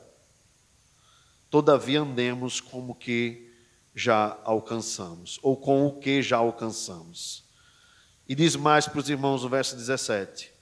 todavia 1.51 2.01
andemos 2.01 2.61
como 2.61 2.95
que 2.95 3.51
já 3.95 4.39
alcançamos, 4.45 5.39
ou 5.43 5.57
com 5.57 5.87
o 5.87 5.99
que 5.99 6.23
já 6.23 6.37
alcançamos. 6.37 7.45
E 8.29 8.35
diz 8.35 8.55
mais 8.55 8.87
para 8.87 9.01
os 9.01 9.11
irmãos 9.11 9.43
no 9.43 9.49
verso 9.49 9.75
17: 9.75 10.53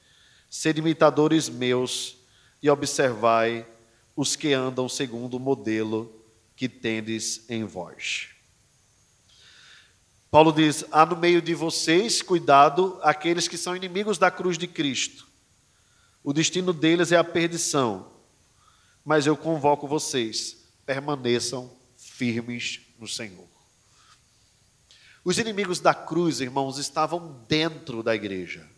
Sede 0.49 0.81
imitadores 0.81 1.49
meus 1.49 2.17
e 2.63 2.71
observai 2.71 3.67
os 4.17 4.35
que 4.35 4.53
andam 4.53 4.89
segundo 4.89 5.35
o 5.35 5.41
modelo 5.41 6.13
que 6.57 6.69
tendes 6.69 7.49
em 7.49 7.65
vós. 7.65 8.38
Paulo 10.31 10.53
diz: 10.53 10.85
há 10.93 11.07
no 11.07 11.17
meio 11.17 11.41
de 11.41 11.55
vocês, 11.55 12.21
cuidado, 12.23 12.99
aqueles 13.03 13.49
que 13.49 13.57
são 13.57 13.75
inimigos 13.75 14.19
da 14.19 14.31
cruz 14.31 14.59
de 14.59 14.67
Cristo. 14.67 15.27
O 16.23 16.33
destino 16.33 16.73
deles 16.73 17.13
é 17.13 17.17
a 17.17 17.25
perdição. 17.25 18.13
Mas 19.05 19.27
eu 19.27 19.37
convoco 19.37 19.89
vocês, 19.89 20.69
permaneçam 20.85 21.73
firmes 21.97 22.81
no 22.99 23.09
Senhor. 23.09 23.49
Os 25.25 25.39
inimigos 25.39 25.81
da 25.81 25.95
cruz, 25.95 26.41
irmãos, 26.41 26.77
estavam 26.79 27.43
dentro 27.49 28.03
da 28.03 28.15
igreja. 28.15 28.69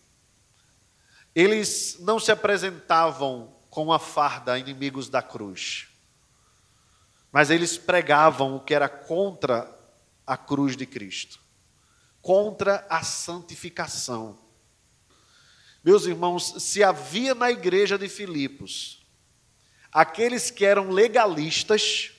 Eles 1.35 1.97
não 2.01 2.21
se 2.21 2.31
apresentavam 2.31 3.53
com 3.69 3.93
a 3.93 3.99
farda 3.99 4.59
inimigos 4.59 5.09
da 5.09 5.23
cruz, 5.23 5.89
mas 7.31 7.51
eles 7.51 7.79
pregavam 7.79 8.57
o 8.57 8.61
que 8.61 8.75
era 8.75 8.89
contra 8.89 9.80
a 10.31 10.37
cruz 10.37 10.77
de 10.77 10.87
Cristo, 10.87 11.41
contra 12.23 12.87
a 12.89 13.03
santificação. 13.03 14.39
Meus 15.83 16.07
irmãos, 16.07 16.55
se 16.63 16.85
havia 16.85 17.35
na 17.35 17.51
igreja 17.51 17.99
de 17.99 18.09
Filipos 18.09 19.05
aqueles 19.91 20.49
que 20.49 20.65
eram 20.65 20.91
legalistas, 20.91 22.13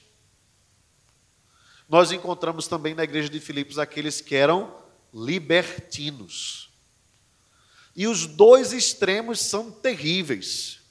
nós 1.87 2.11
encontramos 2.11 2.67
também 2.67 2.93
na 2.93 3.05
igreja 3.05 3.29
de 3.29 3.39
Filipos 3.39 3.79
aqueles 3.79 4.19
que 4.19 4.35
eram 4.35 4.75
libertinos. 5.13 6.69
E 7.95 8.07
os 8.07 8.25
dois 8.25 8.73
extremos 8.73 9.39
são 9.39 9.71
terríveis. 9.71 10.81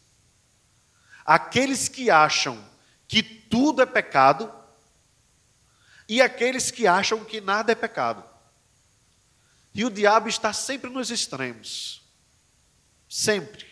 Aqueles 1.23 1.87
que 1.87 2.09
acham 2.11 2.65
que 3.07 3.23
tudo 3.23 3.83
é 3.83 3.87
pecado 3.87 4.51
e 6.11 6.21
aqueles 6.21 6.73
que 6.73 6.89
acham 6.89 7.25
que 7.25 7.41
nada 7.41 7.71
é 7.71 7.75
pecado. 7.77 8.25
E 9.73 9.85
o 9.85 9.91
diabo 9.91 10.29
está 10.29 10.53
sempre 10.53 10.91
nos 10.91 11.09
extremos. 11.09 12.03
Sempre. 13.09 13.65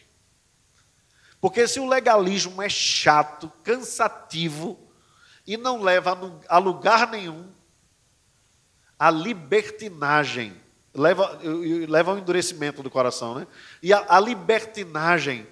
Porque 1.40 1.66
se 1.66 1.80
o 1.80 1.88
legalismo 1.88 2.62
é 2.62 2.68
chato, 2.68 3.50
cansativo, 3.64 4.78
e 5.44 5.56
não 5.56 5.82
leva 5.82 6.16
a 6.48 6.58
lugar 6.58 7.10
nenhum 7.10 7.50
a 8.96 9.10
libertinagem, 9.10 10.56
leva, 10.94 11.40
leva 11.88 12.12
ao 12.12 12.18
endurecimento 12.18 12.84
do 12.84 12.90
coração, 12.90 13.34
né? 13.34 13.48
E 13.82 13.92
a, 13.92 14.04
a 14.08 14.20
libertinagem 14.20 15.44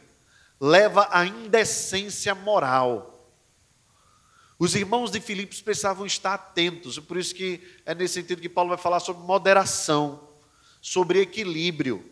leva 0.61 1.09
à 1.11 1.26
indecência 1.26 2.32
moral. 2.32 3.15
Os 4.59 4.74
irmãos 4.74 5.11
de 5.11 5.20
Filipos 5.20 5.61
precisavam 5.61 6.07
estar 6.07 6.32
atentos, 6.32 6.98
por 6.98 7.18
isso 7.18 7.34
que 7.34 7.61
é 7.84 7.94
nesse 7.94 8.14
sentido 8.14 8.40
que 8.40 8.48
Paulo 8.48 8.70
vai 8.70 8.78
falar 8.78 9.00
sobre 9.00 9.22
moderação, 9.22 10.28
sobre 10.80 11.20
equilíbrio. 11.20 12.11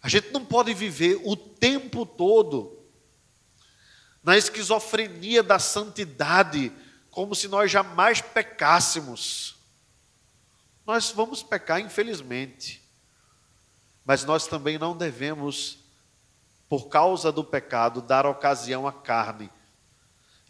A 0.00 0.08
gente 0.08 0.30
não 0.30 0.44
pode 0.44 0.72
viver 0.72 1.20
o 1.24 1.36
tempo 1.36 2.06
todo 2.06 2.78
na 4.22 4.36
esquizofrenia 4.36 5.42
da 5.42 5.58
santidade, 5.58 6.72
como 7.10 7.34
se 7.34 7.48
nós 7.48 7.68
jamais 7.68 8.20
pecássemos. 8.20 9.56
Nós 10.86 11.10
vamos 11.10 11.42
pecar, 11.42 11.80
infelizmente, 11.80 12.80
mas 14.04 14.24
nós 14.24 14.46
também 14.46 14.78
não 14.78 14.96
devemos, 14.96 15.78
por 16.68 16.88
causa 16.88 17.32
do 17.32 17.42
pecado, 17.42 18.00
dar 18.00 18.24
ocasião 18.24 18.86
à 18.86 18.92
carne 18.92 19.50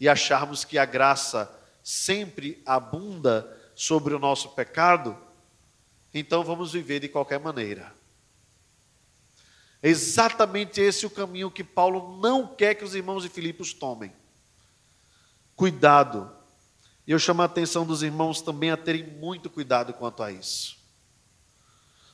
e 0.03 0.09
acharmos 0.09 0.65
que 0.65 0.77
a 0.77 0.83
graça 0.83 1.49
sempre 1.81 2.61
abunda 2.65 3.57
sobre 3.73 4.13
o 4.13 4.19
nosso 4.19 4.49
pecado, 4.49 5.17
então 6.13 6.43
vamos 6.43 6.73
viver 6.73 6.99
de 6.99 7.07
qualquer 7.07 7.39
maneira. 7.39 7.95
É 9.81 9.87
exatamente 9.87 10.81
esse 10.81 11.05
o 11.05 11.09
caminho 11.09 11.49
que 11.49 11.63
Paulo 11.63 12.17
não 12.21 12.45
quer 12.45 12.75
que 12.75 12.83
os 12.83 12.93
irmãos 12.93 13.23
de 13.23 13.29
Filipos 13.29 13.71
tomem. 13.71 14.11
Cuidado. 15.55 16.29
E 17.07 17.13
eu 17.13 17.17
chamo 17.17 17.41
a 17.41 17.45
atenção 17.45 17.85
dos 17.85 18.03
irmãos 18.03 18.41
também 18.41 18.71
a 18.71 18.77
terem 18.77 19.05
muito 19.05 19.49
cuidado 19.49 19.93
quanto 19.93 20.21
a 20.21 20.29
isso. 20.33 20.77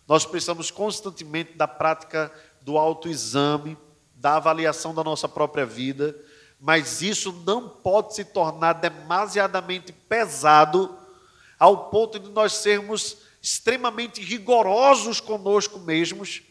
Nós 0.08 0.28
precisamos 0.28 0.70
constantemente 0.70 1.54
da 1.54 1.68
prática 1.68 2.32
do 2.62 2.78
autoexame, 2.78 3.76
da 4.14 4.36
avaliação 4.36 4.94
da 4.94 5.04
nossa 5.04 5.28
própria 5.28 5.66
vida, 5.66 6.16
mas 6.60 7.02
isso 7.02 7.32
não 7.46 7.70
pode 7.70 8.16
se 8.16 8.26
tornar 8.26 8.74
demasiadamente 8.74 9.94
pesado 9.94 10.98
ao 11.58 11.90
ponto 11.90 12.20
de 12.20 12.30
nós 12.30 12.54
sermos 12.54 13.18
extremamente 13.42 14.22
rigorosos 14.22 15.22
conosco 15.22 15.80
mesmos 15.80 16.42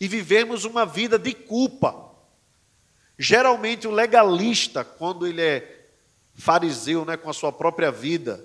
e 0.00 0.08
vivemos 0.08 0.64
uma 0.64 0.86
vida 0.86 1.18
de 1.18 1.34
culpa. 1.34 2.04
Geralmente 3.18 3.86
o 3.86 3.90
legalista, 3.90 4.84
quando 4.84 5.26
ele 5.26 5.42
é 5.42 5.88
fariseu, 6.34 7.04
né, 7.04 7.16
com 7.16 7.30
a 7.30 7.34
sua 7.34 7.50
própria 7.50 7.90
vida, 7.90 8.44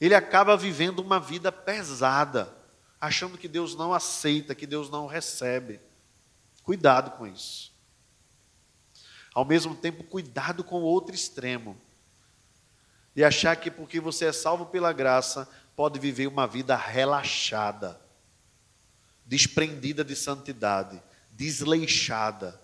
ele 0.00 0.14
acaba 0.14 0.56
vivendo 0.56 1.00
uma 1.00 1.18
vida 1.18 1.50
pesada, 1.50 2.54
achando 3.00 3.38
que 3.38 3.48
Deus 3.48 3.74
não 3.74 3.94
aceita, 3.94 4.54
que 4.54 4.66
Deus 4.66 4.90
não 4.90 5.06
recebe. 5.06 5.80
Cuidado 6.62 7.12
com 7.12 7.26
isso. 7.26 7.72
Ao 9.38 9.44
mesmo 9.44 9.72
tempo, 9.72 10.02
cuidado 10.02 10.64
com 10.64 10.80
o 10.80 10.84
outro 10.84 11.14
extremo. 11.14 11.80
E 13.14 13.22
achar 13.22 13.54
que 13.54 13.70
porque 13.70 14.00
você 14.00 14.24
é 14.24 14.32
salvo 14.32 14.66
pela 14.66 14.92
graça, 14.92 15.48
pode 15.76 15.96
viver 16.00 16.26
uma 16.26 16.44
vida 16.44 16.74
relaxada 16.74 18.00
desprendida 19.24 20.04
de 20.04 20.16
santidade, 20.16 21.00
desleixada. 21.30 22.60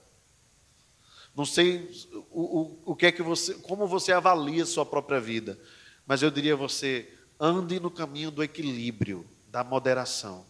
Não 1.33 1.45
sei 1.45 1.89
o, 2.33 2.43
o, 2.43 2.83
o 2.87 2.97
que 2.97 3.07
é 3.07 3.12
que 3.12 3.22
você, 3.22 3.55
como 3.55 3.87
você 3.87 4.11
avalia 4.11 4.64
a 4.64 4.66
sua 4.66 4.85
própria 4.85 5.20
vida, 5.20 5.57
mas 6.05 6.22
eu 6.22 6.31
diria 6.33 6.55
a 6.55 6.57
você, 6.57 7.09
ande 7.39 7.79
no 7.79 7.89
caminho 7.89 8.33
do 8.33 8.43
equilíbrio, 8.43 9.25
da 9.47 9.62
moderação. 9.62 10.45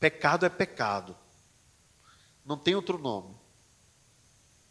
Pecado 0.00 0.44
é 0.44 0.48
pecado. 0.48 1.16
Não 2.44 2.58
tem 2.58 2.74
outro 2.74 2.98
nome. 2.98 3.39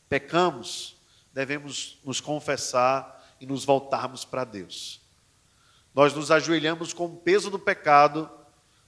Pecamos, 0.09 0.97
devemos 1.31 1.99
nos 2.03 2.19
confessar 2.19 3.35
e 3.39 3.45
nos 3.45 3.63
voltarmos 3.63 4.25
para 4.25 4.43
Deus. 4.43 4.99
Nós 5.93 6.13
nos 6.13 6.31
ajoelhamos 6.31 6.93
com 6.93 7.05
o 7.05 7.15
peso 7.15 7.49
do 7.49 7.59
pecado, 7.59 8.29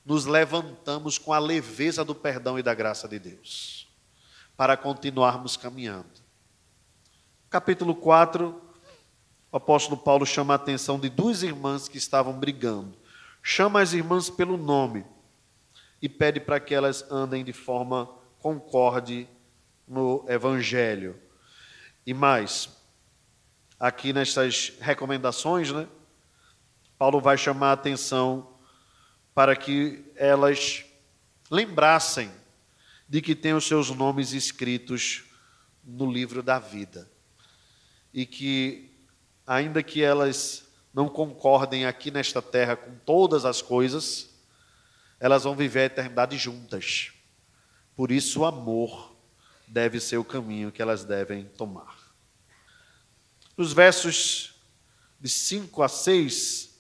nos 0.03 0.26
levantamos 0.26 1.19
com 1.19 1.32
a 1.32 1.39
leveza 1.39 2.03
do 2.03 2.15
perdão 2.15 2.57
e 2.57 2.63
da 2.63 2.74
graça 2.74 3.07
de 3.07 3.19
Deus, 3.19 3.88
para 4.57 4.76
continuarmos 4.76 5.55
caminhando. 5.55 6.09
Capítulo 7.49 7.93
4, 7.93 8.59
o 9.51 9.57
apóstolo 9.57 9.97
Paulo 9.97 10.26
chama 10.26 10.53
a 10.53 10.55
atenção 10.55 10.99
de 10.99 11.09
duas 11.09 11.43
irmãs 11.43 11.88
que 11.88 11.97
estavam 11.97 12.39
brigando. 12.39 12.97
Chama 13.43 13.82
as 13.82 13.93
irmãs 13.93 14.30
pelo 14.30 14.55
nome 14.57 15.05
e 16.01 16.07
pede 16.07 16.39
para 16.39 16.59
que 16.59 16.74
elas 16.74 17.05
andem 17.11 17.43
de 17.43 17.53
forma 17.53 18.09
concorde 18.39 19.28
no 19.91 20.23
evangelho. 20.29 21.19
E 22.05 22.13
mais, 22.13 22.69
aqui 23.77 24.13
nestas 24.13 24.71
recomendações, 24.79 25.69
né? 25.69 25.85
Paulo 26.97 27.19
vai 27.19 27.37
chamar 27.37 27.71
a 27.71 27.73
atenção 27.73 28.55
para 29.35 29.53
que 29.53 30.05
elas 30.15 30.85
lembrassem 31.49 32.31
de 33.07 33.21
que 33.21 33.35
têm 33.35 33.53
os 33.53 33.67
seus 33.67 33.89
nomes 33.89 34.31
escritos 34.31 35.25
no 35.83 36.09
livro 36.09 36.41
da 36.41 36.57
vida. 36.57 37.11
E 38.13 38.25
que 38.25 38.89
ainda 39.45 39.83
que 39.83 40.01
elas 40.01 40.69
não 40.93 41.09
concordem 41.09 41.85
aqui 41.85 42.11
nesta 42.11 42.41
terra 42.41 42.77
com 42.77 42.95
todas 43.05 43.43
as 43.43 43.61
coisas, 43.61 44.29
elas 45.19 45.43
vão 45.43 45.53
viver 45.53 45.81
a 45.81 45.85
eternidade 45.85 46.37
juntas. 46.37 47.11
Por 47.93 48.09
isso, 48.09 48.41
o 48.41 48.45
amor 48.45 49.11
deve 49.72 50.01
ser 50.01 50.17
o 50.17 50.24
caminho 50.24 50.69
que 50.69 50.82
elas 50.82 51.05
devem 51.05 51.45
tomar. 51.45 51.95
Nos 53.55 53.72
versos 53.72 54.55
de 55.17 55.30
5 55.30 55.82
a 55.82 55.88
6, 55.88 56.78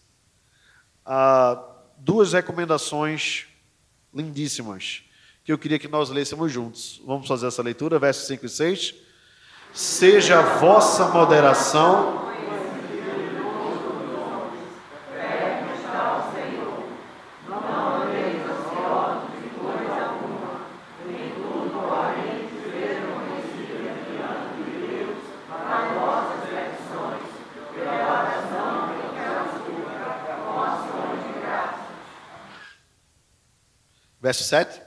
há 1.05 1.63
duas 1.97 2.33
recomendações 2.33 3.47
lindíssimas 4.13 5.03
que 5.45 5.53
eu 5.53 5.57
queria 5.57 5.79
que 5.79 5.87
nós 5.87 6.09
lêssemos 6.09 6.51
juntos. 6.51 7.01
Vamos 7.05 7.29
fazer 7.29 7.47
essa 7.47 7.61
leitura, 7.61 7.97
versos 7.97 8.27
5 8.27 8.45
e 8.45 8.49
6. 8.49 8.95
Seja 9.73 10.39
a 10.39 10.57
vossa 10.57 11.07
moderação 11.07 12.20
Verso 34.31 34.45
7. 34.45 34.81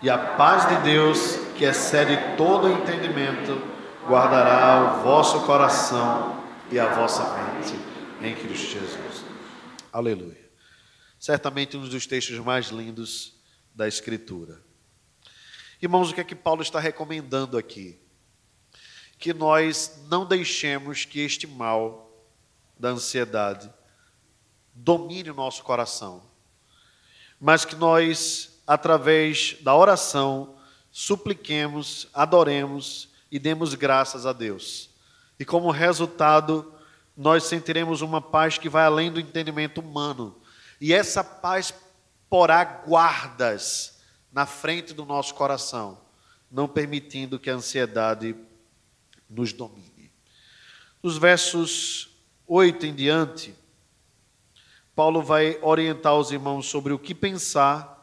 E 0.00 0.08
a 0.08 0.16
paz 0.36 0.68
de 0.68 0.76
Deus, 0.84 1.18
que 1.58 1.64
excede 1.64 2.36
todo 2.36 2.70
entendimento, 2.70 3.60
guardará 4.06 5.00
o 5.00 5.02
vosso 5.02 5.44
coração 5.44 6.44
e 6.70 6.78
a 6.78 6.94
vossa 6.94 7.24
mente 7.36 7.74
em 8.22 8.32
Cristo 8.36 8.74
Jesus. 8.74 9.24
Aleluia. 9.92 10.48
Certamente 11.18 11.76
um 11.76 11.80
dos 11.80 12.06
textos 12.06 12.38
mais 12.38 12.66
lindos 12.66 13.34
da 13.74 13.88
Escritura. 13.88 14.62
Irmãos, 15.82 16.12
o 16.12 16.14
que 16.14 16.20
é 16.20 16.24
que 16.24 16.36
Paulo 16.36 16.62
está 16.62 16.78
recomendando 16.78 17.58
aqui? 17.58 18.00
Que 19.18 19.34
nós 19.34 20.00
não 20.08 20.24
deixemos 20.24 21.04
que 21.04 21.18
este 21.18 21.44
mal 21.44 22.24
da 22.78 22.90
ansiedade 22.90 23.68
domine 24.72 25.32
o 25.32 25.34
nosso 25.34 25.64
coração, 25.64 26.22
mas 27.40 27.64
que 27.64 27.74
nós 27.74 28.54
através 28.66 29.56
da 29.60 29.74
oração, 29.74 30.56
supliquemos, 30.90 32.08
adoremos 32.12 33.08
e 33.30 33.38
demos 33.38 33.74
graças 33.74 34.26
a 34.26 34.32
Deus. 34.32 34.90
E 35.38 35.44
como 35.44 35.70
resultado, 35.70 36.72
nós 37.16 37.44
sentiremos 37.44 38.00
uma 38.00 38.20
paz 38.20 38.58
que 38.58 38.68
vai 38.68 38.84
além 38.84 39.12
do 39.12 39.20
entendimento 39.20 39.80
humano. 39.80 40.36
E 40.80 40.92
essa 40.92 41.22
paz 41.22 41.72
porá 42.28 42.64
guardas 42.64 44.00
na 44.32 44.44
frente 44.44 44.92
do 44.92 45.06
nosso 45.06 45.34
coração, 45.34 45.98
não 46.50 46.68
permitindo 46.68 47.38
que 47.38 47.48
a 47.48 47.54
ansiedade 47.54 48.34
nos 49.28 49.52
domine. 49.52 50.12
Nos 51.02 51.16
versos 51.16 52.10
8 52.46 52.86
em 52.86 52.94
diante, 52.94 53.54
Paulo 54.94 55.22
vai 55.22 55.58
orientar 55.62 56.14
os 56.14 56.30
irmãos 56.30 56.66
sobre 56.66 56.92
o 56.92 56.98
que 56.98 57.14
pensar 57.14 57.95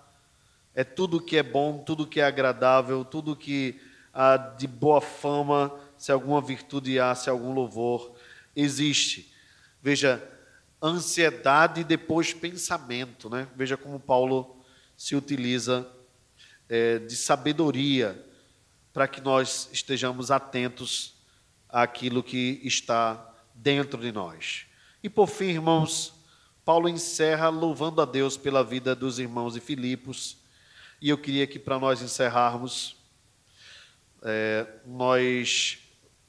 é 0.76 0.84
tudo 0.84 1.22
que 1.22 1.38
é 1.38 1.44
bom, 1.44 1.78
tudo 1.78 2.08
que 2.08 2.20
é 2.20 2.24
agradável, 2.24 3.06
tudo 3.06 3.36
que 3.36 3.80
há 4.14 4.38
de 4.38 4.68
boa 4.68 5.02
fama, 5.02 5.74
se 5.98 6.12
alguma 6.12 6.42
virtude 6.42 7.00
há, 7.00 7.14
se 7.14 7.30
algum 7.30 7.54
louvor 7.54 8.16
existe. 8.56 9.32
Veja, 9.82 10.22
ansiedade 10.82 11.82
e 11.82 11.84
depois 11.84 12.34
pensamento, 12.34 13.30
né? 13.30 13.48
Veja 13.56 13.78
como 13.78 14.00
Paulo 14.00 14.64
se 14.98 15.16
utiliza 15.16 15.88
é, 16.68 17.00
de 17.00 17.16
sabedoria 17.16 18.24
para 18.92 19.08
que 19.08 19.22
nós 19.22 19.70
estejamos 19.72 20.32
atentos 20.32 21.16
àquilo 21.70 22.22
que 22.24 22.62
está 22.64 23.34
dentro 23.54 24.00
de 24.00 24.12
nós. 24.12 24.66
E 25.04 25.10
por 25.10 25.28
fim, 25.28 25.46
irmãos, 25.46 26.14
Paulo 26.66 26.88
encerra 26.88 27.50
louvando 27.50 28.02
a 28.02 28.06
Deus 28.06 28.38
pela 28.38 28.64
vida 28.64 28.96
dos 28.96 29.20
irmãos 29.20 29.54
de 29.54 29.60
Filipos 29.60 30.43
e 31.04 31.10
eu 31.10 31.18
queria 31.18 31.46
que, 31.46 31.60
para 31.60 31.78
nós 31.78 32.02
encerrarmos, 32.02 32.96
é, 34.22 34.66
nós 34.86 35.80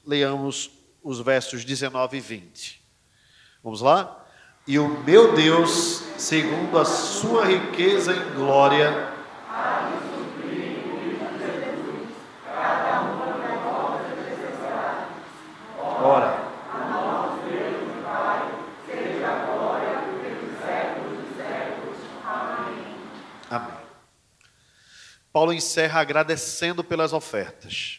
leamos 0.04 0.68
os 1.00 1.20
versos 1.20 1.64
19 1.64 2.16
e 2.16 2.20
20. 2.20 2.82
Vamos 3.62 3.80
lá? 3.80 4.26
E 4.66 4.76
o 4.76 4.88
meu 5.04 5.32
Deus, 5.36 6.02
segundo 6.18 6.76
a 6.76 6.84
sua 6.84 7.44
riqueza 7.44 8.16
em 8.16 8.34
glória, 8.34 9.14
Paulo 25.34 25.52
encerra 25.52 25.98
agradecendo 25.98 26.84
pelas 26.84 27.12
ofertas 27.12 27.98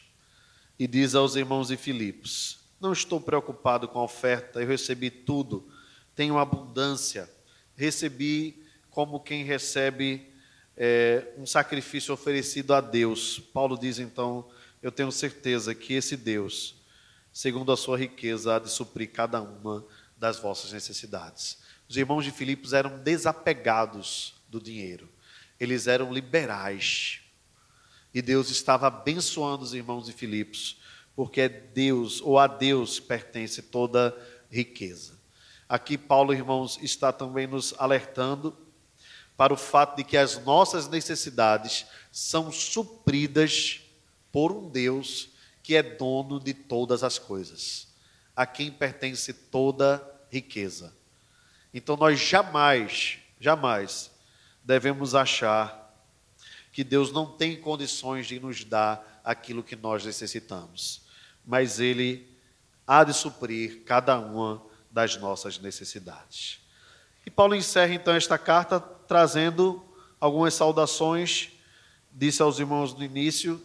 e 0.79 0.87
diz 0.87 1.15
aos 1.15 1.35
irmãos 1.35 1.67
de 1.67 1.75
Filipos: 1.75 2.59
Não 2.79 2.93
estou 2.93 3.19
preocupado 3.19 3.89
com 3.89 3.99
a 3.99 4.03
oferta, 4.05 4.61
eu 4.61 4.67
recebi 4.69 5.09
tudo, 5.09 5.69
tenho 6.15 6.37
abundância, 6.37 7.29
recebi 7.75 8.63
como 8.89 9.19
quem 9.19 9.43
recebe 9.43 10.31
é, 10.77 11.27
um 11.37 11.45
sacrifício 11.45 12.13
oferecido 12.13 12.73
a 12.73 12.79
Deus. 12.79 13.37
Paulo 13.37 13.77
diz 13.77 13.99
então: 13.99 14.49
Eu 14.81 14.89
tenho 14.89 15.11
certeza 15.11 15.75
que 15.75 15.93
esse 15.93 16.15
Deus, 16.15 16.75
segundo 17.33 17.69
a 17.69 17.75
sua 17.75 17.97
riqueza, 17.97 18.55
há 18.55 18.59
de 18.59 18.71
suprir 18.71 19.11
cada 19.11 19.41
uma 19.41 19.85
das 20.15 20.39
vossas 20.39 20.71
necessidades. 20.71 21.57
Os 21.89 21.97
irmãos 21.97 22.23
de 22.23 22.31
Filipos 22.31 22.71
eram 22.71 22.97
desapegados 22.99 24.35
do 24.47 24.61
dinheiro, 24.61 25.09
eles 25.59 25.85
eram 25.85 26.13
liberais 26.13 27.24
e 28.15 28.21
Deus 28.21 28.49
estava 28.49 28.87
abençoando 28.87 29.65
os 29.65 29.73
irmãos 29.73 30.05
de 30.05 30.13
Filipos, 30.13 30.77
porque 31.17 31.41
é 31.41 31.49
Deus, 31.49 32.21
ou 32.21 32.39
a 32.39 32.47
Deus 32.47 32.97
pertence 32.97 33.61
toda 33.61 34.15
riqueza. 34.49 35.19
Aqui 35.67 35.97
Paulo, 35.97 36.33
irmãos, 36.33 36.79
está 36.81 37.11
também 37.11 37.45
nos 37.45 37.73
alertando 37.77 38.57
para 39.35 39.53
o 39.53 39.57
fato 39.57 39.97
de 39.97 40.05
que 40.05 40.15
as 40.15 40.41
nossas 40.45 40.87
necessidades 40.87 41.87
são 42.09 42.53
supridas 42.53 43.81
por 44.31 44.49
um 44.53 44.69
Deus 44.69 45.27
que 45.61 45.75
é 45.75 45.83
dono 45.83 46.39
de 46.39 46.53
todas 46.53 47.03
as 47.03 47.19
coisas, 47.19 47.89
a 48.33 48.45
quem 48.45 48.71
pertence 48.71 49.33
toda 49.33 50.01
riqueza. 50.29 50.95
Então 51.73 51.97
nós 51.97 52.17
jamais, 52.17 53.17
jamais 53.41 54.09
devemos 54.63 55.13
achar 55.13 55.84
que 56.75 56.83
Deus 56.83 57.09
não 57.09 57.25
tem 57.25 57.55
condições 57.55 58.27
de 58.27 58.37
nos 58.37 58.65
dar 58.65 59.21
aquilo 59.23 59.63
que 59.63 59.77
nós 59.77 60.03
necessitamos, 60.03 61.03
mas 61.45 61.79
Ele 61.79 62.27
há 62.85 63.01
de 63.05 63.13
suprir 63.13 63.83
cada 63.85 64.19
uma 64.19 64.61
das 64.91 65.15
nossas 65.15 65.57
necessidades. 65.57 66.59
E 67.25 67.31
Paulo 67.31 67.55
encerra 67.55 67.93
então 67.93 68.13
esta 68.13 68.37
carta 68.37 68.77
trazendo 68.77 69.81
algumas 70.19 70.53
saudações, 70.53 71.49
disse 72.11 72.41
aos 72.41 72.59
irmãos 72.59 72.93
no 72.93 73.05
início, 73.05 73.63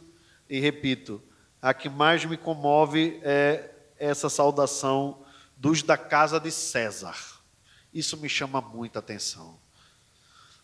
e 0.48 0.60
repito, 0.60 1.20
a 1.60 1.74
que 1.74 1.88
mais 1.88 2.24
me 2.24 2.36
comove 2.36 3.18
é 3.24 3.74
essa 3.98 4.28
saudação 4.28 5.18
dos 5.56 5.82
da 5.82 5.98
casa 5.98 6.38
de 6.38 6.52
César. 6.52 7.16
Isso 7.92 8.16
me 8.18 8.28
chama 8.28 8.60
muita 8.60 9.00
atenção. 9.00 9.58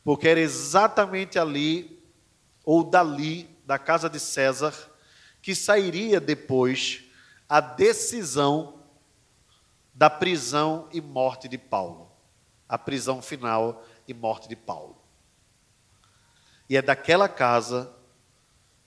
Porque 0.05 0.29
era 0.29 0.39
exatamente 0.39 1.41
ali, 1.41 1.96
ou 2.67 2.83
dali, 2.83 3.49
da 3.65 3.79
casa 3.79 4.11
de 4.11 4.19
César, 4.19 4.75
que 5.41 5.55
sairia 5.55 6.21
depois 6.21 7.05
a 7.49 7.61
decisão 7.61 8.83
da 9.95 10.11
prisão 10.11 10.89
e 10.93 11.01
morte 11.01 11.49
de 11.49 11.57
Paulo. 11.57 12.11
A 12.69 12.77
prisão 12.77 13.23
final 13.23 13.85
e 14.09 14.13
morte 14.13 14.49
de 14.49 14.57
Paulo. 14.57 15.01
E 16.69 16.77
é 16.77 16.83
daquela 16.83 17.29
casa, 17.29 17.95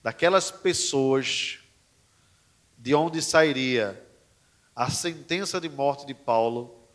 daquelas 0.02 0.50
pessoas, 0.50 1.58
de 2.76 2.94
onde 2.94 3.22
sairia 3.22 4.06
a 4.76 4.90
sentença 4.90 5.58
de 5.58 5.70
morte 5.70 6.04
de 6.04 6.12
Paulo, 6.12 6.86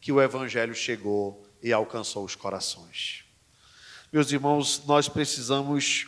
que 0.00 0.10
o 0.10 0.20
Evangelho 0.20 0.74
chegou 0.74 1.46
e 1.62 1.72
alcançou 1.72 2.24
os 2.24 2.34
corações. 2.34 3.27
Meus 4.10 4.32
irmãos, 4.32 4.82
nós 4.86 5.06
precisamos 5.06 6.06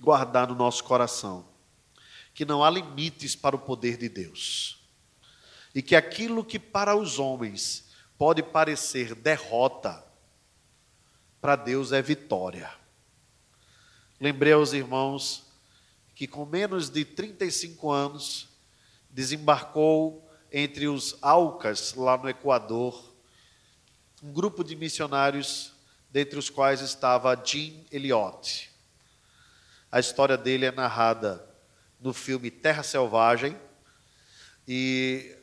guardar 0.00 0.48
no 0.48 0.54
nosso 0.54 0.82
coração 0.84 1.46
que 2.32 2.46
não 2.46 2.64
há 2.64 2.70
limites 2.70 3.36
para 3.36 3.54
o 3.54 3.58
poder 3.58 3.98
de 3.98 4.08
Deus. 4.08 4.78
E 5.74 5.82
que 5.82 5.94
aquilo 5.94 6.42
que 6.42 6.58
para 6.58 6.96
os 6.96 7.18
homens 7.18 7.90
pode 8.16 8.42
parecer 8.42 9.14
derrota, 9.14 10.02
para 11.42 11.54
Deus 11.54 11.92
é 11.92 12.00
vitória. 12.00 12.72
Lembrei 14.18 14.54
aos 14.54 14.72
irmãos 14.72 15.44
que 16.14 16.26
com 16.26 16.46
menos 16.46 16.88
de 16.88 17.04
35 17.04 17.90
anos 17.90 18.48
desembarcou 19.10 20.26
entre 20.50 20.88
os 20.88 21.18
Alcas, 21.20 21.92
lá 21.92 22.16
no 22.16 22.30
Equador, 22.30 23.12
um 24.22 24.32
grupo 24.32 24.64
de 24.64 24.74
missionários, 24.74 25.71
dentre 26.12 26.38
os 26.38 26.50
quais 26.50 26.82
estava 26.82 27.40
Jim 27.42 27.86
Elliot. 27.90 28.70
A 29.90 29.98
história 29.98 30.36
dele 30.36 30.66
é 30.66 30.70
narrada 30.70 31.42
no 31.98 32.12
filme 32.12 32.50
Terra 32.50 32.82
Selvagem 32.82 33.58
e 34.68 35.34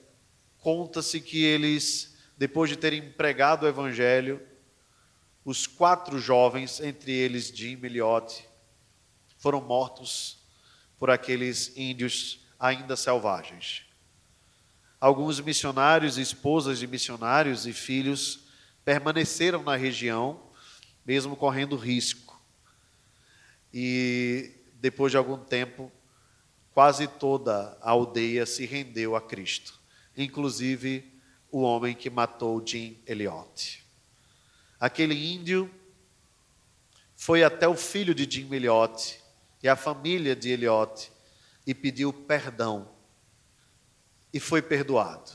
conta-se 0.59 1.20
que 1.20 1.43
eles, 1.43 2.15
depois 2.38 2.70
de 2.70 2.78
terem 2.78 3.11
pregado 3.11 3.65
o 3.65 3.70
Evangelho, 3.70 4.39
os 5.43 5.65
quatro 5.65 6.20
jovens, 6.20 6.80
entre 6.80 7.11
eles 7.11 7.47
Jim 7.47 7.80
Elliot, 7.84 8.47
foram 9.39 9.61
mortos 9.61 10.38
por 10.99 11.09
aqueles 11.09 11.76
índios 11.76 12.45
ainda 12.59 12.95
selvagens. 12.95 13.86
Alguns 15.01 15.39
missionários, 15.39 16.17
esposas 16.17 16.78
de 16.78 16.86
missionários 16.86 17.65
e 17.65 17.74
filhos 17.74 18.41
permaneceram 18.84 19.63
na 19.63 19.76
região, 19.76 20.49
mesmo 21.10 21.36
correndo 21.36 21.76
risco. 21.76 22.39
E 23.74 24.51
depois 24.76 25.10
de 25.12 25.18
algum 25.18 25.39
tempo, 25.39 25.91
quase 26.72 27.07
toda 27.07 27.76
a 27.82 27.89
aldeia 27.89 28.45
se 28.45 28.64
rendeu 28.68 29.16
a 29.16 29.22
Cristo, 29.22 29.80
inclusive 30.16 31.12
o 31.51 31.62
homem 31.62 31.95
que 31.95 32.12
matou 32.12 32.64
Jim 32.64 33.01
Elliot. 33.07 33.84
Aquele 34.80 35.34
índio 35.34 35.68
foi 37.16 37.43
até 37.43 37.68
o 37.68 37.76
filho 37.76 38.14
de 38.14 38.30
Jim 38.30 38.53
Elliot 38.53 39.20
e 39.64 39.68
a 39.68 39.76
família 39.76 40.36
de 40.36 40.49
Elliot 40.49 41.12
e 41.66 41.74
pediu 41.74 42.14
perdão 42.14 42.88
e 44.32 44.39
foi 44.39 44.62
perdoado. 44.62 45.32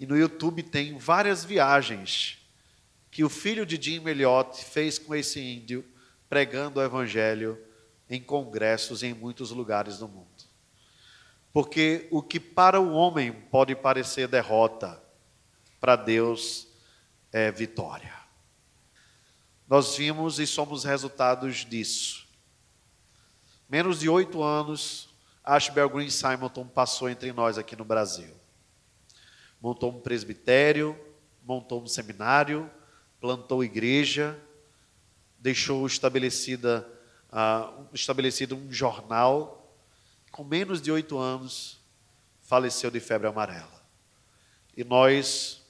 E 0.00 0.04
no 0.04 0.18
YouTube 0.18 0.64
tem 0.64 0.98
várias 0.98 1.44
viagens 1.44 2.44
que 3.16 3.24
o 3.24 3.30
filho 3.30 3.64
de 3.64 3.82
Jim 3.82 4.06
Elliot 4.06 4.62
fez 4.62 4.98
com 4.98 5.14
esse 5.14 5.40
índio 5.40 5.82
pregando 6.28 6.78
o 6.78 6.82
evangelho 6.82 7.58
em 8.10 8.20
congressos 8.20 9.02
em 9.02 9.14
muitos 9.14 9.52
lugares 9.52 10.00
do 10.00 10.06
mundo. 10.06 10.44
Porque 11.50 12.08
o 12.10 12.20
que 12.20 12.38
para 12.38 12.78
o 12.78 12.92
homem 12.92 13.32
pode 13.32 13.74
parecer 13.74 14.28
derrota, 14.28 15.02
para 15.80 15.96
Deus 15.96 16.68
é 17.32 17.50
vitória. 17.50 18.12
Nós 19.66 19.96
vimos 19.96 20.38
e 20.38 20.46
somos 20.46 20.84
resultados 20.84 21.64
disso. 21.64 22.28
Menos 23.66 24.00
de 24.00 24.10
oito 24.10 24.42
anos, 24.42 25.08
Ashbel 25.42 25.88
Green 25.88 26.10
Simonton 26.10 26.66
passou 26.66 27.08
entre 27.08 27.32
nós 27.32 27.56
aqui 27.56 27.74
no 27.74 27.84
Brasil. 27.86 28.36
Montou 29.58 29.90
um 29.90 30.02
presbitério, 30.02 30.94
montou 31.42 31.82
um 31.82 31.86
seminário, 31.86 32.70
plantou 33.20 33.64
igreja, 33.64 34.38
deixou 35.38 35.86
estabelecida 35.86 36.88
uh, 37.30 37.86
estabelecido 37.92 38.56
um 38.56 38.72
jornal. 38.72 39.74
Com 40.30 40.44
menos 40.44 40.80
de 40.82 40.90
oito 40.90 41.18
anos, 41.18 41.80
faleceu 42.42 42.90
de 42.90 43.00
febre 43.00 43.26
amarela. 43.26 43.84
E 44.76 44.84
nós, 44.84 45.62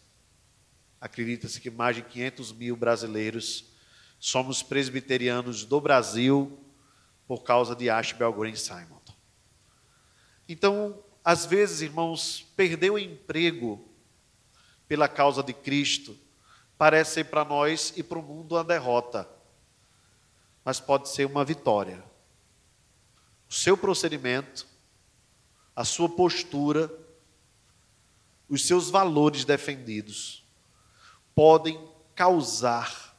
acredita-se 1.00 1.60
que 1.60 1.70
mais 1.70 1.96
de 1.96 2.02
500 2.02 2.52
mil 2.52 2.76
brasileiros 2.76 3.66
somos 4.18 4.62
presbiterianos 4.62 5.64
do 5.64 5.80
Brasil 5.80 6.58
por 7.26 7.42
causa 7.42 7.76
de 7.76 7.88
Ashbel 7.88 8.32
Green 8.32 8.56
Simon. 8.56 9.00
Então, 10.48 11.02
às 11.24 11.44
vezes, 11.44 11.80
irmãos, 11.80 12.46
perder 12.56 12.90
o 12.90 12.98
emprego 12.98 13.88
pela 14.86 15.08
causa 15.08 15.42
de 15.42 15.52
Cristo 15.52 16.16
parece 16.78 17.14
ser 17.14 17.24
para 17.24 17.44
nós 17.44 17.92
e 17.96 18.02
para 18.02 18.18
o 18.18 18.22
mundo 18.22 18.54
uma 18.54 18.64
derrota 18.64 19.36
mas 20.66 20.80
pode 20.80 21.08
ser 21.08 21.24
uma 21.26 21.44
vitória. 21.44 22.02
O 23.48 23.54
seu 23.54 23.76
procedimento, 23.76 24.66
a 25.76 25.84
sua 25.84 26.08
postura, 26.08 26.92
os 28.48 28.66
seus 28.66 28.90
valores 28.90 29.44
defendidos 29.44 30.44
podem 31.36 31.88
causar 32.16 33.16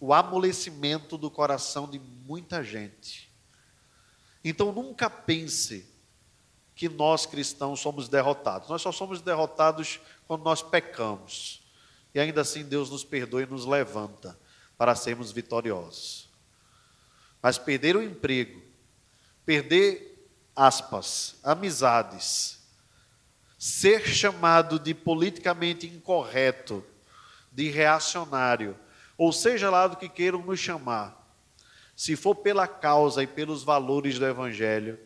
o 0.00 0.14
amolecimento 0.14 1.18
do 1.18 1.28
coração 1.28 1.90
de 1.90 1.98
muita 1.98 2.62
gente. 2.62 3.28
Então 4.44 4.70
nunca 4.70 5.10
pense 5.10 5.92
que 6.76 6.88
nós 6.88 7.26
cristãos 7.26 7.80
somos 7.80 8.08
derrotados. 8.08 8.68
Nós 8.68 8.82
só 8.82 8.92
somos 8.92 9.20
derrotados 9.20 9.98
quando 10.28 10.44
nós 10.44 10.62
pecamos. 10.62 11.67
E 12.14 12.20
ainda 12.20 12.40
assim 12.40 12.64
Deus 12.64 12.90
nos 12.90 13.04
perdoa 13.04 13.42
e 13.42 13.46
nos 13.46 13.66
levanta 13.66 14.38
para 14.76 14.94
sermos 14.94 15.32
vitoriosos. 15.32 16.28
Mas 17.42 17.58
perder 17.58 17.96
o 17.96 18.02
emprego, 18.02 18.62
perder, 19.44 20.28
aspas, 20.54 21.36
amizades, 21.42 22.58
ser 23.58 24.06
chamado 24.06 24.78
de 24.78 24.94
politicamente 24.94 25.86
incorreto, 25.86 26.84
de 27.52 27.68
reacionário, 27.68 28.78
ou 29.16 29.32
seja 29.32 29.68
lá 29.68 29.86
do 29.86 29.96
que 29.96 30.08
queiram 30.08 30.42
nos 30.42 30.60
chamar, 30.60 31.18
se 31.96 32.14
for 32.14 32.36
pela 32.36 32.68
causa 32.68 33.24
e 33.24 33.26
pelos 33.26 33.64
valores 33.64 34.18
do 34.18 34.26
Evangelho, 34.26 34.98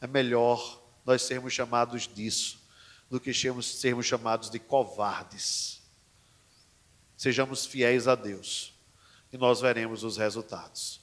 é 0.00 0.06
melhor 0.08 0.82
nós 1.04 1.22
sermos 1.22 1.52
chamados 1.52 2.08
disso 2.12 2.66
do 3.08 3.20
que 3.20 3.32
sermos 3.32 4.06
chamados 4.06 4.50
de 4.50 4.58
covardes. 4.58 5.75
Sejamos 7.16 7.64
fiéis 7.64 8.06
a 8.06 8.14
Deus 8.14 8.74
e 9.32 9.38
nós 9.38 9.60
veremos 9.60 10.04
os 10.04 10.16
resultados. 10.16 11.00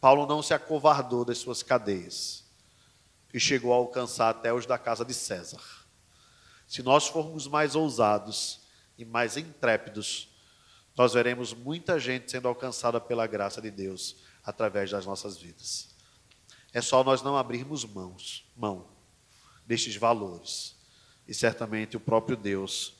Paulo 0.00 0.26
não 0.26 0.42
se 0.42 0.52
acovardou 0.52 1.24
das 1.24 1.38
suas 1.38 1.62
cadeias 1.62 2.44
e 3.32 3.40
chegou 3.40 3.72
a 3.72 3.76
alcançar 3.76 4.30
até 4.30 4.52
os 4.52 4.66
da 4.66 4.78
casa 4.78 5.04
de 5.04 5.14
César. 5.14 5.60
Se 6.66 6.82
nós 6.82 7.06
formos 7.06 7.46
mais 7.46 7.74
ousados 7.74 8.60
e 8.98 9.04
mais 9.04 9.36
intrépidos, 9.36 10.28
nós 10.96 11.12
veremos 11.12 11.52
muita 11.52 11.98
gente 11.98 12.30
sendo 12.30 12.48
alcançada 12.48 13.00
pela 13.00 13.26
graça 13.26 13.60
de 13.60 13.70
Deus 13.70 14.16
através 14.42 14.90
das 14.90 15.04
nossas 15.04 15.36
vidas. 15.36 15.94
É 16.72 16.80
só 16.80 17.04
nós 17.04 17.22
não 17.22 17.36
abrirmos 17.36 17.84
mãos, 17.84 18.46
mão 18.56 18.88
destes 19.66 19.96
valores, 19.96 20.76
e 21.26 21.34
certamente 21.34 21.96
o 21.96 22.00
próprio 22.00 22.36
Deus 22.36 22.94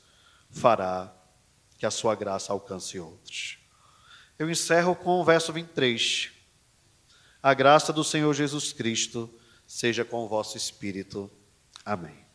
fará 0.49 1.13
que 1.77 1.85
a 1.85 1.91
sua 1.91 2.15
graça 2.15 2.51
alcance 2.51 2.99
outros. 2.99 3.59
Eu 4.37 4.49
encerro 4.49 4.95
com 4.95 5.19
o 5.19 5.23
verso 5.23 5.53
23. 5.53 6.31
A 7.41 7.53
graça 7.53 7.93
do 7.93 8.03
Senhor 8.03 8.33
Jesus 8.33 8.73
Cristo 8.73 9.29
seja 9.65 10.03
com 10.03 10.25
o 10.25 10.27
vosso 10.27 10.57
espírito. 10.57 11.29
Amém. 11.85 12.26